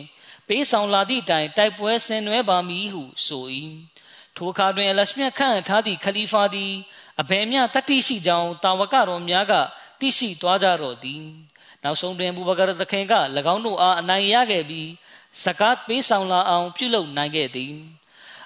[0.48, 3.46] ပေးဆောင်လာသည့်တိုင်တိုက်ပွဲဆင်နွဲပါမည်ဟုဆို၏
[4.38, 6.74] ထိုအခါတွင်အလရှမြတ်ခန့်ထားသည့်ခလီဖာသည်
[7.22, 9.54] အဘယ်မျှတတိရှိကြောင်းတာဝကတော်များက
[10.00, 11.24] သိရှိသွားကြတော့သည်
[11.84, 13.14] နောက်ဆုံးတွင်ဘူဘကာသခင်က၎
[13.54, 14.90] င်းတို့အားအနိုင်ရခဲ့ပြီး
[15.44, 17.74] ဇကာတ်ပေးဆောင်လာအောင် ပြုလုပ်နိုင်ခဲ့သည်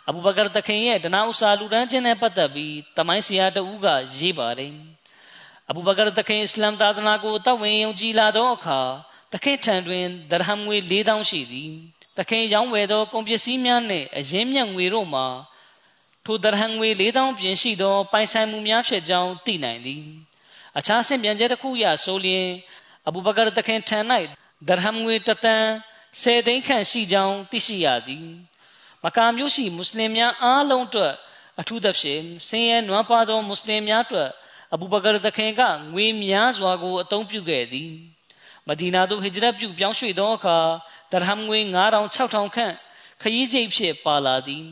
[0.07, 4.73] အဘူဘကာသခင်ရဲ့တနာဥစာလူတန်းခြင်းနဲ့ပတ်သက်ပြီးတမိုင်းဆရာတဦးကရေးပါတယ်
[5.69, 8.79] အဘူဘကာသခင်အစ္စလာမ်သာသနာကိုတတ်ဝင်ယုံကြည်လာသောအခါ
[9.33, 11.71] သခင်ထံတွင်ဒရဟမ်ငွေ၄000ရှိသည်
[12.17, 15.27] သခင်ရောင်းဝယ်သောကုန်ပစ္စည်းများနှင့်အရင်းမြတ်ငွေတို့မှာ
[16.25, 20.03] ထိုဒရဟမ်ငွေ၄000ပြင်ရှိသောပိုင်ဆိုင်မှုများဖြစ်ကြောင်းသိနိုင်သည်
[20.77, 22.47] အခြားဆင့်ပြန်ချက်တစ်ခုအရဆိုလျင်
[23.07, 23.99] အဘူဘကာတခင်ထံ၌
[24.67, 25.69] ဒရဟမ်ငွေတသန်း
[26.21, 28.27] ဆယ်သိန်းခန့်ရှိကြောင်းသိရှိရသည်
[29.03, 31.13] မကာမြို့ရှိမွတ်စလင်များအားလုံးအတွက်
[31.59, 34.29] အထူးသဖြင့်ဆင်းရဲနွမ်းပါသောမွတ်စလင်များအတွက်
[34.73, 35.61] အဘူဘကာတခင်က
[35.93, 37.91] ငွေများစွာကိုအသုံးပြုခဲ့သည်
[38.67, 40.57] မဒီနာသို့ဟိဂျရတ်ပြုပြောင်းရွှေ့သောအခါ
[41.11, 42.73] ဒရဟမ်ငွေ9000 6000ခန့်
[43.21, 44.65] ခရီးစိတ်ဖြစ်ပါလာသည်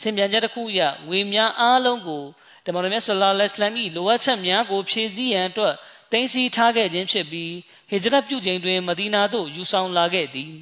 [0.00, 2.24] ဆင်ပြန်ချက်တစ်ခုအရငွေများအားလုံးကို
[2.64, 5.74] တမန်တော်မြတ်ဆလ္လာလဟ်အလัยဟိလိုအပ်ချက်များကိုဖြည့်ဆည်းရန်အတွက်
[6.14, 7.52] တင်းစီထားခဲ့ခြင်းဖြစ်ပြီး
[7.88, 10.52] ဟိဂျရတ်ပြုချိန်တွင်မဒီနာသို့ယူဆောင်လာခဲ့သည်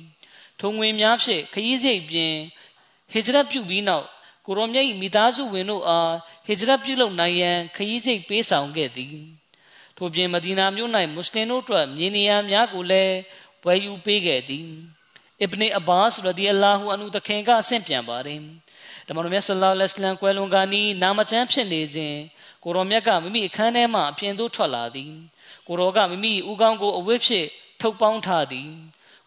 [0.61, 2.35] ထုံငွေများဖြင့်ခရီးစိတ်ပြင်
[3.13, 4.07] ဟိဂျရတ်ပြုပြီးနောက်
[4.47, 6.13] ကိုရောမြတ်၏မိသားစုဝင်တို့အား
[6.47, 9.17] ဟိဂျရတ်ပြုလုပ်နိုင်ရန်ခရီးစိတ်ပေးဆောင်ခဲ့သည်
[9.97, 13.17] ထို့ပြင်မဒီနာမြို့၌မွတ်စလင်တို့အတွက်မြေနေရာများကိုလည်း
[13.65, 14.69] ဝယ်ယူပေးခဲ့သည်
[15.41, 18.41] အစ်ဘနေအဘာစ်ရဒီအလာဟူအန်ဟူတခင်ကအဆင့်ပြန်ပါတယ်
[19.07, 22.15] တမန်တော်မြတ်ဆလ္လာလဟ်အလัยဟိဝါစလမ်ကွယ်လွန်ကနီးနာမကျမ်းဖြစ်နေစဉ်
[22.65, 25.13] ကိုရောမြတ်ကမိမိအခန်းထဲမှအပြင်သို့ထွက်လာသည်
[25.67, 27.47] ကိုရောကမိမိဦးခေါင်းကိုအဝတ်ဖြင့်
[27.81, 28.69] ထုတ်ပေါင်းထားသည်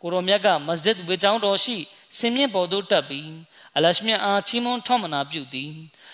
[0.01, 1.77] ကိုရောမြတ်ကမစဂျစ်ဝေကျောင်းတော်ရှိ
[2.17, 3.31] စင်မြင့်ပေါ်သို့တက်ပြီး
[3.75, 5.71] အလရှမြတ်အားချီးမွမ်းထောက်မနာပြုသည်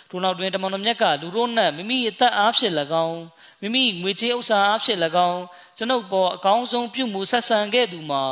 [0.09, 2.73] ထို့နောက်တွင်တမန်တော်မြတ်ကလူတို့နှင့်မိမိအသက်အားဖြင့်၎
[3.05, 3.19] င်း
[3.61, 4.99] မိမိငွေကြေးဥစ္စာအားဖြင့်၎
[5.29, 5.41] င်း
[5.77, 8.23] ကျွန်ုပ်ပေါ်အကောင်းဆုံးပြုမှုဆက်ဆံခဲ့သူမှာ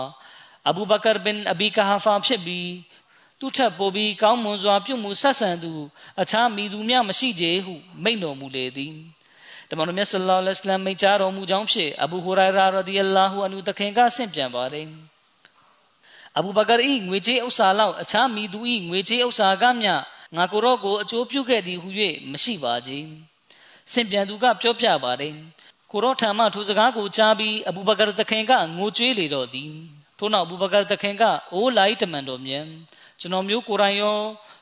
[0.68, 2.70] အဘူဘကာဘင်အဘီကာဟာဖာဖြစ်ပြီး
[3.40, 5.72] သူထပ်ပိုပြီးကောင်းမွန်စွာပြုမှုဆက်ဆံသူ
[6.22, 7.74] အခြားမိသူများမရှိကြဟု
[8.04, 8.96] မိန့်တော်မူလေသည်
[9.70, 14.88] တမန်တော်မြတ်ဆလ္လာလဟ်အလัยဟိဝါစလမ်မိန့်ကြားတော်မူကြောင်းဖြင့်အဘူဟူရိုင်ရာရဒီအလာဟူအန်ဟူတခင်ကဆင့်ပြန်ပါတယ်
[16.38, 16.76] အဘူဘကာ၏
[17.08, 18.60] ငွေကြေးဥစ္စာလောက်အခြားမိသူ၏
[18.90, 19.94] ငွေကြေးဥစ္စာကမျှ
[20.36, 21.90] ငါကိုတော့ကိုအကျိုးပြုခဲ့သည်ဟု၍
[22.32, 22.92] မရှိပါကြ
[23.92, 25.34] ဆင့်ပြန်သူကပြောပြပါတယ်
[25.92, 29.72] ကိုရောထံမှထိုစကားကိုကြားပြီးအဘူဘကာတခင်ကငိုကြွေးလေတော့သည်
[30.18, 32.66] ထို့နောက်အဘူဘကာတခင်ကအိုးလိုက်တမန်တော်မြတ်
[33.20, 34.18] ကျွန်တော်မျိုးကိုယ်တိုင်ရော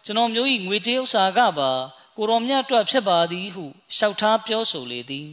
[0.06, 1.72] ကျွန်တော်မျိုး၏ငွေကြေးဥစ္စာကပါ
[2.18, 3.66] ကိုရောမြတ်အတွက်ဖြစ်ပါသည်ဟု
[3.96, 5.30] လျှောက်ထားပြောဆိုလေသည်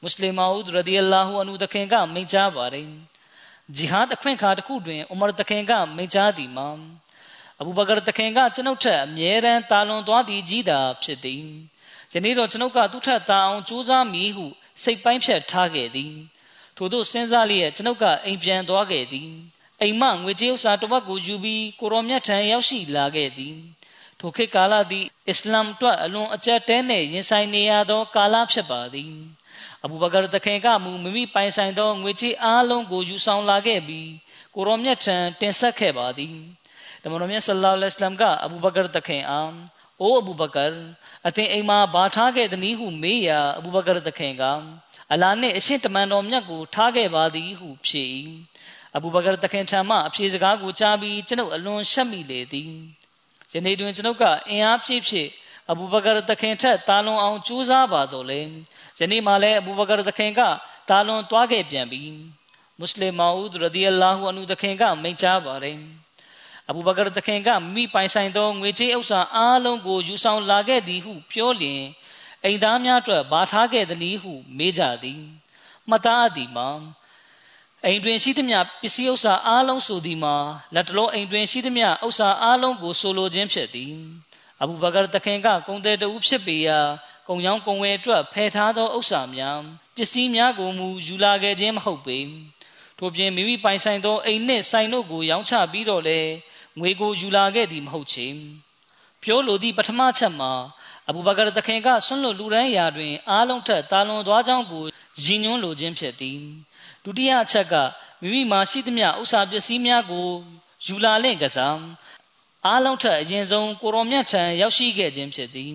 [0.00, 2.88] မွတ်စလင်မာဦးရဒီအလာဟူအန်ဟူတခင်ကမိန့်ကြားပါတယ်
[3.76, 6.68] ဂျီဟာဒ်အခွင့်အခါတစ်ခုတွင်ဥမာတခင်ကမိန့်ကြားသည်မှာ
[7.60, 11.44] အဘူဘကာတခင်ကကျွန်ုပ်ထက်အမြဲတမ်းတာလွန်သွားသည်ကြီးတာဖြစ်သည်
[12.12, 14.46] ယနေ့တော့ကျွန်ုပ်ကသူ့ထက်တာအောင်ကြိုးစားမည်ဟု
[14.82, 16.14] စိတ်ပိုင်းဖြတ်ထားခဲ့သည်
[16.76, 19.30] ထို့သောစဉ်းစားလျက်ကျွန်ုပ်ကအိမ်ပြန်သွားခဲ့သည်
[19.80, 23.56] အိမ်မငွေကြေးဥစ္စာတစ်ဝက်ကိုယူပြီးကိုရောမြတ်ထံရောက်ရှိလာခဲ့သည်
[24.20, 29.12] ထိုခေတ်ကာလသည်အစ္စလာမ်တွက်အလွန်အကျက်တဲနှင့်ရင်ဆိုင်နေရသောကာလဖြစ်ပါသည်
[29.84, 34.10] အဘူဘကာတခင်ကမူမိမိပိုင်ဆိုင်သောငွေကြေးအားလုံးကိုယူဆောင်လာခဲ့ပြီး
[34.54, 36.36] ကိုရောမြတ်ထံတင်ဆက်ခဲ့ပါသည်
[37.02, 39.52] တမန်တော်မြတ်ဆလ္လာလဟ်အလัยဟိဝါစလမ်ကအဘူဘကာတခင်အား
[40.00, 40.64] အိုအဘူဘကာ
[41.28, 44.42] အသင်အိမ်မှာဘာထားခဲ့သနည်းဟုမေးရာအဘူဘကာတခင်က
[45.12, 48.04] အလာနှင့်အရှင်တမန်တော်မြတ်ကိုထားခဲ့ပါသည်ဟုဖြေ၏
[48.96, 52.72] အဘူဘကာတခင်ထံမှအဖြေစကားကိုကြားပြီးကျွန်ုပ်အလွန်ရှက်မိလေသည်
[53.52, 55.28] ယနေ့တွင်ကျွန်ုပ်ကအင်အားပြည့်ဖြည့်
[55.70, 58.40] အဘူဘကာတခင်ထက်တာလွန်အောင်ကြိုးစားပါတော့လေ
[58.98, 60.40] ယနေ့မှလည်းအဘူဘကာတခင်က
[60.88, 62.00] တာလွန်သွားခဲ့ပြန်ပြီ
[62.78, 65.76] မွတ်စလင်မာဦးရဒီအလာဟူအန်ဟူတခင်ကမိန့်ကြားပါတယ်
[66.68, 71.82] အဘူဘကာတခင်ကမိပိုင်ဆိုင်သောငွေကြေးဥစ္စာအားလုံးကိုယူဆောင်လာခဲ့သည်ဟုပြောလျင်
[72.44, 75.20] အိမ်သားများအတွက်ဘာထားခဲ့သနည်းဟုမေးကြသည်
[75.88, 76.68] မှတ်သားသည်မှာ
[77.86, 80.36] အိမ်တွင်ရှိသမျှပစ္စည်းဥစ္စာအားလုံးဆိုသည်မှာ
[80.74, 83.92] လက်တလုံးအိမ်တွင်ရှိသမျှဥစ္စာအားလုံးကိုဆိုလိုခြင်းဖြစ်သည်
[84.62, 86.78] အဘူဘကာတခင်ကကုံတဲ့တူဖြစ်ပေရာ
[87.28, 89.58] ကုံရောင်းကုံဝယ်အတွက်ဖယ်ထားသောဥစ္စာများ
[89.96, 92.18] ပစ္စည်းများကိုမူယူလာခဲ့ခြင်းမဟုတ်ပေ
[92.98, 96.20] ထို့ပြင်မိမိပိုင်ဆိုင်သောအိမ်နှင့်ဆိုင်တို့ကိုရောင်းချပြီးတော့လေ
[96.78, 98.26] ငွေကိုယူလာခဲ့သည်မဟုတ်ချေ
[99.22, 100.52] ပြောလိုသည့်ပထမချက်မှာ
[101.08, 104.84] အဘူဘကာတခင်ကဆွန့်လွတ်လူရန်ရာတွင်အားလုံးထက်တာလွန်သွားကြောင်းကို
[105.24, 106.40] ရည်ညွှန်းလိုခြင်းဖြစ်သည်
[107.04, 107.74] ဒုတိယအချက်က
[108.22, 110.28] မိမိမှာရှိသမျှဥစ္စာပစ္စည်းများကို
[110.86, 111.78] ယူလာလင့်ကစား
[112.66, 115.72] အားလုံးထက်အရင်ဆုံးကိုရောမြတ်ထံရောက်ရှိခဲ့ခြင်းဖြစ်သည်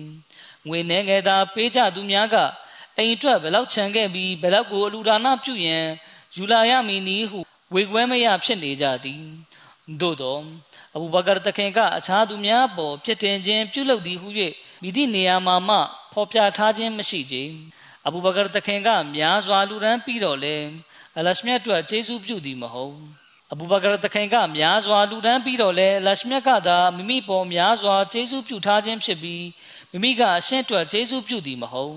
[0.68, 2.36] ငွေနှဲငယ်သာပေးကြသူများက
[2.96, 5.84] အိမ်အတွက်ဘယ်လောက်ခြံခဲ့ပြီးဘယ်လောက်ကိုအလူဒါနပြုရန်
[6.36, 7.38] ယူလာရမည်နည်းဟု
[7.74, 9.22] ဝေခွဲမရဖြစ်နေကြသည်
[10.00, 10.38] သို့သော
[10.94, 14.28] အဘူဘကာတခင်ကအခြားသူများပေါ်ပြစ်တင်ခြင်းပြုလုပ်သည်ဟု၍
[14.82, 15.78] မိသည့်နေရာမှာမှ
[16.12, 17.36] ဖော်ပြထားခြင်းမရှိကြ
[18.06, 20.56] အဘူဘကာတခင်ကများစွာလူရန်ပြီးတော့လေ
[21.18, 22.96] အလရှမြတ်အတွက်ကျေးဇူးပြုသည်မဟုတ်
[23.52, 29.44] အဘူဘကာတခင်ကများစွာလူဒန်းပြီးတော့လဲလရှမြတ်ကသာမိမိပေါ်များစွာကျေးဇူးပြုထားခြင်းဖြစ်ပြီး
[29.90, 31.96] မိမိကအရှင်းအတွက်ကျေးဇူးပြုသည်မဟုတ်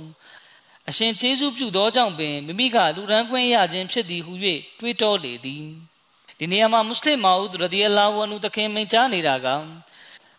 [0.89, 4.34] အရှင်ကျေးဇူးပြုသောကြောင့်ပင်မိမိကလူဒန်းခွင့်ရခြင်းဖြစ်သည်ဟု၍
[4.80, 5.65] တွေးတောလေသည်
[6.39, 9.47] ဒီနေရာမှာမွတ်စလင်မာဦးရဒီအလာဟူအနုတခင်မိန့်ကြားနေတာက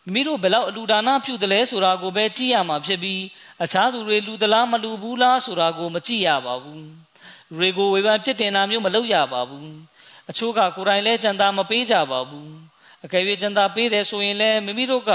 [0.05, 3.23] မိမိတို့ဘယ်လောက်အလူဒါနပြုတယ်လဲဆိုတာကိုပဲကြည့်ရမှာဖြစ်ပြီး
[3.63, 7.10] အခြားသူတွေလူသလားမလူဘူးလားဆိုတာကိုမကြည့်ရပါဘူး
[7.59, 9.71] ရေကိုဝေဖန်ပြစ်တင်တာမျိုးမလုပ်ရပါဘူး
[10.31, 12.51] အချို့ကကိုယ်တိုင်လဲကြံတာမပေးကြပါဘူး
[13.05, 15.13] အကယ်၍ကြံတာပေးတယ်ဆိုရင်လဲမိမိတို့က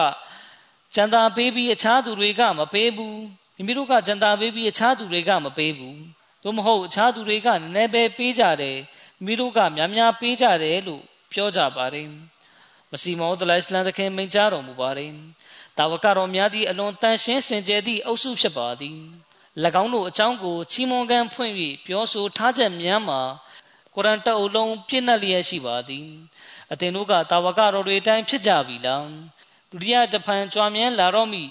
[0.96, 3.20] ကြံတာပေးပြီးအခြားသူတွေကမပေးဘူး
[3.56, 6.00] မိမိတို့ကကြံတာပေးပြီးအခြားသူတွေကမပေးဘူး
[6.44, 8.78] သို့မဟုတ်အခြားသူတွေကနည်းနည်းပဲပေးကြတယ်
[9.18, 12.08] မိမိတို့ကများများပေးကြတယ်လို့ပြောကြပါတယ်
[12.92, 15.12] မစီမောဒလိုင်စလန်တခင်မိန့်ကြားတော်မူပါတယ်
[15.78, 18.98] တာဝကတော်များသည့်အလွန်တန်ရှင်းစင်ကြယ်သည့်အုပ်စုဖြစ်ပါသည်၎
[19.84, 21.54] င်းတို့အကြောင်းကိုချီးမွမ်းကမ်းဖွင့်၍
[21.86, 23.22] ပြောဆိုထားချက်များမှာ
[23.94, 26.08] ကုရ်အန်တအုပ်လုံးပြည့်နှက်လျက်ရှိပါသည်
[26.72, 29.06] အသင်တို့ကတာဝကတော်တွေအတိုင်းဖြစ်ကြပြီလား
[29.72, 31.44] ဒုတိယတဖန်ကြွားမြဲလာတော့မိ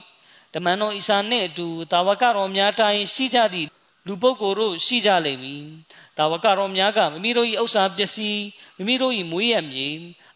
[0.54, 3.68] တမန်တော်အီစာနှင့်အတူတာဝကတော်များတိုင်းရှိကြသည့်
[4.06, 5.64] လူပုဂ္ဂိုလ်တို့ရှိကြလိမ့်မည်
[6.18, 8.42] တာဝကတော်များကမိမိတို့၏ဥစ္စာပစ္စည်း
[8.76, 9.88] မိမိတို့၏မွေးရမြေ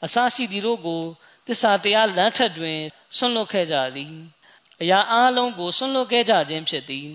[0.05, 1.03] အစရှိသည်တို့ကို
[1.47, 2.79] တစ္ဆာတရားလမ်းထက်တွင်
[3.17, 4.13] ဆွန့်လွတ်ခဲ့ကြသည်
[4.81, 7.09] အရာအလုံးကိုဆွန့်လွတ်ခဲ့ကြခြင်းဖြစ်သည်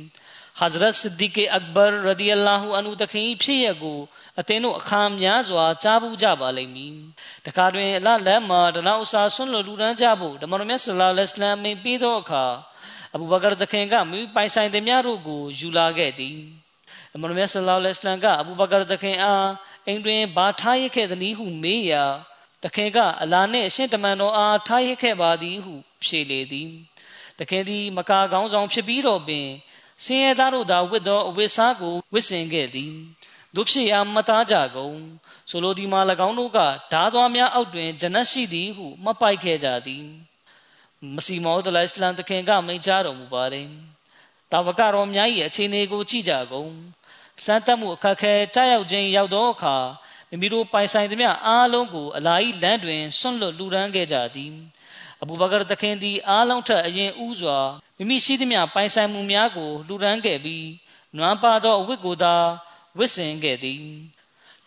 [0.61, 3.99] Hazrat Siddiq Akbar radiyallahu anhu တခင်ဖြစ်ရကို
[4.39, 6.95] အသင်တို့အခါများစွာကြားဘူးကြပါလိမ့်မည်
[7.45, 12.45] တခါတွင်အလလမ်းမှာဒနာဥစာဆွန့်လွတ်လူဒန်းကြဖို့ဓမ္မတော်မြတ်ဆလာလ္လမ်မင်းပြီးသောအခါ
[13.13, 16.37] အဘူဘကာတခင်ကမိပိုင်ဆိုင်သည်များတို့ကိုယူလာခဲ့သည်
[17.13, 19.47] ဓမ္မတော်မြတ်ဆလာလ္လမ်ကအဘူဘကာတခင်အား
[19.87, 22.03] အိမ်တွင်ဘာထားရခဲ့သည်ဟုမေးရာ
[22.63, 25.73] တခင်ကအလာနှင့်အရှင်တမန်တော်အားထားရခဲ့ပါသည်ဟု
[26.03, 26.69] ဖြေလေသည်
[27.39, 29.47] တခင်သည်မကာကောင်းဆောင်ဖြစ်ပြီးတော့ပင်
[30.05, 32.93] ဆင်းရဲသားတို့သာဝတ်သောအဝတ်စားကိုဝတ်ဆင်ခဲ့သည်
[33.55, 34.97] တို့ဖြစ်ရာမသားကြကုန်
[35.49, 36.59] ဆိုလိုဒီမှာ၎င်းတို့က
[36.93, 40.05] ဓာသွားများအောက်တွင်ဂျနတ်ရှိသည်ဟုမပိုက်ခဲ့ကြသည်
[41.15, 43.67] မစီမောဒလအစ္စလမ်တခင်ကမိန့်ကြားတော်မူပါတယ်
[44.51, 46.71] တာဝကတော်များ၏အခြေအနေကိုကြည့်ကြကုန်
[47.43, 49.77] စမ်းသပ်မှုအခက်ခဲကြားရောက်ခြင်းရောက်သောအခါ
[50.29, 54.53] မိမိတို့ပိုင်ဆိုင်သမျှအားလုံးကိုအလာဤလမ်းတွင်ဆွန့်လွတ်လူရန်ခဲ့ကြသည်
[55.21, 57.59] အဘူဘကာတခင်သည်အားလုံးထက်အရင်ဦးစွာ
[57.97, 60.67] မိမိရှိသမျှပိုင်ဆိုင်မှုများကိုလူရန်ခဲ့ပြီး
[61.17, 62.35] နွမ်းပါသောအဝတ်ကိုသာ
[62.97, 63.85] ဝစ်စင်ခဲ့သည်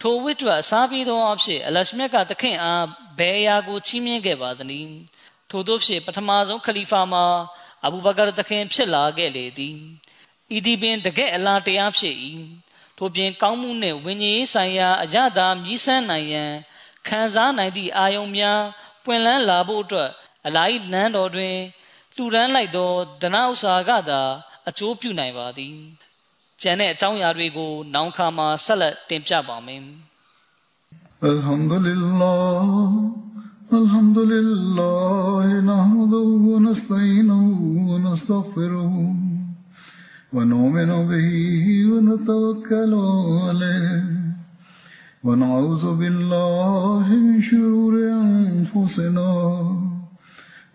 [0.01, 2.87] ထိုဝတ်ထွက်စားပြီးသောအဖြစ်အလရှမြတ်ကတခင်အား
[3.19, 4.93] ဘယ်အရာကိုချီးမြှင့်ခဲ့ပါသနည်း
[5.51, 7.25] ထို့သောဖြင့်ပထမဆုံးခလီဖာမှာ
[7.85, 9.77] အဘူဘကာတခင်ဖြစ်လာခဲ့လေသည်
[10.57, 12.15] ဤဒီပင်တကယ်အလားတရားဖြစ်၏
[12.99, 16.53] ထို့ပြင်ကောင်းမှုနှင့်ဝိညာဉ်ရေးဆိုင်ရာအရသာမြည်ဆန်းနိုင်ရန်
[17.07, 18.61] ခံစားနိုင်သည့်အာယုံများ
[19.05, 20.11] ပွင့်လန်းလာဖို့အတွက်
[20.47, 21.57] အလိုက်လန်းတော်တွင်
[22.16, 22.92] လှူဒန်းလိုက်သော
[23.22, 24.22] ဒနာဥစ္စာကသာ
[24.70, 25.76] အကျိုးပြုနိုင်ပါသည်
[26.62, 29.84] ကျန်တဲ့အကြောင်းအရာတွေကိုနောင်ခါမှာဆက်လက်တင်ပြပါမယ်
[31.34, 32.64] الحمد لله
[33.80, 37.44] الحمد لله نحمده ونستعينه
[37.90, 38.94] ونستغفره
[40.34, 41.30] ونؤمن به
[41.92, 42.94] ونتوكل
[43.46, 44.04] عليه
[45.24, 49.30] ونعوذ بالله من شرور أنفسنا